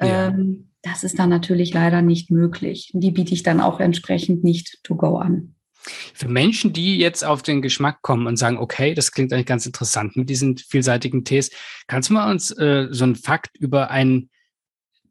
Ja. 0.00 0.28
Ähm, 0.28 0.70
das 0.82 1.04
ist 1.04 1.18
dann 1.18 1.28
natürlich 1.28 1.72
leider 1.74 2.02
nicht 2.02 2.30
möglich. 2.30 2.90
Die 2.94 3.10
biete 3.10 3.34
ich 3.34 3.42
dann 3.42 3.60
auch 3.60 3.80
entsprechend 3.80 4.42
nicht 4.42 4.82
to 4.82 4.96
go 4.96 5.18
an. 5.18 5.54
Für 5.82 6.28
Menschen, 6.28 6.72
die 6.72 6.98
jetzt 6.98 7.24
auf 7.24 7.42
den 7.42 7.62
Geschmack 7.62 8.02
kommen 8.02 8.26
und 8.26 8.36
sagen, 8.36 8.58
okay, 8.58 8.94
das 8.94 9.12
klingt 9.12 9.32
eigentlich 9.32 9.46
ganz 9.46 9.64
interessant 9.64 10.16
mit 10.16 10.28
diesen 10.28 10.58
vielseitigen 10.58 11.24
Tees, 11.24 11.50
kannst 11.86 12.10
du 12.10 12.14
mal 12.14 12.30
uns 12.30 12.50
äh, 12.50 12.88
so 12.90 13.04
einen 13.04 13.16
Fakt 13.16 13.56
über 13.58 13.90
einen 13.90 14.30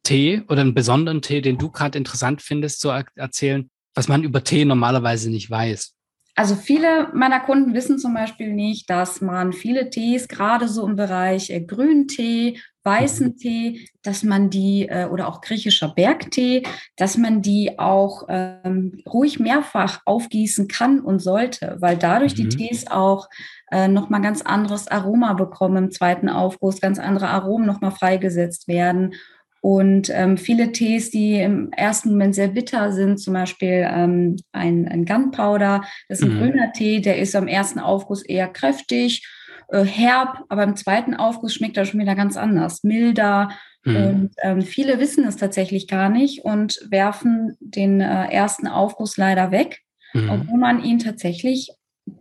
Tee 0.03 0.43
oder 0.47 0.61
einen 0.61 0.73
besonderen 0.73 1.21
Tee, 1.21 1.41
den 1.41 1.57
du 1.57 1.69
gerade 1.69 1.97
interessant 1.97 2.41
findest, 2.41 2.81
zu 2.81 2.89
erzählen, 3.15 3.69
was 3.93 4.07
man 4.07 4.23
über 4.23 4.43
Tee 4.43 4.65
normalerweise 4.65 5.29
nicht 5.29 5.49
weiß? 5.49 5.93
Also 6.39 6.55
viele 6.55 7.09
meiner 7.13 7.41
Kunden 7.41 7.73
wissen 7.73 7.99
zum 7.99 8.13
Beispiel 8.13 8.53
nicht, 8.53 8.89
dass 8.89 9.19
man 9.19 9.51
viele 9.51 9.89
Tees, 9.89 10.29
gerade 10.29 10.69
so 10.69 10.87
im 10.87 10.95
Bereich 10.95 11.49
äh, 11.49 11.59
Grüntee, 11.59 12.57
weißen 12.85 13.27
mhm. 13.27 13.37
Tee, 13.37 13.89
dass 14.03 14.23
man 14.23 14.49
die 14.49 14.87
äh, 14.87 15.07
oder 15.07 15.27
auch 15.27 15.41
griechischer 15.41 15.89
Bergtee, 15.89 16.63
dass 16.95 17.17
man 17.17 17.41
die 17.41 17.77
auch 17.77 18.23
ähm, 18.29 19.01
ruhig 19.05 19.39
mehrfach 19.39 19.99
aufgießen 20.05 20.69
kann 20.69 21.01
und 21.01 21.19
sollte, 21.19 21.75
weil 21.81 21.97
dadurch 21.97 22.37
mhm. 22.37 22.49
die 22.49 22.49
Tees 22.49 22.87
auch 22.87 23.27
äh, 23.69 23.89
nochmal 23.89 24.21
ganz 24.21 24.41
anderes 24.41 24.87
Aroma 24.87 25.33
bekommen 25.33 25.75
im 25.75 25.91
zweiten 25.91 26.29
Aufguss, 26.29 26.79
ganz 26.79 26.99
andere 26.99 27.27
Aromen 27.27 27.67
nochmal 27.67 27.91
freigesetzt 27.91 28.69
werden 28.69 29.13
und 29.61 30.09
ähm, 30.13 30.37
viele 30.37 30.71
Tees, 30.71 31.11
die 31.11 31.35
im 31.35 31.71
ersten 31.71 32.11
Moment 32.11 32.35
sehr 32.35 32.47
bitter 32.47 32.93
sind, 32.93 33.19
zum 33.19 33.33
Beispiel 33.33 33.87
ähm, 33.89 34.37
ein, 34.51 34.87
ein 34.87 35.05
Gunpowder, 35.05 35.83
das 36.07 36.19
ist 36.19 36.25
ein 36.25 36.35
mhm. 36.35 36.39
grüner 36.39 36.71
Tee, 36.71 37.01
der 37.01 37.19
ist 37.19 37.35
am 37.35 37.47
ersten 37.47 37.79
Aufguss 37.79 38.23
eher 38.23 38.47
kräftig, 38.47 39.27
äh, 39.69 39.83
herb, 39.83 40.45
aber 40.49 40.63
im 40.63 40.75
zweiten 40.75 41.13
Aufguss 41.13 41.53
schmeckt 41.53 41.77
er 41.77 41.85
schon 41.85 41.99
wieder 41.99 42.15
ganz 42.15 42.37
anders, 42.37 42.83
milder. 42.83 43.49
Mhm. 43.83 43.95
Und 43.95 44.31
ähm, 44.41 44.61
viele 44.61 44.99
wissen 44.99 45.25
es 45.25 45.35
tatsächlich 45.35 45.87
gar 45.87 46.09
nicht 46.09 46.45
und 46.45 46.79
werfen 46.89 47.57
den 47.59 47.99
äh, 47.99 48.27
ersten 48.31 48.67
Aufguss 48.67 49.17
leider 49.17 49.51
weg, 49.51 49.81
mhm. 50.13 50.29
obwohl 50.29 50.59
man 50.59 50.83
ihn 50.83 50.99
tatsächlich 50.99 51.71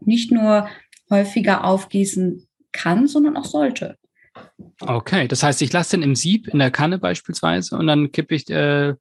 nicht 0.01 0.33
nur 0.33 0.69
häufiger 1.09 1.65
aufgießen 1.65 2.47
kann, 2.73 3.07
sondern 3.07 3.37
auch 3.37 3.47
sollte. 3.47 3.97
Okay, 4.81 5.29
das 5.29 5.43
heißt, 5.43 5.63
ich 5.63 5.73
lasse 5.73 5.97
den 5.97 6.03
im 6.03 6.15
Sieb 6.15 6.49
in 6.49 6.59
der 6.59 6.71
Kanne 6.71 6.99
beispielsweise 6.99 7.77
und 7.77 7.87
dann 7.87 8.13
kippe 8.13 8.35
ich 8.35 8.49
äh, 8.51 8.95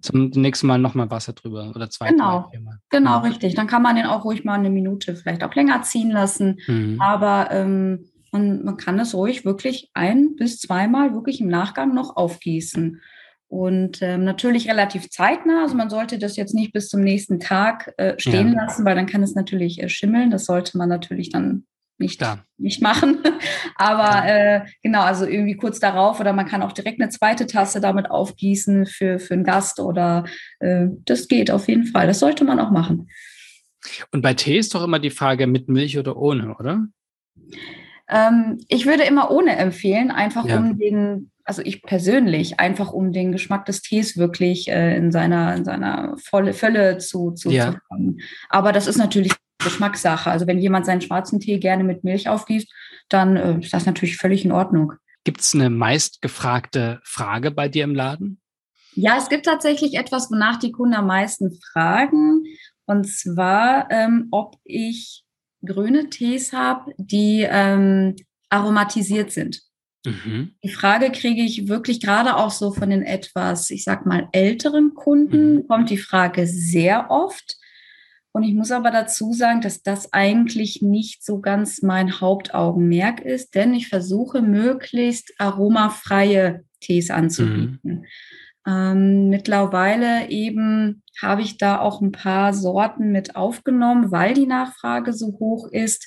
zum 0.00 0.30
nächsten 0.30 0.66
Mal 0.66 0.78
nochmal 0.78 1.10
Wasser 1.10 1.32
drüber 1.32 1.72
oder 1.74 1.90
zwei. 1.90 2.10
Genau, 2.10 2.50
genau, 2.90 3.20
richtig. 3.20 3.54
Dann 3.54 3.66
kann 3.66 3.82
man 3.82 3.96
den 3.96 4.06
auch 4.06 4.24
ruhig 4.24 4.44
mal 4.44 4.54
eine 4.54 4.70
Minute 4.70 5.16
vielleicht 5.16 5.42
auch 5.42 5.54
länger 5.54 5.82
ziehen 5.82 6.10
lassen. 6.10 6.60
Mhm. 6.66 7.00
Aber 7.00 7.50
ähm, 7.50 8.10
man, 8.30 8.64
man 8.64 8.76
kann 8.76 8.98
es 9.00 9.14
ruhig 9.14 9.44
wirklich 9.44 9.90
ein 9.94 10.36
bis 10.36 10.58
zweimal 10.60 11.14
wirklich 11.14 11.40
im 11.40 11.48
Nachgang 11.48 11.94
noch 11.94 12.16
aufgießen. 12.16 13.00
Und 13.48 14.02
ähm, 14.02 14.24
natürlich 14.24 14.68
relativ 14.68 15.08
zeitnah. 15.08 15.62
Also 15.62 15.74
man 15.74 15.88
sollte 15.88 16.18
das 16.18 16.36
jetzt 16.36 16.54
nicht 16.54 16.72
bis 16.72 16.90
zum 16.90 17.00
nächsten 17.00 17.40
Tag 17.40 17.94
äh, 17.96 18.14
stehen 18.18 18.52
ja. 18.52 18.64
lassen, 18.64 18.84
weil 18.84 18.94
dann 18.94 19.06
kann 19.06 19.22
es 19.22 19.34
natürlich 19.34 19.82
äh, 19.82 19.88
schimmeln. 19.88 20.30
Das 20.30 20.44
sollte 20.44 20.76
man 20.76 20.90
natürlich 20.90 21.30
dann 21.30 21.64
nicht, 21.98 22.24
nicht 22.56 22.82
machen. 22.82 23.18
Aber 23.76 24.26
äh, 24.26 24.66
genau, 24.82 25.02
also 25.02 25.26
irgendwie 25.26 25.56
kurz 25.56 25.80
darauf 25.80 26.20
oder 26.20 26.32
man 26.32 26.46
kann 26.46 26.62
auch 26.62 26.72
direkt 26.72 27.00
eine 27.00 27.10
zweite 27.10 27.46
Tasse 27.46 27.80
damit 27.80 28.10
aufgießen 28.10 28.86
für, 28.86 29.18
für 29.18 29.34
einen 29.34 29.44
Gast 29.44 29.80
oder 29.80 30.24
äh, 30.60 30.86
das 31.04 31.28
geht 31.28 31.50
auf 31.50 31.68
jeden 31.68 31.86
Fall. 31.86 32.06
Das 32.06 32.20
sollte 32.20 32.44
man 32.44 32.60
auch 32.60 32.70
machen. 32.70 33.08
Und 34.12 34.22
bei 34.22 34.34
Tee 34.34 34.58
ist 34.58 34.74
doch 34.74 34.84
immer 34.84 34.98
die 34.98 35.10
Frage 35.10 35.46
mit 35.46 35.68
Milch 35.68 35.98
oder 35.98 36.16
ohne, 36.16 36.54
oder? 36.56 36.86
Ähm, 38.08 38.58
ich 38.68 38.86
würde 38.86 39.04
immer 39.04 39.30
ohne 39.30 39.56
empfehlen, 39.56 40.10
einfach 40.10 40.46
ja. 40.46 40.58
um 40.58 40.78
den, 40.78 41.30
also 41.44 41.62
ich 41.62 41.82
persönlich, 41.82 42.58
einfach 42.58 42.92
um 42.92 43.12
den 43.12 43.32
Geschmack 43.32 43.66
des 43.66 43.82
Tees 43.82 44.16
wirklich 44.16 44.68
äh, 44.68 44.96
in 44.96 45.12
seiner, 45.12 45.54
in 45.54 45.64
seiner 45.64 46.16
volle 46.18 46.54
Fülle 46.54 46.98
zu, 46.98 47.32
zu, 47.32 47.50
ja. 47.50 47.72
zu 47.72 47.78
haben. 47.90 48.18
Aber 48.48 48.72
das 48.72 48.86
ist 48.86 48.96
natürlich 48.96 49.32
Geschmackssache. 49.58 50.30
Also 50.30 50.46
wenn 50.46 50.58
jemand 50.58 50.86
seinen 50.86 51.00
schwarzen 51.00 51.40
Tee 51.40 51.58
gerne 51.58 51.84
mit 51.84 52.04
Milch 52.04 52.28
aufgießt, 52.28 52.68
dann 53.08 53.36
äh, 53.36 53.58
ist 53.60 53.72
das 53.72 53.86
natürlich 53.86 54.16
völlig 54.16 54.44
in 54.44 54.52
Ordnung. 54.52 54.92
Gibt 55.24 55.40
es 55.40 55.54
eine 55.54 55.70
meistgefragte 55.70 57.00
Frage 57.04 57.50
bei 57.50 57.68
dir 57.68 57.84
im 57.84 57.94
Laden? 57.94 58.40
Ja, 58.94 59.16
es 59.18 59.28
gibt 59.28 59.46
tatsächlich 59.46 59.94
etwas, 59.94 60.30
wonach 60.30 60.58
die 60.58 60.72
Kunden 60.72 60.94
am 60.94 61.06
meisten 61.06 61.58
fragen. 61.72 62.44
Und 62.86 63.04
zwar, 63.06 63.90
ähm, 63.90 64.28
ob 64.30 64.56
ich 64.64 65.24
grüne 65.64 66.08
Tees 66.08 66.52
habe, 66.52 66.92
die 66.96 67.46
ähm, 67.48 68.16
aromatisiert 68.48 69.30
sind. 69.30 69.60
Mhm. 70.06 70.54
Die 70.64 70.70
Frage 70.70 71.10
kriege 71.10 71.42
ich 71.42 71.68
wirklich 71.68 72.00
gerade 72.00 72.36
auch 72.36 72.50
so 72.50 72.72
von 72.72 72.90
den 72.90 73.02
etwas, 73.02 73.70
ich 73.70 73.84
sag 73.84 74.06
mal, 74.06 74.28
älteren 74.32 74.94
Kunden, 74.94 75.56
mhm. 75.56 75.68
kommt 75.68 75.90
die 75.90 75.98
Frage 75.98 76.46
sehr 76.46 77.10
oft. 77.10 77.57
Und 78.38 78.44
ich 78.44 78.54
muss 78.54 78.70
aber 78.70 78.92
dazu 78.92 79.32
sagen, 79.32 79.62
dass 79.62 79.82
das 79.82 80.12
eigentlich 80.12 80.80
nicht 80.80 81.24
so 81.24 81.40
ganz 81.40 81.82
mein 81.82 82.20
Hauptaugenmerk 82.20 83.20
ist, 83.20 83.56
denn 83.56 83.74
ich 83.74 83.88
versuche 83.88 84.42
möglichst 84.42 85.34
aromafreie 85.38 86.62
Tees 86.78 87.10
anzubieten. 87.10 87.80
Mhm. 87.82 88.04
Ähm, 88.64 89.28
mittlerweile 89.28 90.28
eben 90.28 91.02
habe 91.20 91.42
ich 91.42 91.58
da 91.58 91.80
auch 91.80 92.00
ein 92.00 92.12
paar 92.12 92.54
Sorten 92.54 93.10
mit 93.10 93.34
aufgenommen, 93.34 94.12
weil 94.12 94.34
die 94.34 94.46
Nachfrage 94.46 95.12
so 95.12 95.36
hoch 95.40 95.66
ist. 95.72 96.06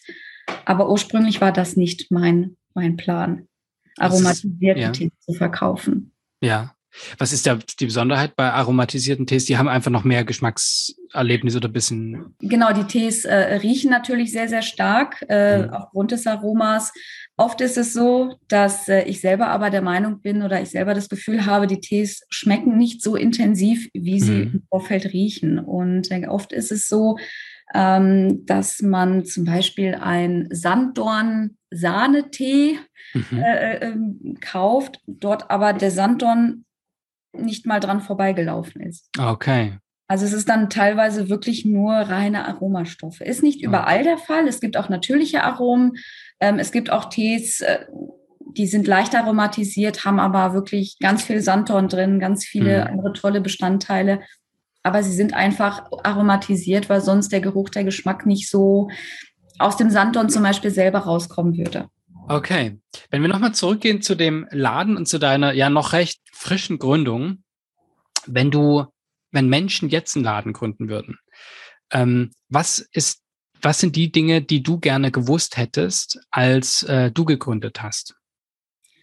Aber 0.63 0.89
ursprünglich 0.89 1.41
war 1.41 1.51
das 1.51 1.75
nicht 1.75 2.11
mein, 2.11 2.55
mein 2.73 2.95
Plan, 2.95 3.49
aromatisierte 3.97 4.79
ist, 4.79 4.85
ja. 4.85 4.91
Tees 4.91 5.11
zu 5.19 5.33
verkaufen. 5.33 6.13
Ja. 6.41 6.73
Was 7.17 7.33
ist 7.33 7.47
da 7.47 7.57
die 7.79 7.85
Besonderheit 7.85 8.35
bei 8.35 8.51
aromatisierten 8.51 9.25
Tees? 9.25 9.45
Die 9.45 9.57
haben 9.57 9.67
einfach 9.67 9.91
noch 9.91 10.03
mehr 10.03 10.23
Geschmackserlebnis 10.23 11.55
oder 11.55 11.69
ein 11.69 11.73
bisschen. 11.73 12.35
Genau, 12.39 12.73
die 12.73 12.83
Tees 12.83 13.25
äh, 13.25 13.55
riechen 13.55 13.89
natürlich 13.89 14.31
sehr, 14.31 14.49
sehr 14.49 14.61
stark 14.61 15.25
äh, 15.29 15.63
mhm. 15.63 15.73
aufgrund 15.73 16.11
des 16.11 16.27
Aromas. 16.27 16.93
Oft 17.37 17.61
ist 17.61 17.77
es 17.77 17.93
so, 17.93 18.35
dass 18.47 18.87
äh, 18.87 19.03
ich 19.03 19.21
selber 19.21 19.47
aber 19.47 19.69
der 19.69 19.81
Meinung 19.81 20.21
bin 20.21 20.43
oder 20.43 20.61
ich 20.61 20.69
selber 20.69 20.93
das 20.93 21.09
Gefühl 21.09 21.45
habe, 21.45 21.67
die 21.67 21.79
Tees 21.79 22.23
schmecken 22.29 22.77
nicht 22.77 23.01
so 23.01 23.15
intensiv, 23.15 23.89
wie 23.93 24.19
sie 24.19 24.31
mhm. 24.31 24.51
im 24.53 24.63
Vorfeld 24.69 25.05
riechen. 25.05 25.59
Und 25.59 26.11
äh, 26.11 26.27
oft 26.27 26.51
ist 26.51 26.71
es 26.71 26.87
so, 26.87 27.17
ähm, 27.73 28.45
dass 28.45 28.81
man 28.81 29.25
zum 29.25 29.45
Beispiel 29.45 29.95
ein 29.95 30.47
Sanddorn-Sahnetee 30.51 32.77
mhm. 33.13 33.37
äh, 33.37 33.73
äh, 33.73 33.87
ähm, 33.87 34.37
kauft, 34.41 34.99
dort 35.07 35.49
aber 35.49 35.73
der 35.73 35.91
Sanddorn 35.91 36.65
nicht 37.33 37.65
mal 37.65 37.79
dran 37.79 38.01
vorbeigelaufen 38.01 38.81
ist. 38.81 39.09
Okay. 39.17 39.77
Also 40.07 40.25
es 40.25 40.33
ist 40.33 40.49
dann 40.49 40.69
teilweise 40.69 41.29
wirklich 41.29 41.63
nur 41.63 41.93
reine 41.93 42.45
Aromastoffe. 42.45 43.21
Ist 43.21 43.43
nicht 43.43 43.63
überall 43.63 44.03
der 44.03 44.17
Fall. 44.17 44.45
Es 44.47 44.59
gibt 44.59 44.75
auch 44.75 44.89
natürliche 44.89 45.43
Aromen. 45.43 45.93
Ähm, 46.41 46.59
es 46.59 46.73
gibt 46.73 46.89
auch 46.89 47.05
Tees, 47.05 47.61
äh, 47.61 47.85
die 48.57 48.67
sind 48.67 48.87
leicht 48.87 49.15
aromatisiert, 49.15 50.03
haben 50.03 50.19
aber 50.19 50.53
wirklich 50.53 50.97
ganz 50.99 51.23
viel 51.23 51.39
Sanddorn 51.41 51.87
drin, 51.87 52.19
ganz 52.19 52.43
viele 52.45 52.81
mhm. 52.81 52.87
andere 52.87 53.13
tolle 53.13 53.39
Bestandteile. 53.39 54.19
Aber 54.83 55.01
sie 55.01 55.13
sind 55.13 55.33
einfach 55.33 55.89
aromatisiert, 56.03 56.89
weil 56.89 56.99
sonst 56.99 57.31
der 57.31 57.39
Geruch, 57.39 57.69
der 57.69 57.85
Geschmack 57.85 58.25
nicht 58.25 58.49
so 58.49 58.89
aus 59.59 59.77
dem 59.77 59.89
Sanddorn 59.89 60.29
zum 60.29 60.43
Beispiel 60.43 60.71
selber 60.71 60.99
rauskommen 60.99 61.57
würde. 61.57 61.87
Okay. 62.31 62.79
Wenn 63.09 63.21
wir 63.21 63.27
nochmal 63.27 63.53
zurückgehen 63.53 64.01
zu 64.01 64.15
dem 64.15 64.47
Laden 64.51 64.95
und 64.95 65.05
zu 65.05 65.19
deiner 65.19 65.51
ja 65.51 65.69
noch 65.69 65.91
recht 65.91 66.21
frischen 66.31 66.79
Gründung, 66.79 67.43
wenn 68.25 68.51
du, 68.51 68.85
wenn 69.31 69.49
Menschen 69.49 69.89
jetzt 69.89 70.15
einen 70.15 70.23
Laden 70.23 70.53
gründen 70.53 70.87
würden, 70.87 71.19
ähm, 71.91 72.31
was 72.47 72.79
ist, 72.93 73.21
was 73.61 73.79
sind 73.79 73.97
die 73.97 74.13
Dinge, 74.13 74.41
die 74.41 74.63
du 74.63 74.79
gerne 74.79 75.11
gewusst 75.11 75.57
hättest, 75.57 76.19
als 76.31 76.83
äh, 76.83 77.11
du 77.11 77.25
gegründet 77.25 77.81
hast? 77.81 78.15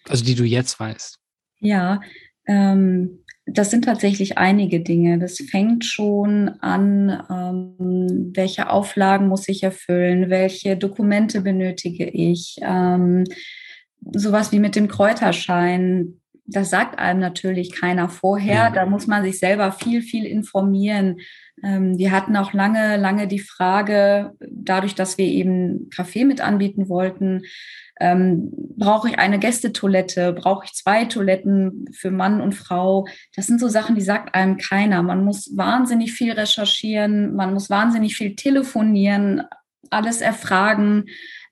Also 0.08 0.24
die 0.24 0.34
du 0.34 0.44
jetzt 0.44 0.80
weißt. 0.80 1.18
Ja, 1.60 2.00
ähm, 2.46 3.24
das 3.50 3.70
sind 3.70 3.84
tatsächlich 3.84 4.38
einige 4.38 4.80
Dinge. 4.80 5.18
Das 5.18 5.38
fängt 5.38 5.84
schon 5.84 6.48
an, 6.60 7.22
ähm, 7.30 8.32
welche 8.34 8.70
Auflagen 8.70 9.28
muss 9.28 9.48
ich 9.48 9.62
erfüllen, 9.62 10.30
welche 10.30 10.76
Dokumente 10.76 11.40
benötige 11.40 12.06
ich. 12.08 12.56
Ähm, 12.62 13.24
sowas 14.12 14.52
wie 14.52 14.60
mit 14.60 14.76
dem 14.76 14.88
Kräuterschein, 14.88 16.20
das 16.48 16.70
sagt 16.70 16.98
einem 16.98 17.20
natürlich 17.20 17.72
keiner 17.72 18.08
vorher. 18.08 18.70
Da 18.70 18.86
muss 18.86 19.06
man 19.06 19.22
sich 19.22 19.38
selber 19.38 19.70
viel, 19.70 20.00
viel 20.00 20.24
informieren. 20.24 21.18
Ähm, 21.62 21.98
wir 21.98 22.10
hatten 22.10 22.36
auch 22.36 22.54
lange, 22.54 22.96
lange 22.96 23.28
die 23.28 23.38
Frage, 23.38 24.32
dadurch, 24.40 24.94
dass 24.94 25.18
wir 25.18 25.26
eben 25.26 25.90
Kaffee 25.90 26.24
mit 26.24 26.40
anbieten 26.40 26.88
wollten, 26.88 27.42
ähm, 28.00 28.50
brauche 28.76 29.08
ich 29.08 29.18
eine 29.18 29.38
Gästetoilette? 29.38 30.32
Brauche 30.32 30.64
ich 30.64 30.72
zwei 30.72 31.04
Toiletten 31.04 31.86
für 31.92 32.10
Mann 32.10 32.40
und 32.40 32.54
Frau? 32.54 33.06
Das 33.36 33.46
sind 33.46 33.60
so 33.60 33.68
Sachen, 33.68 33.94
die 33.94 34.00
sagt 34.00 34.34
einem 34.34 34.56
keiner. 34.56 35.02
Man 35.02 35.24
muss 35.24 35.54
wahnsinnig 35.56 36.12
viel 36.12 36.32
recherchieren, 36.32 37.34
man 37.34 37.52
muss 37.52 37.68
wahnsinnig 37.68 38.16
viel 38.16 38.36
telefonieren, 38.36 39.42
alles 39.90 40.22
erfragen. 40.22 41.06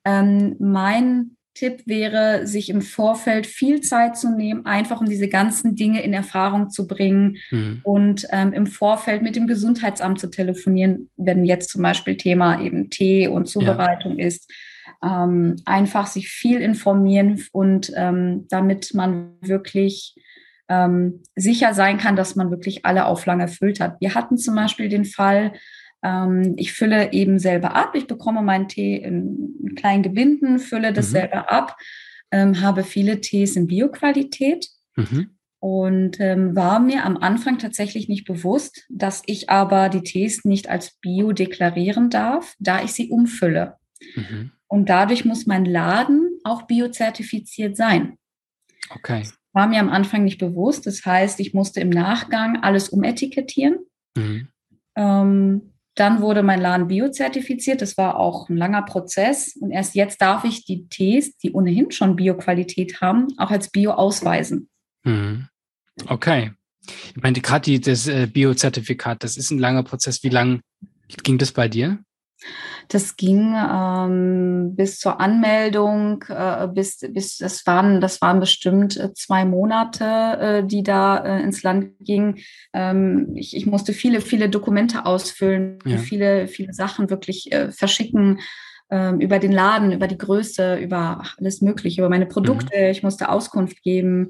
Ähm, 0.05 0.55
mein 0.59 1.36
Tipp 1.57 1.83
wäre, 1.85 2.45
sich 2.45 2.69
im 2.69 2.81
Vorfeld 2.81 3.47
viel 3.47 3.81
Zeit 3.81 4.17
zu 4.17 4.35
nehmen, 4.35 4.65
einfach 4.65 5.01
um 5.01 5.07
diese 5.07 5.27
ganzen 5.27 5.75
Dinge 5.75 6.03
in 6.03 6.13
Erfahrung 6.13 6.69
zu 6.69 6.87
bringen 6.87 7.37
mhm. 7.49 7.81
und 7.83 8.27
ähm, 8.31 8.53
im 8.53 8.67
Vorfeld 8.67 9.21
mit 9.23 9.35
dem 9.35 9.47
Gesundheitsamt 9.47 10.19
zu 10.19 10.29
telefonieren, 10.29 11.09
wenn 11.17 11.45
jetzt 11.45 11.69
zum 11.69 11.81
Beispiel 11.81 12.17
Thema 12.17 12.61
eben 12.61 12.89
Tee 12.89 13.27
und 13.27 13.47
Zubereitung 13.47 14.19
ja. 14.19 14.27
ist 14.27 14.51
ähm, 15.03 15.57
einfach 15.65 16.07
sich 16.07 16.29
viel 16.29 16.61
informieren 16.61 17.43
und 17.51 17.91
ähm, 17.95 18.47
damit 18.49 18.93
man 18.93 19.33
wirklich 19.41 20.15
ähm, 20.69 21.21
sicher 21.35 21.73
sein 21.73 21.97
kann, 21.97 22.15
dass 22.15 22.35
man 22.35 22.51
wirklich 22.51 22.85
alle 22.85 23.05
Auflagen 23.05 23.41
erfüllt 23.41 23.79
hat. 23.79 23.99
Wir 24.01 24.15
hatten 24.15 24.37
zum 24.37 24.55
Beispiel 24.55 24.89
den 24.89 25.05
Fall, 25.05 25.53
ich 26.55 26.73
fülle 26.73 27.11
eben 27.11 27.39
selber 27.39 27.75
ab, 27.75 27.95
ich 27.95 28.07
bekomme 28.07 28.41
meinen 28.41 28.67
Tee 28.67 28.97
in 28.97 29.73
kleinen 29.75 30.03
Gebinden, 30.03 30.59
fülle 30.59 30.93
das 30.93 31.07
mhm. 31.07 31.11
selber 31.11 31.51
ab, 31.51 31.77
ähm, 32.31 32.61
habe 32.61 32.83
viele 32.83 33.21
Tees 33.21 33.55
in 33.55 33.67
Bioqualität. 33.67 34.67
Mhm. 34.95 35.31
Und 35.59 36.19
ähm, 36.19 36.55
war 36.55 36.79
mir 36.79 37.03
am 37.03 37.17
Anfang 37.17 37.57
tatsächlich 37.57 38.07
nicht 38.07 38.25
bewusst, 38.25 38.85
dass 38.89 39.23
ich 39.25 39.49
aber 39.49 39.89
die 39.89 40.03
Tees 40.03 40.45
nicht 40.45 40.69
als 40.69 40.97
Bio 41.01 41.31
deklarieren 41.31 42.11
darf, 42.11 42.55
da 42.59 42.83
ich 42.83 42.93
sie 42.93 43.09
umfülle. 43.09 43.77
Mhm. 44.15 44.51
Und 44.67 44.87
dadurch 44.89 45.25
muss 45.25 45.47
mein 45.47 45.65
Laden 45.65 46.39
auch 46.43 46.63
biozertifiziert 46.63 47.75
sein. 47.75 48.17
Okay. 48.91 49.21
Das 49.21 49.33
war 49.53 49.67
mir 49.67 49.79
am 49.79 49.89
Anfang 49.89 50.23
nicht 50.23 50.37
bewusst. 50.37 50.85
Das 50.85 51.03
heißt, 51.03 51.39
ich 51.39 51.55
musste 51.55 51.79
im 51.79 51.89
Nachgang 51.89 52.61
alles 52.61 52.89
umetikettieren. 52.89 53.79
Mhm. 54.15 54.49
Ähm, 54.95 55.73
dann 55.99 56.21
wurde 56.21 56.43
mein 56.43 56.61
Laden 56.61 56.87
biozertifiziert. 56.87 57.81
Das 57.81 57.97
war 57.97 58.17
auch 58.17 58.49
ein 58.49 58.57
langer 58.57 58.83
Prozess. 58.83 59.55
Und 59.59 59.71
erst 59.71 59.95
jetzt 59.95 60.21
darf 60.21 60.43
ich 60.43 60.65
die 60.65 60.87
Tees, 60.87 61.37
die 61.37 61.51
ohnehin 61.51 61.91
schon 61.91 62.15
Bioqualität 62.15 63.01
haben, 63.01 63.27
auch 63.37 63.51
als 63.51 63.69
Bio 63.69 63.91
ausweisen. 63.91 64.69
Mhm. 65.03 65.47
Okay. 66.07 66.51
Ich 67.15 67.21
meine, 67.21 67.41
gerade 67.41 67.79
das 67.79 68.07
äh, 68.07 68.27
Biozertifikat, 68.27 69.23
das 69.23 69.37
ist 69.37 69.51
ein 69.51 69.59
langer 69.59 69.83
Prozess. 69.83 70.23
Wie 70.23 70.29
lang 70.29 70.61
ging 71.23 71.37
das 71.37 71.51
bei 71.51 71.67
dir? 71.67 71.99
Das 72.87 73.17
ging 73.17 73.53
ähm, 73.55 74.75
bis 74.75 74.99
zur 74.99 75.19
Anmeldung, 75.19 76.23
äh, 76.29 76.67
bis, 76.67 76.99
bis 77.09 77.37
das 77.37 77.65
waren, 77.65 77.99
das 77.99 78.21
waren 78.21 78.39
bestimmt 78.39 78.95
äh, 78.97 79.13
zwei 79.13 79.43
Monate, 79.43 80.05
äh, 80.05 80.63
die 80.65 80.83
da 80.83 81.17
äh, 81.17 81.41
ins 81.41 81.63
Land 81.63 81.93
gingen. 81.99 82.37
Ähm, 82.73 83.33
ich, 83.35 83.55
ich 83.55 83.65
musste 83.65 83.93
viele, 83.93 84.21
viele 84.21 84.49
Dokumente 84.49 85.05
ausfüllen, 85.05 85.79
ja. 85.85 85.97
viele, 85.97 86.47
viele 86.47 86.73
Sachen 86.73 87.09
wirklich 87.09 87.51
äh, 87.51 87.71
verschicken 87.71 88.39
ähm, 88.89 89.19
über 89.19 89.39
den 89.39 89.51
Laden, 89.51 89.91
über 89.91 90.07
die 90.07 90.17
Größe, 90.17 90.77
über 90.77 91.23
alles 91.37 91.61
Mögliche, 91.61 92.01
über 92.01 92.09
meine 92.09 92.25
Produkte. 92.25 92.77
Mhm. 92.77 92.91
Ich 92.91 93.03
musste 93.03 93.29
Auskunft 93.29 93.83
geben. 93.83 94.29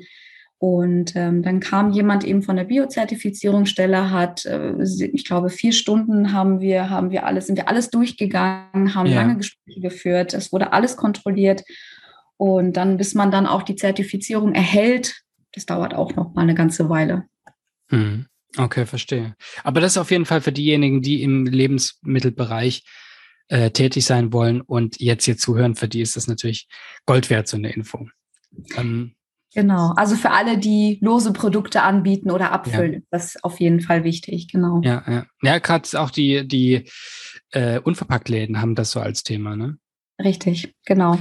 Und 0.60 1.16
ähm, 1.16 1.44
dann 1.44 1.60
kam 1.60 1.92
jemand 1.92 2.24
eben 2.24 2.42
von 2.42 2.56
der 2.56 2.64
Biozertifizierungsstelle, 2.64 4.10
hat, 4.10 4.46
äh, 4.46 4.74
ich 5.14 5.24
glaube, 5.24 5.50
vier 5.50 5.72
Stunden 5.72 6.34
haben 6.34 6.60
wir, 6.62 6.90
haben 6.90 7.12
wir 7.12 7.28
alles, 7.28 7.46
sind 7.46 7.58
wir 7.58 7.68
alles 7.68 7.92
durchgegangen, 7.92 8.96
haben 8.96 9.08
ja. 9.08 9.22
lange 9.22 9.38
Gespräche 9.38 9.82
geführt, 9.82 10.34
es 10.34 10.52
wurde 10.52 10.74
alles 10.74 10.98
kontrolliert. 10.98 11.64
Und 12.38 12.74
dann, 12.74 12.98
bis 12.98 13.14
man 13.14 13.30
dann 13.30 13.46
auch 13.46 13.64
die 13.64 13.76
Zertifizierung 13.76 14.54
erhält, 14.54 15.22
das 15.54 15.66
dauert 15.66 15.94
auch 15.94 16.16
noch 16.16 16.34
mal 16.34 16.42
eine 16.42 16.56
ganze 16.56 16.90
Weile. 16.90 17.26
Hm. 17.90 18.26
Okay, 18.58 18.86
verstehe. 18.86 19.36
Aber 19.64 19.82
das 19.82 19.94
ist 19.94 19.98
auf 19.98 20.10
jeden 20.10 20.26
Fall 20.26 20.42
für 20.42 20.52
diejenigen, 20.52 21.02
die 21.02 21.22
im 21.22 21.46
Lebensmittelbereich 21.46 22.84
äh, 23.50 23.72
tätig 23.72 24.06
sein 24.06 24.34
wollen 24.34 24.62
und 24.62 25.00
jetzt 25.00 25.26
hier 25.26 25.38
zuhören, 25.38 25.76
für 25.76 25.88
die 25.88 26.02
ist 26.02 26.16
das 26.16 26.28
natürlich 26.28 26.68
Gold 27.06 27.30
wert, 27.30 27.48
so 27.48 27.58
eine 27.58 27.72
Info. 27.72 28.08
Ähm, 28.76 29.17
Genau, 29.58 29.92
also 29.96 30.16
für 30.16 30.30
alle, 30.30 30.60
die 30.60 31.00
lose 31.02 31.34
Produkte 31.34 31.82
anbieten 31.82 32.30
oder 32.30 32.52
abfüllen, 32.52 32.94
ja. 32.94 33.00
ist 33.00 33.08
das 33.10 33.44
auf 33.44 33.60
jeden 33.60 33.82
Fall 33.82 34.04
wichtig, 34.04 34.50
genau. 34.50 34.82
Ja, 34.84 35.04
ja. 35.08 35.26
Ja, 35.42 35.58
gerade 35.58 36.00
auch 36.00 36.12
die, 36.12 36.48
die 36.48 36.88
äh, 37.54 37.80
Unverpacktläden 37.80 38.62
haben 38.62 38.76
das 38.76 38.92
so 38.92 39.00
als 39.00 39.24
Thema, 39.24 39.56
ne? 39.56 39.80
Richtig, 40.24 40.76
genau. 40.86 41.18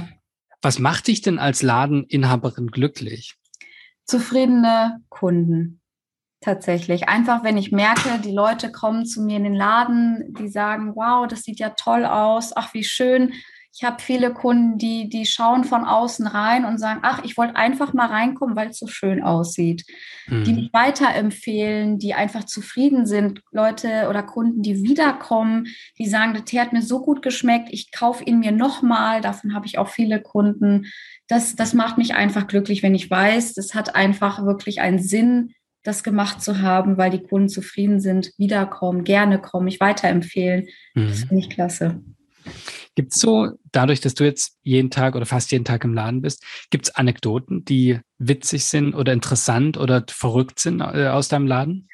Was 0.61 0.77
macht 0.77 1.07
dich 1.07 1.21
denn 1.21 1.39
als 1.39 1.63
Ladeninhaberin 1.63 2.67
glücklich? 2.67 3.37
Zufriedene 4.05 4.99
Kunden. 5.09 5.81
Tatsächlich. 6.39 7.09
Einfach, 7.09 7.43
wenn 7.43 7.57
ich 7.57 7.71
merke, 7.71 8.19
die 8.23 8.31
Leute 8.31 8.71
kommen 8.71 9.07
zu 9.07 9.23
mir 9.23 9.37
in 9.37 9.45
den 9.45 9.55
Laden, 9.55 10.35
die 10.37 10.49
sagen, 10.49 10.95
wow, 10.95 11.27
das 11.27 11.41
sieht 11.41 11.57
ja 11.57 11.71
toll 11.71 12.05
aus, 12.05 12.55
ach, 12.55 12.75
wie 12.75 12.83
schön 12.83 13.33
Ich 13.73 13.83
habe 13.83 14.01
viele 14.01 14.33
Kunden, 14.33 14.77
die, 14.77 15.07
die 15.07 15.25
schauen 15.25 15.63
von 15.63 15.83
außen 15.83 16.25
rein 16.25 16.65
und 16.65 16.79
sagen, 16.79 17.01
ach, 17.03 17.23
ich 17.23 17.37
wollte 17.37 17.55
einfach 17.55 17.93
mal 17.93 18.07
reinkommen, 18.07 18.55
weil 18.55 18.69
es 18.69 18.79
so 18.79 18.87
schön 18.87 19.21
aussieht. 19.21 19.85
Mhm. 20.27 20.43
Die 20.45 20.53
mich 20.53 20.73
weiterempfehlen, 20.73 21.99
die 21.99 22.13
einfach 22.13 22.45
zufrieden 22.45 23.05
sind. 23.05 23.41
Leute 23.51 24.07
oder 24.09 24.23
Kunden, 24.23 24.63
die 24.63 24.81
wiederkommen, 24.83 25.67
die 25.99 26.07
sagen, 26.07 26.33
der 26.33 26.45
Tee 26.45 26.59
hat 26.59 26.73
mir 26.73 26.81
so 26.81 27.01
gut 27.01 27.21
geschmeckt, 27.21 27.69
ich 27.71 27.91
kaufe 27.91 28.23
ihn 28.23 28.39
mir 28.39 28.51
nochmal. 28.51 29.21
Davon 29.21 29.53
habe 29.53 29.67
ich 29.67 29.77
auch 29.77 29.89
viele 29.89 30.21
Kunden. 30.21 30.87
Das, 31.27 31.55
das 31.55 31.73
macht 31.73 31.97
mich 31.97 32.15
einfach 32.15 32.47
glücklich, 32.47 32.81
wenn 32.83 32.95
ich 32.95 33.11
weiß, 33.11 33.53
das 33.53 33.75
hat 33.75 33.95
einfach 33.95 34.43
wirklich 34.43 34.81
einen 34.81 34.99
Sinn, 34.99 35.53
das 35.83 36.03
gemacht 36.03 36.41
zu 36.41 36.61
haben, 36.61 36.97
weil 36.97 37.11
die 37.11 37.23
Kunden 37.23 37.47
zufrieden 37.47 37.99
sind, 37.99 38.31
wiederkommen, 38.37 39.03
gerne 39.03 39.39
kommen, 39.39 39.65
mich 39.65 39.79
weiterempfehlen. 39.79 40.67
Mhm. 40.95 41.07
Das 41.07 41.19
finde 41.19 41.39
ich 41.39 41.49
klasse. 41.49 42.01
Gibt 42.95 43.13
es 43.13 43.19
so, 43.19 43.51
dadurch, 43.71 44.01
dass 44.01 44.15
du 44.15 44.23
jetzt 44.23 44.57
jeden 44.63 44.89
Tag 44.89 45.15
oder 45.15 45.25
fast 45.25 45.51
jeden 45.51 45.65
Tag 45.65 45.83
im 45.83 45.93
Laden 45.93 46.21
bist, 46.21 46.43
gibt 46.71 46.87
es 46.87 46.95
Anekdoten, 46.95 47.63
die 47.63 47.99
witzig 48.17 48.65
sind 48.65 48.95
oder 48.95 49.13
interessant 49.13 49.77
oder 49.77 50.03
verrückt 50.07 50.59
sind 50.59 50.81
äh, 50.81 51.07
aus 51.07 51.27
deinem 51.27 51.47
Laden? 51.47 51.87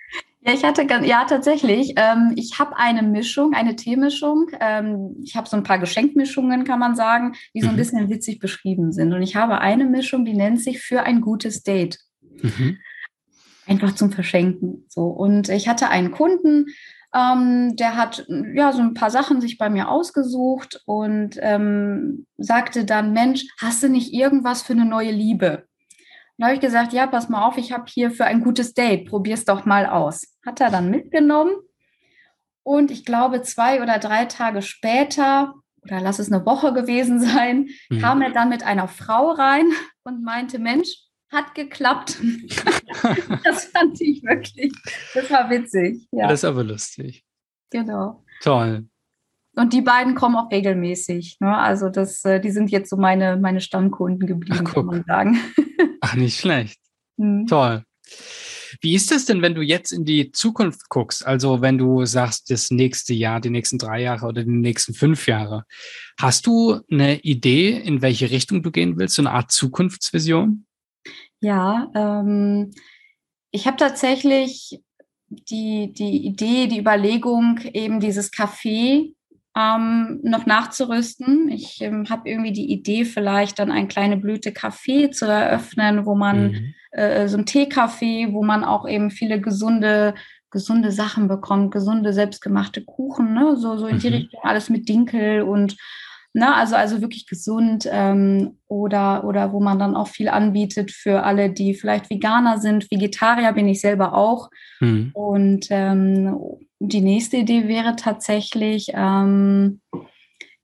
Ja, 0.46 0.54
ich 0.54 0.64
hatte 0.64 0.86
ja 1.06 1.24
tatsächlich. 1.26 1.94
Ähm, 1.96 2.34
ich 2.36 2.60
habe 2.60 2.78
eine 2.78 3.02
Mischung, 3.02 3.54
eine 3.54 3.78
Teemischung. 3.78 4.48
Ähm, 4.60 5.16
ich 5.24 5.38
habe 5.38 5.48
so 5.48 5.56
ein 5.56 5.64
paar 5.64 5.80
Geschenkmischungen, 5.80 6.66
kann 6.66 6.80
man 6.80 6.96
sagen, 6.96 7.34
die 7.54 7.62
so 7.62 7.68
ein 7.68 7.74
mhm. 7.74 7.78
bisschen 7.78 8.10
witzig 8.10 8.40
beschrieben 8.40 8.92
sind. 8.92 9.14
Und 9.14 9.22
ich 9.22 9.38
habe 9.38 9.60
eine 9.60 9.86
Mischung, 9.86 10.26
die 10.26 10.34
nennt 10.34 10.62
sich 10.62 10.82
für 10.82 11.04
ein 11.04 11.22
gutes 11.22 11.64
Date. 11.64 12.00
Mhm. 12.42 12.78
Einfach 13.68 13.96
zum 13.96 14.12
Verschenken. 14.12 14.86
So. 14.90 15.06
Und 15.06 15.48
ich 15.48 15.70
hatte 15.70 15.90
einen 15.90 16.12
Kunden, 16.12 16.66
ähm, 17.14 17.76
der 17.76 17.96
hat 17.96 18.26
ja 18.56 18.72
so 18.72 18.82
ein 18.82 18.94
paar 18.94 19.12
Sachen 19.12 19.40
sich 19.40 19.58
bei 19.58 19.70
mir 19.70 19.90
ausgesucht 19.90 20.82
und 20.86 21.38
ähm, 21.42 22.26
sagte 22.38 22.86
dann: 22.86 23.14
Mensch, 23.14 23.46
hast 23.60 23.84
du 23.84 23.90
nicht 23.90 24.14
irgendwas 24.14 24.64
für 24.64 24.74
eine 24.74 24.86
neue 24.86 25.12
Liebe? 25.12 25.66
Dann 26.38 26.48
habe 26.48 26.56
ich 26.56 26.62
gesagt: 26.62 26.94
Ja, 26.94 27.08
pass 27.08 27.30
mal 27.30 27.46
auf, 27.46 27.58
ich 27.58 27.72
habe 27.72 27.86
hier 27.88 28.10
für 28.12 28.26
ein 28.26 28.44
gutes 28.44 28.74
Date, 28.74 29.08
probier 29.08 29.36
es 29.36 29.46
doch 29.46 29.66
mal 29.66 29.86
aus. 29.86 30.36
Hat 30.46 30.60
er 30.60 30.72
dann 30.72 30.90
mitgenommen 30.90 31.54
und 32.64 32.92
ich 32.92 33.06
glaube, 33.06 33.42
zwei 33.42 33.82
oder 33.82 34.00
drei 34.00 34.26
Tage 34.26 34.62
später, 34.62 35.54
oder 35.84 36.00
lass 36.00 36.20
es 36.20 36.32
eine 36.32 36.46
Woche 36.46 36.74
gewesen 36.74 37.20
sein, 37.22 37.68
mhm. 37.90 38.00
kam 38.00 38.22
er 38.22 38.32
dann 38.32 38.50
mit 38.50 38.64
einer 38.64 38.88
Frau 38.88 39.32
rein 39.32 39.68
und 40.04 40.24
meinte: 40.24 40.58
Mensch, 40.58 40.98
hat 41.34 41.56
geklappt. 41.56 42.18
das 43.44 43.66
fand 43.66 44.00
ich 44.00 44.24
wirklich, 44.24 44.72
das 45.14 45.30
war 45.30 45.50
witzig. 45.50 46.08
Ja. 46.12 46.28
Das 46.28 46.42
ist 46.42 46.46
aber 46.46 46.64
lustig. 46.64 47.24
Genau. 47.72 48.24
Toll. 48.42 48.88
Und 49.56 49.74
die 49.74 49.82
beiden 49.82 50.16
kommen 50.16 50.36
auch 50.36 50.52
regelmäßig. 50.52 51.38
Ne? 51.40 51.56
Also 51.56 51.90
das, 51.90 52.24
äh, 52.26 52.40
die 52.40 52.52
sind 52.52 52.72
jetzt 52.72 52.90
so 52.90 52.98
meine, 52.98 53.38
meine 53.38 53.62
Stammkunden 53.62 54.28
geblieben, 54.28 54.66
Ach, 54.68 54.74
kann 54.74 54.86
man 54.86 55.04
sagen. 55.06 55.40
Ach, 56.02 56.16
nicht 56.16 56.40
schlecht. 56.40 56.80
Mhm. 57.18 57.46
Toll. 57.48 57.84
Wie 58.82 58.96
ist 58.96 59.12
es 59.12 59.26
denn, 59.26 59.42
wenn 59.42 59.54
du 59.54 59.62
jetzt 59.62 59.92
in 59.92 60.06
die 60.06 60.32
Zukunft 60.32 60.90
guckst? 60.90 61.26
Also 61.26 61.62
wenn 61.62 61.78
du 61.78 62.06
sagst, 62.06 62.50
das 62.50 62.72
nächste 62.72 63.14
Jahr, 63.14 63.40
die 63.40 63.52
nächsten 63.52 63.78
drei 63.78 64.02
Jahre 64.02 64.26
oder 64.26 64.44
die 64.44 64.50
nächsten 64.50 64.94
fünf 64.94 65.28
Jahre. 65.28 65.66
Hast 66.20 66.48
du 66.48 66.82
eine 66.92 67.20
Idee, 67.20 67.72
in 67.78 68.02
welche 68.02 68.32
Richtung 68.32 68.64
du 68.64 68.72
gehen 68.72 68.98
willst? 68.98 69.16
So 69.16 69.22
eine 69.22 69.32
Art 69.32 69.52
Zukunftsvision? 69.52 70.66
Ja, 71.44 71.92
ähm, 71.94 72.72
ich 73.52 73.68
habe 73.68 73.76
tatsächlich 73.76 74.82
die, 75.28 75.92
die 75.92 76.26
Idee, 76.26 76.68
die 76.68 76.80
Überlegung, 76.80 77.60
eben 77.74 78.00
dieses 78.00 78.32
Café 78.32 79.14
ähm, 79.58 80.22
noch 80.24 80.46
nachzurüsten. 80.46 81.50
Ich 81.50 81.82
ähm, 81.82 82.10
habe 82.10 82.30
irgendwie 82.30 82.54
die 82.54 82.72
Idee, 82.72 83.04
vielleicht 83.04 83.60
dann 83.60 83.72
ein 83.72 83.90
kleine 83.90 84.16
Blüte 84.16 84.54
Kaffee 84.54 85.12
zu 85.12 85.26
eröffnen, 85.26 86.06
wo 86.06 86.16
man 86.16 86.52
mhm. 86.52 86.74
äh, 86.92 87.28
so 87.28 87.38
ein 87.38 87.46
Teekaffee, 87.46 88.30
wo 88.32 88.42
man 88.42 88.64
auch 88.64 88.88
eben 88.88 89.12
viele 89.12 89.42
gesunde 89.42 90.16
gesunde 90.50 90.92
Sachen 90.92 91.28
bekommt, 91.28 91.74
gesunde 91.74 92.14
selbstgemachte 92.14 92.86
Kuchen, 92.86 93.34
ne? 93.34 93.58
so, 93.58 93.76
so 93.76 93.88
in 93.88 93.98
die 94.00 94.10
mhm. 94.10 94.14
Richtung, 94.14 94.40
alles 94.44 94.70
mit 94.70 94.88
Dinkel 94.88 95.42
und 95.42 95.76
Ne? 96.34 96.54
Also, 96.54 96.76
also 96.76 97.02
wirklich 97.02 97.28
gesund 97.28 97.88
ähm, 97.92 98.58
oder, 98.68 99.24
oder 99.24 99.54
wo 99.54 99.60
man 99.60 99.78
dann 99.78 99.96
auch 99.96 100.08
viel 100.08 100.30
anbietet 100.30 100.92
für 100.92 101.24
alle, 101.24 101.52
die 101.52 101.76
vielleicht 101.76 102.10
Veganer 102.10 102.60
sind. 102.60 102.90
Vegetarier 102.90 103.54
bin 103.54 103.68
ich 103.68 103.82
selber 103.82 104.14
auch. 104.14 104.50
Mhm. 104.80 105.12
Und 105.14 105.68
ähm, 105.70 106.38
die 106.80 107.02
nächste 107.02 107.38
Idee 107.38 107.68
wäre 107.68 107.96
tatsächlich, 107.96 108.88
ähm, 108.94 109.82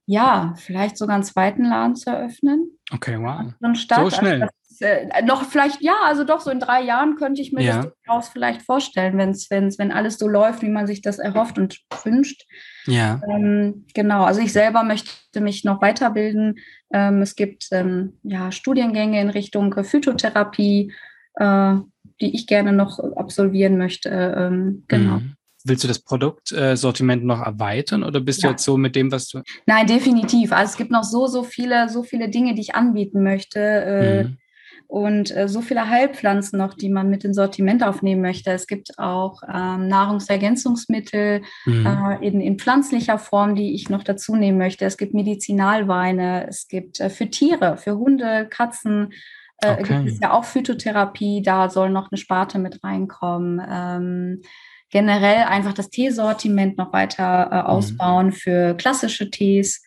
ja, 0.06 0.54
vielleicht 0.56 0.98
sogar 0.98 1.14
einen 1.14 1.24
zweiten 1.24 1.64
Laden 1.64 1.94
zu 1.94 2.10
eröffnen. 2.10 2.72
Okay, 2.92 3.16
wow. 3.20 3.52
So 3.60 3.94
also 3.94 4.16
schnell. 4.16 4.42
Also 4.42 4.54
äh, 4.80 5.22
noch 5.24 5.44
vielleicht, 5.44 5.82
ja, 5.82 5.94
also 6.04 6.24
doch 6.24 6.40
so 6.40 6.50
in 6.50 6.60
drei 6.60 6.82
Jahren 6.82 7.16
könnte 7.16 7.42
ich 7.42 7.52
mir 7.52 7.62
ja. 7.62 7.76
das 7.76 7.92
durchaus 7.92 8.28
vielleicht 8.28 8.62
vorstellen, 8.62 9.18
wenn's, 9.18 9.50
wenn's, 9.50 9.78
wenn 9.78 9.92
alles 9.92 10.18
so 10.18 10.28
läuft, 10.28 10.62
wie 10.62 10.68
man 10.68 10.86
sich 10.86 11.02
das 11.02 11.18
erhofft 11.18 11.58
und 11.58 11.78
wünscht. 12.04 12.46
Ja. 12.86 13.20
Ähm, 13.28 13.86
genau, 13.94 14.24
also 14.24 14.40
ich 14.40 14.52
selber 14.52 14.82
möchte 14.82 15.40
mich 15.40 15.64
noch 15.64 15.82
weiterbilden. 15.82 16.58
Ähm, 16.92 17.22
es 17.22 17.36
gibt 17.36 17.68
ähm, 17.72 18.18
ja, 18.22 18.52
Studiengänge 18.52 19.20
in 19.20 19.30
Richtung 19.30 19.72
Phytotherapie, 19.84 20.92
äh, 21.34 21.74
die 22.20 22.34
ich 22.34 22.46
gerne 22.46 22.72
noch 22.72 22.98
absolvieren 23.16 23.78
möchte. 23.78 24.08
Ähm, 24.08 24.84
genau. 24.88 25.16
Mhm. 25.16 25.34
Willst 25.62 25.84
du 25.84 25.88
das 25.88 25.98
Produktsortiment 25.98 27.22
noch 27.22 27.42
erweitern 27.42 28.02
oder 28.02 28.20
bist 28.20 28.42
ja. 28.42 28.48
du 28.48 28.52
jetzt 28.52 28.64
so 28.64 28.78
mit 28.78 28.96
dem, 28.96 29.12
was 29.12 29.28
du. 29.28 29.42
Nein, 29.66 29.86
definitiv. 29.86 30.52
Also 30.52 30.70
es 30.70 30.76
gibt 30.78 30.90
noch 30.90 31.04
so, 31.04 31.26
so 31.26 31.42
viele, 31.42 31.90
so 31.90 32.02
viele 32.02 32.30
Dinge, 32.30 32.54
die 32.54 32.62
ich 32.62 32.74
anbieten 32.74 33.22
möchte. 33.22 33.60
Äh, 33.60 34.24
mhm 34.24 34.38
und 34.90 35.34
äh, 35.36 35.46
so 35.46 35.60
viele 35.60 35.88
Heilpflanzen 35.88 36.58
noch, 36.58 36.74
die 36.74 36.88
man 36.88 37.08
mit 37.08 37.24
ins 37.24 37.36
Sortiment 37.36 37.84
aufnehmen 37.84 38.22
möchte. 38.22 38.50
Es 38.50 38.66
gibt 38.66 38.98
auch 38.98 39.40
ähm, 39.42 39.86
Nahrungsergänzungsmittel 39.86 41.42
mhm. 41.64 41.86
äh, 41.86 42.26
in, 42.26 42.40
in 42.40 42.58
pflanzlicher 42.58 43.16
Form, 43.18 43.54
die 43.54 43.72
ich 43.72 43.88
noch 43.88 44.02
dazu 44.02 44.34
nehmen 44.34 44.58
möchte. 44.58 44.84
Es 44.84 44.96
gibt 44.96 45.14
Medizinalweine, 45.14 46.48
es 46.48 46.66
gibt 46.66 46.98
äh, 46.98 47.08
für 47.08 47.30
Tiere, 47.30 47.76
für 47.76 47.98
Hunde, 47.98 48.48
Katzen. 48.50 49.12
Äh, 49.58 49.74
okay. 49.74 49.82
Gibt 49.84 50.08
es 50.08 50.20
ja 50.20 50.32
auch 50.32 50.44
Phytotherapie, 50.44 51.40
da 51.40 51.70
soll 51.70 51.90
noch 51.90 52.10
eine 52.10 52.18
Sparte 52.18 52.58
mit 52.58 52.82
reinkommen. 52.82 53.62
Ähm, 53.70 54.42
generell 54.90 55.44
einfach 55.44 55.72
das 55.72 55.90
Teesortiment 55.90 56.78
noch 56.78 56.92
weiter 56.92 57.48
äh, 57.52 57.60
mhm. 57.60 57.66
ausbauen 57.66 58.26
mhm. 58.26 58.32
für 58.32 58.74
klassische 58.74 59.30
Tees. 59.30 59.84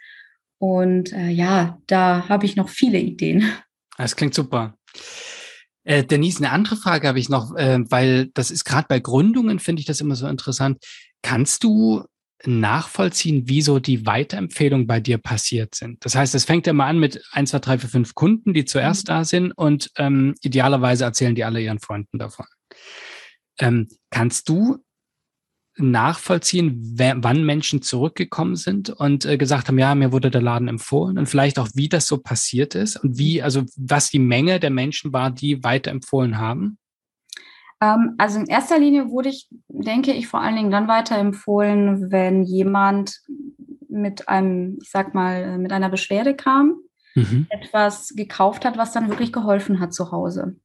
Und 0.60 1.12
äh, 1.12 1.28
ja, 1.28 1.78
da 1.88 2.30
habe 2.30 2.46
ich 2.46 2.56
noch 2.56 2.70
viele 2.70 3.00
Ideen. 3.00 3.52
Das 3.98 4.16
klingt 4.16 4.34
super. 4.34 4.76
Äh, 5.84 6.04
Denise, 6.04 6.38
eine 6.40 6.52
andere 6.52 6.78
Frage 6.78 7.08
habe 7.08 7.20
ich 7.20 7.30
noch, 7.30 7.56
äh, 7.56 7.80
weil 7.90 8.28
das 8.34 8.52
ist 8.52 8.64
gerade 8.64 8.88
bei 8.88 9.00
Gründungen, 9.00 9.60
finde 9.60 9.82
ich 9.82 9.86
das 9.86 10.02
immer 10.02 10.16
so 10.16 10.28
interessant. 10.28 10.84
Kannst 11.22 11.64
du 11.64 12.06
nachvollziehen, 12.46 13.44
wieso 13.46 13.80
die 13.80 14.06
Weiterempfehlungen 14.06 14.88
bei 14.88 15.00
dir 15.00 15.18
passiert 15.18 15.76
sind? 15.76 16.04
Das 16.06 16.16
heißt, 16.16 16.36
es 16.36 16.46
fängt 16.46 16.68
ja 16.68 16.74
mal 16.74 16.88
an 16.88 17.00
mit 17.00 17.22
1, 17.32 17.52
2, 17.52 17.60
3, 17.60 17.78
4, 17.80 17.90
5 17.90 18.16
Kunden, 18.16 18.54
die 18.54 18.66
zuerst 18.66 19.08
mhm. 19.08 19.08
da 19.08 19.26
sind 19.26 19.52
und 19.52 19.92
ähm, 19.98 20.36
idealerweise 20.42 21.04
erzählen 21.06 21.36
die 21.36 21.44
alle 21.44 21.62
ihren 21.62 21.80
Freunden 21.80 22.18
davon. 22.18 22.46
Ähm, 23.60 23.88
kannst 24.10 24.50
du 24.50 24.84
nachvollziehen, 25.78 26.96
wann 26.98 27.44
Menschen 27.46 27.82
zurückgekommen 27.82 28.56
sind 28.56 28.90
und 28.90 29.26
äh, 29.26 29.38
gesagt 29.38 29.68
haben, 29.68 29.80
ja, 29.80 29.96
mir 29.96 30.12
wurde 30.12 30.30
der 30.30 30.42
Laden 30.42 30.68
empfohlen 30.68 31.18
und 31.18 31.28
vielleicht 31.28 31.58
auch, 31.58 31.70
wie 31.74 31.90
das 31.90 32.08
so 32.08 32.18
passiert 32.18 32.76
ist 32.76 32.98
und 32.98 33.18
wie, 33.18 33.42
also 33.42 33.64
was 33.76 34.10
die 34.10 34.20
Menge 34.20 34.60
der 34.60 34.70
Menschen 34.70 35.14
war, 35.14 35.32
die 35.32 35.64
weiterempfohlen 35.64 36.38
haben? 36.38 36.78
Ähm, 37.82 38.14
also 38.18 38.40
in 38.40 38.46
erster 38.46 38.78
Linie 38.78 39.10
wurde 39.10 39.30
ich, 39.30 39.48
denke 39.68 40.14
ich, 40.14 40.28
vor 40.28 40.42
allen 40.42 40.56
Dingen 40.56 40.72
dann 40.72 40.88
weiterempfohlen, 40.88 42.12
wenn 42.12 42.44
jemand 42.44 43.22
mit 43.90 44.30
einem, 44.30 44.78
ich 44.82 44.90
sag 44.90 45.14
mal, 45.14 45.58
mit 45.58 45.72
einer 45.72 45.90
Beschwerde 45.90 46.36
kam, 46.36 46.78
mhm. 47.16 47.48
etwas 47.50 48.14
gekauft 48.16 48.64
hat, 48.66 48.78
was 48.78 48.92
dann 48.92 49.10
wirklich 49.10 49.34
geholfen 49.34 49.80
hat 49.80 49.94
zu 49.94 50.12
Hause. 50.12 50.56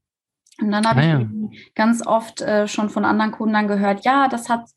Und 0.60 0.72
dann 0.72 0.86
habe 0.86 1.00
ah, 1.00 1.04
ja. 1.04 1.28
ich 1.50 1.74
ganz 1.74 2.04
oft 2.04 2.40
äh, 2.40 2.66
schon 2.66 2.90
von 2.90 3.04
anderen 3.04 3.32
Kunden 3.32 3.68
gehört, 3.68 4.04
ja, 4.04 4.28
das 4.28 4.48
hat 4.48 4.68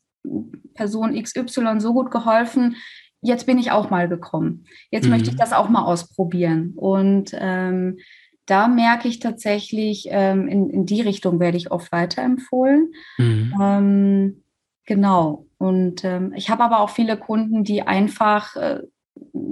Person 0.74 1.20
XY 1.20 1.80
so 1.80 1.92
gut 1.92 2.10
geholfen, 2.10 2.76
jetzt 3.20 3.46
bin 3.46 3.58
ich 3.58 3.70
auch 3.70 3.90
mal 3.90 4.08
gekommen. 4.08 4.66
Jetzt 4.90 5.04
mhm. 5.04 5.10
möchte 5.10 5.30
ich 5.30 5.36
mhm. 5.36 5.40
das 5.40 5.52
auch 5.52 5.68
mal 5.68 5.84
ausprobieren. 5.84 6.74
Und 6.76 7.30
ähm, 7.34 7.98
da 8.46 8.68
merke 8.68 9.08
ich 9.08 9.20
tatsächlich, 9.20 10.08
ähm, 10.10 10.48
in, 10.48 10.68
in 10.68 10.86
die 10.86 11.00
Richtung 11.00 11.38
werde 11.40 11.56
ich 11.56 11.70
oft 11.70 11.92
weiterempfohlen. 11.92 12.92
Mhm. 13.18 13.54
Ähm, 13.60 14.44
genau. 14.86 15.46
Und 15.58 16.04
ähm, 16.04 16.32
ich 16.36 16.50
habe 16.50 16.64
aber 16.64 16.80
auch 16.80 16.90
viele 16.90 17.16
Kunden, 17.16 17.62
die 17.62 17.82
einfach 17.82 18.56
äh, 18.56 18.80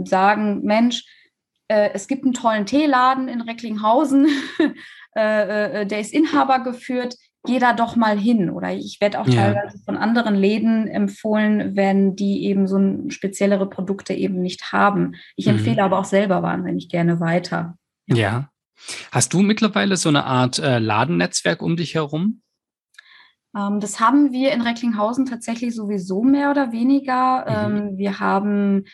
sagen, 0.04 0.62
Mensch, 0.64 1.04
äh, 1.68 1.90
es 1.94 2.08
gibt 2.08 2.24
einen 2.24 2.34
tollen 2.34 2.66
Teeladen 2.66 3.28
in 3.28 3.40
Recklinghausen, 3.40 4.26
äh, 5.16 5.82
äh, 5.82 5.86
der 5.86 6.00
ist 6.00 6.12
Inhaber 6.12 6.58
geführt 6.60 7.14
geh 7.46 7.58
da 7.58 7.72
doch 7.72 7.96
mal 7.96 8.18
hin. 8.18 8.50
Oder 8.50 8.72
ich 8.72 9.00
werde 9.00 9.20
auch 9.20 9.26
ja. 9.26 9.52
teilweise 9.52 9.78
von 9.84 9.96
anderen 9.96 10.34
Läden 10.34 10.86
empfohlen, 10.88 11.76
wenn 11.76 12.16
die 12.16 12.44
eben 12.44 12.66
so 12.66 12.78
speziellere 13.10 13.68
Produkte 13.68 14.14
eben 14.14 14.40
nicht 14.40 14.72
haben. 14.72 15.14
Ich 15.36 15.46
mhm. 15.46 15.52
empfehle 15.52 15.82
aber 15.82 15.98
auch 15.98 16.04
selber 16.04 16.42
wahnsinnig 16.42 16.88
gerne 16.88 17.20
weiter. 17.20 17.76
Ja. 18.06 18.16
ja. 18.16 18.50
Hast 19.12 19.32
du 19.34 19.42
mittlerweile 19.42 19.96
so 19.96 20.08
eine 20.08 20.24
Art 20.24 20.58
äh, 20.58 20.78
Ladennetzwerk 20.78 21.62
um 21.62 21.76
dich 21.76 21.94
herum? 21.94 22.42
Ähm, 23.56 23.80
das 23.80 24.00
haben 24.00 24.32
wir 24.32 24.52
in 24.52 24.62
Recklinghausen 24.62 25.26
tatsächlich 25.26 25.74
sowieso 25.74 26.22
mehr 26.22 26.50
oder 26.50 26.72
weniger. 26.72 27.68
Mhm. 27.68 27.76
Ähm, 27.76 27.98
wir 27.98 28.20
haben 28.20 28.84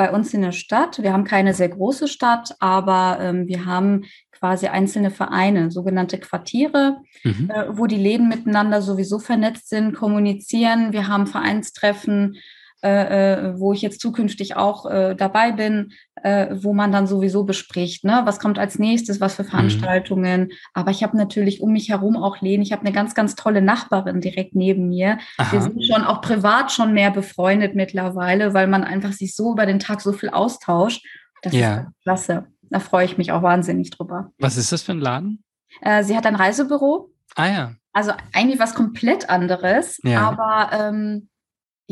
bei 0.00 0.10
uns 0.10 0.32
in 0.32 0.40
der 0.40 0.52
Stadt, 0.52 1.02
wir 1.02 1.12
haben 1.12 1.24
keine 1.24 1.52
sehr 1.52 1.68
große 1.68 2.08
Stadt, 2.08 2.56
aber 2.58 3.18
ähm, 3.20 3.46
wir 3.46 3.66
haben 3.66 4.04
quasi 4.32 4.66
einzelne 4.68 5.10
Vereine, 5.10 5.70
sogenannte 5.70 6.18
Quartiere, 6.18 7.02
mhm. 7.22 7.50
äh, 7.50 7.66
wo 7.68 7.84
die 7.86 7.98
Läden 7.98 8.30
miteinander 8.30 8.80
sowieso 8.80 9.18
vernetzt 9.18 9.68
sind, 9.68 9.92
kommunizieren. 9.92 10.94
Wir 10.94 11.06
haben 11.06 11.26
Vereinstreffen, 11.26 12.38
äh, 12.82 13.34
äh, 13.34 13.60
wo 13.60 13.72
ich 13.72 13.82
jetzt 13.82 14.00
zukünftig 14.00 14.56
auch 14.56 14.86
äh, 14.86 15.14
dabei 15.14 15.52
bin, 15.52 15.92
äh, 16.22 16.48
wo 16.52 16.72
man 16.72 16.92
dann 16.92 17.06
sowieso 17.06 17.44
bespricht, 17.44 18.04
ne, 18.04 18.22
was 18.24 18.38
kommt 18.38 18.58
als 18.58 18.78
nächstes, 18.78 19.20
was 19.20 19.34
für 19.34 19.42
mhm. 19.42 19.48
Veranstaltungen. 19.48 20.40
Mhm. 20.42 20.50
Aber 20.74 20.90
ich 20.90 21.02
habe 21.02 21.16
natürlich 21.16 21.60
um 21.60 21.72
mich 21.72 21.90
herum 21.90 22.16
auch 22.16 22.40
Läden. 22.40 22.62
Ich 22.62 22.72
habe 22.72 22.82
eine 22.82 22.92
ganz, 22.92 23.14
ganz 23.14 23.34
tolle 23.34 23.62
Nachbarin 23.62 24.20
direkt 24.20 24.54
neben 24.54 24.88
mir. 24.88 25.18
Aha. 25.38 25.52
Wir 25.52 25.62
sind 25.62 25.84
schon 25.84 26.04
auch 26.04 26.20
privat 26.20 26.72
schon 26.72 26.92
mehr 26.92 27.10
befreundet 27.10 27.74
mittlerweile, 27.74 28.54
weil 28.54 28.66
man 28.66 28.84
einfach 28.84 29.12
sich 29.12 29.34
so 29.34 29.52
über 29.52 29.66
den 29.66 29.78
Tag 29.78 30.00
so 30.00 30.12
viel 30.12 30.30
austauscht. 30.30 31.04
Das 31.42 31.52
ja. 31.52 31.76
ist 31.76 31.86
klasse. 32.02 32.46
Da 32.70 32.78
freue 32.78 33.04
ich 33.04 33.18
mich 33.18 33.32
auch 33.32 33.42
wahnsinnig 33.42 33.90
drüber. 33.90 34.30
Was 34.38 34.56
ist 34.56 34.72
das 34.72 34.82
für 34.82 34.92
ein 34.92 35.00
Laden? 35.00 35.42
Äh, 35.82 36.04
sie 36.04 36.16
hat 36.16 36.26
ein 36.26 36.36
Reisebüro. 36.36 37.10
Ah 37.34 37.46
ja. 37.46 37.72
Also 37.92 38.12
eigentlich 38.32 38.60
was 38.60 38.74
komplett 38.74 39.28
anderes, 39.28 39.98
ja. 40.04 40.20
aber 40.20 40.70
ähm, 40.72 41.28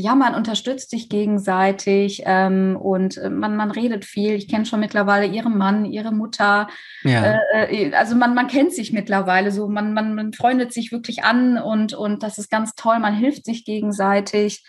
ja, 0.00 0.14
man 0.14 0.36
unterstützt 0.36 0.90
sich 0.90 1.08
gegenseitig 1.08 2.22
ähm, 2.24 2.78
und 2.80 3.16
äh, 3.16 3.30
man, 3.30 3.56
man 3.56 3.72
redet 3.72 4.04
viel. 4.04 4.34
Ich 4.34 4.46
kenne 4.46 4.64
schon 4.64 4.78
mittlerweile 4.78 5.26
ihren 5.26 5.58
Mann, 5.58 5.84
ihre 5.84 6.12
Mutter. 6.12 6.68
Ja. 7.02 7.36
Äh, 7.52 7.88
äh, 7.88 7.94
also 7.96 8.14
man, 8.14 8.32
man 8.32 8.46
kennt 8.46 8.72
sich 8.72 8.92
mittlerweile 8.92 9.50
so, 9.50 9.66
man, 9.66 9.94
man, 9.94 10.14
man 10.14 10.32
freundet 10.32 10.72
sich 10.72 10.92
wirklich 10.92 11.24
an 11.24 11.58
und, 11.58 11.94
und 11.94 12.22
das 12.22 12.38
ist 12.38 12.48
ganz 12.48 12.76
toll, 12.76 13.00
man 13.00 13.12
hilft 13.12 13.44
sich 13.44 13.64
gegenseitig. 13.64 14.64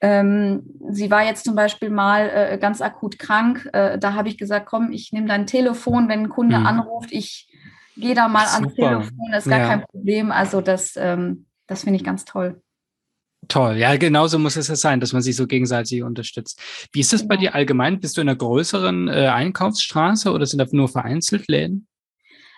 Ähm, 0.00 0.62
sie 0.88 1.10
war 1.10 1.22
jetzt 1.22 1.44
zum 1.44 1.54
Beispiel 1.54 1.90
mal 1.90 2.30
äh, 2.30 2.56
ganz 2.56 2.80
akut 2.80 3.18
krank. 3.18 3.68
Äh, 3.74 3.98
da 3.98 4.14
habe 4.14 4.28
ich 4.28 4.38
gesagt, 4.38 4.64
komm, 4.64 4.90
ich 4.90 5.12
nehme 5.12 5.26
dein 5.26 5.46
Telefon, 5.46 6.08
wenn 6.08 6.20
ein 6.20 6.28
Kunde 6.30 6.58
mhm. 6.58 6.66
anruft, 6.66 7.12
ich 7.12 7.46
gehe 7.98 8.14
da 8.14 8.26
mal 8.26 8.46
ans 8.46 8.74
Telefon, 8.74 9.28
das 9.32 9.44
ist 9.44 9.50
gar 9.50 9.60
ja. 9.60 9.68
kein 9.68 9.82
Problem. 9.82 10.32
Also 10.32 10.62
das, 10.62 10.94
ähm, 10.96 11.44
das 11.66 11.84
finde 11.84 11.98
ich 11.98 12.04
ganz 12.04 12.24
toll. 12.24 12.62
Toll, 13.52 13.76
ja, 13.76 13.94
genauso 13.96 14.38
muss 14.38 14.56
es 14.56 14.68
ja 14.68 14.76
sein, 14.76 14.98
dass 14.98 15.12
man 15.12 15.20
sich 15.20 15.36
so 15.36 15.46
gegenseitig 15.46 16.02
unterstützt. 16.02 16.58
Wie 16.90 17.00
ist 17.00 17.12
das 17.12 17.20
genau. 17.20 17.34
bei 17.34 17.36
dir 17.36 17.54
allgemein? 17.54 18.00
Bist 18.00 18.16
du 18.16 18.22
in 18.22 18.28
einer 18.30 18.38
größeren 18.38 19.08
äh, 19.08 19.26
Einkaufsstraße 19.26 20.32
oder 20.32 20.46
sind 20.46 20.58
das 20.58 20.72
nur 20.72 20.88
vereinzelt 20.88 21.48
Läden? 21.48 21.86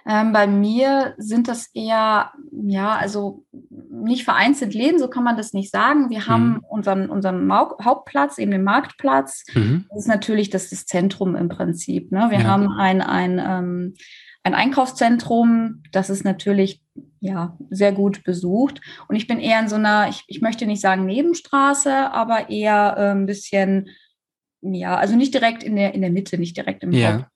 Ähm, 0.06 0.32
bei 0.32 0.46
mir 0.46 1.14
sind 1.18 1.48
das 1.48 1.68
eher, 1.74 2.30
ja, 2.52 2.94
also 2.94 3.44
nicht 3.90 4.22
vereinzelt 4.22 4.72
Läden, 4.72 5.00
so 5.00 5.08
kann 5.08 5.24
man 5.24 5.36
das 5.36 5.52
nicht 5.52 5.72
sagen. 5.72 6.10
Wir 6.10 6.28
haben 6.28 6.48
mhm. 6.48 6.64
unseren, 6.68 7.10
unseren 7.10 7.52
Hauptplatz, 7.52 8.38
eben 8.38 8.52
den 8.52 8.62
Marktplatz. 8.62 9.42
Mhm. 9.52 9.86
Das 9.88 10.02
ist 10.02 10.08
natürlich 10.08 10.48
das, 10.48 10.70
das 10.70 10.86
Zentrum 10.86 11.34
im 11.34 11.48
Prinzip. 11.48 12.12
Ne? 12.12 12.28
Wir 12.30 12.38
ja. 12.38 12.44
haben 12.44 12.68
ein, 12.68 13.00
ein, 13.00 13.42
ähm, 13.44 13.94
ein 14.44 14.54
Einkaufszentrum, 14.54 15.82
das 15.90 16.10
ist 16.10 16.24
natürlich 16.24 16.82
ja, 17.20 17.56
sehr 17.70 17.92
gut 17.92 18.22
besucht. 18.22 18.80
Und 19.08 19.16
ich 19.16 19.26
bin 19.26 19.40
eher 19.40 19.58
in 19.58 19.68
so 19.68 19.76
einer, 19.76 20.08
ich, 20.08 20.22
ich 20.28 20.42
möchte 20.42 20.66
nicht 20.66 20.82
sagen 20.82 21.06
Nebenstraße, 21.06 22.12
aber 22.12 22.50
eher 22.50 22.94
äh, 22.98 23.10
ein 23.12 23.26
bisschen, 23.26 23.88
ja, 24.60 24.96
also 24.96 25.16
nicht 25.16 25.32
direkt 25.32 25.62
in 25.62 25.76
der, 25.76 25.94
in 25.94 26.02
der 26.02 26.10
Mitte, 26.10 26.38
nicht 26.38 26.56
direkt 26.56 26.84
im 26.84 26.92
ja. 26.92 27.26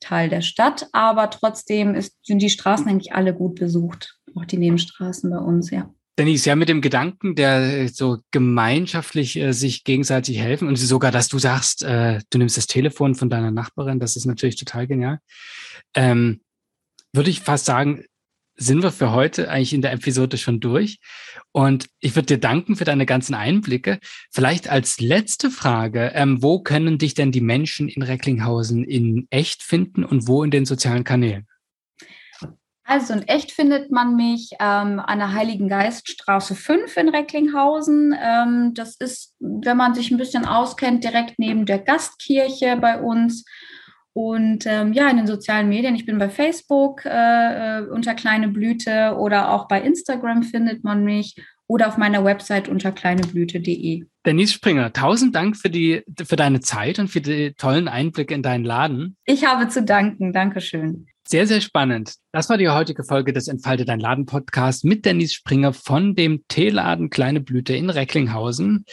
Teil 0.00 0.30
der 0.30 0.40
Stadt, 0.40 0.88
aber 0.92 1.30
trotzdem 1.30 1.94
ist, 1.94 2.16
sind 2.24 2.40
die 2.40 2.50
Straßen 2.50 2.88
eigentlich 2.88 3.12
alle 3.12 3.34
gut 3.34 3.56
besucht, 3.56 4.18
auch 4.34 4.46
die 4.46 4.58
Nebenstraßen 4.58 5.30
bei 5.30 5.38
uns, 5.38 5.70
ja. 5.70 5.92
Denise, 6.18 6.48
ja, 6.48 6.54
mit 6.54 6.68
dem 6.68 6.80
Gedanken, 6.80 7.34
der 7.34 7.88
so 7.88 8.18
gemeinschaftlich 8.30 9.36
äh, 9.36 9.52
sich 9.52 9.82
gegenseitig 9.82 10.38
helfen 10.38 10.68
und 10.68 10.76
sogar, 10.76 11.10
dass 11.10 11.28
du 11.28 11.38
sagst, 11.38 11.82
äh, 11.82 12.20
du 12.30 12.38
nimmst 12.38 12.56
das 12.56 12.68
Telefon 12.68 13.16
von 13.16 13.28
deiner 13.28 13.50
Nachbarin, 13.50 13.98
das 13.98 14.16
ist 14.16 14.24
natürlich 14.24 14.56
total 14.56 14.86
genial. 14.86 15.18
Ähm, 15.94 16.40
würde 17.14 17.30
ich 17.30 17.40
fast 17.40 17.64
sagen, 17.64 18.04
sind 18.56 18.82
wir 18.82 18.92
für 18.92 19.12
heute 19.12 19.50
eigentlich 19.50 19.74
in 19.74 19.82
der 19.82 19.92
Episode 19.92 20.38
schon 20.38 20.60
durch. 20.60 20.98
Und 21.52 21.86
ich 22.00 22.14
würde 22.14 22.26
dir 22.26 22.38
danken 22.38 22.76
für 22.76 22.84
deine 22.84 23.06
ganzen 23.06 23.34
Einblicke. 23.34 23.98
Vielleicht 24.30 24.68
als 24.68 25.00
letzte 25.00 25.50
Frage, 25.50 26.12
ähm, 26.14 26.42
wo 26.42 26.60
können 26.60 26.98
dich 26.98 27.14
denn 27.14 27.32
die 27.32 27.40
Menschen 27.40 27.88
in 27.88 28.02
Recklinghausen 28.02 28.84
in 28.84 29.26
echt 29.30 29.62
finden 29.62 30.04
und 30.04 30.28
wo 30.28 30.44
in 30.44 30.50
den 30.50 30.66
sozialen 30.66 31.04
Kanälen? 31.04 31.46
Also 32.86 33.14
in 33.14 33.22
echt 33.22 33.50
findet 33.50 33.90
man 33.90 34.14
mich 34.14 34.50
ähm, 34.60 35.00
an 35.00 35.18
der 35.18 35.32
Heiligen 35.32 35.68
Geiststraße 35.68 36.54
5 36.54 36.96
in 36.98 37.08
Recklinghausen. 37.08 38.14
Ähm, 38.20 38.72
das 38.74 38.96
ist, 38.96 39.34
wenn 39.40 39.78
man 39.78 39.94
sich 39.94 40.10
ein 40.10 40.18
bisschen 40.18 40.44
auskennt, 40.44 41.02
direkt 41.02 41.38
neben 41.38 41.64
der 41.64 41.78
Gastkirche 41.78 42.76
bei 42.76 43.00
uns. 43.00 43.44
Und 44.14 44.64
ähm, 44.66 44.92
ja, 44.92 45.10
in 45.10 45.16
den 45.16 45.26
sozialen 45.26 45.68
Medien, 45.68 45.96
ich 45.96 46.06
bin 46.06 46.18
bei 46.18 46.30
Facebook 46.30 47.04
äh, 47.04 47.80
äh, 47.80 47.86
unter 47.88 48.14
Kleine 48.14 48.48
Blüte 48.48 49.16
oder 49.18 49.50
auch 49.50 49.66
bei 49.66 49.82
Instagram 49.82 50.44
findet 50.44 50.84
man 50.84 51.04
mich 51.04 51.34
oder 51.66 51.88
auf 51.88 51.96
meiner 51.96 52.24
Website 52.24 52.68
unter 52.68 52.92
kleineblüte.de. 52.92 54.04
Denise 54.24 54.52
Springer, 54.52 54.92
tausend 54.92 55.34
Dank 55.34 55.56
für, 55.56 55.70
die, 55.70 56.02
für 56.24 56.36
deine 56.36 56.60
Zeit 56.60 56.98
und 56.98 57.08
für 57.08 57.20
die 57.20 57.54
tollen 57.54 57.88
Einblicke 57.88 58.34
in 58.34 58.42
deinen 58.42 58.64
Laden. 58.64 59.16
Ich 59.24 59.44
habe 59.44 59.68
zu 59.68 59.82
danken. 59.82 60.32
Dankeschön. 60.32 61.06
Sehr, 61.26 61.46
sehr 61.46 61.62
spannend. 61.62 62.16
Das 62.32 62.50
war 62.50 62.58
die 62.58 62.68
heutige 62.68 63.02
Folge 63.02 63.32
des 63.32 63.48
Entfalte 63.48 63.86
dein 63.86 63.98
Laden 63.98 64.26
Podcast 64.26 64.84
mit 64.84 65.06
Denise 65.06 65.32
Springer 65.32 65.72
von 65.72 66.14
dem 66.14 66.42
Teeladen 66.48 67.08
Kleine 67.08 67.40
Blüte 67.40 67.74
in 67.74 67.88
Recklinghausen. 67.88 68.84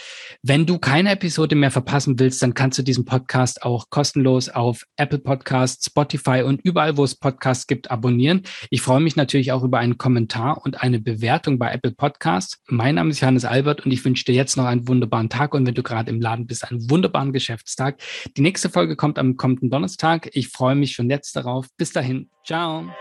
Wenn 0.41 0.65
du 0.65 0.77
keine 0.77 1.11
Episode 1.11 1.55
mehr 1.55 1.71
verpassen 1.71 2.19
willst, 2.19 2.41
dann 2.41 2.53
kannst 2.53 2.79
du 2.79 2.84
diesen 2.84 3.03
Podcast 3.03 3.63
auch 3.63 3.89
kostenlos 3.89 4.47
auf 4.47 4.86
Apple 4.95 5.19
Podcasts, 5.19 5.88
Spotify 5.88 6.43
und 6.43 6.61
überall, 6.63 6.95
wo 6.95 7.03
es 7.03 7.15
Podcasts 7.15 7.67
gibt, 7.67 7.91
abonnieren. 7.91 8.43
Ich 8.69 8.82
freue 8.82 9.01
mich 9.01 9.17
natürlich 9.17 9.51
auch 9.51 9.63
über 9.63 9.79
einen 9.79 9.97
Kommentar 9.97 10.61
und 10.63 10.82
eine 10.82 10.99
Bewertung 10.99 11.59
bei 11.59 11.73
Apple 11.73 11.91
Podcasts. 11.91 12.61
Mein 12.67 12.95
Name 12.95 13.09
ist 13.09 13.19
Johannes 13.19 13.43
Albert 13.43 13.86
und 13.86 13.91
ich 13.91 14.05
wünsche 14.05 14.23
dir 14.23 14.36
jetzt 14.36 14.55
noch 14.55 14.65
einen 14.65 14.88
wunderbaren 14.88 15.29
Tag 15.29 15.53
und 15.53 15.65
wenn 15.65 15.75
du 15.75 15.84
gerade 15.84 16.11
im 16.11 16.21
Laden 16.21 16.47
bist, 16.47 16.69
einen 16.69 16.89
wunderbaren 16.89 17.34
Geschäftstag. 17.34 17.99
Die 18.38 18.41
nächste 18.41 18.69
Folge 18.69 18.95
kommt 18.95 19.19
am 19.19 19.36
kommenden 19.36 19.69
Donnerstag. 19.69 20.29
Ich 20.34 20.47
freue 20.47 20.75
mich 20.75 20.93
schon 20.93 21.09
jetzt 21.09 21.36
darauf. 21.36 21.67
Bis 21.75 21.91
dahin. 21.91 22.20
john 22.43 22.93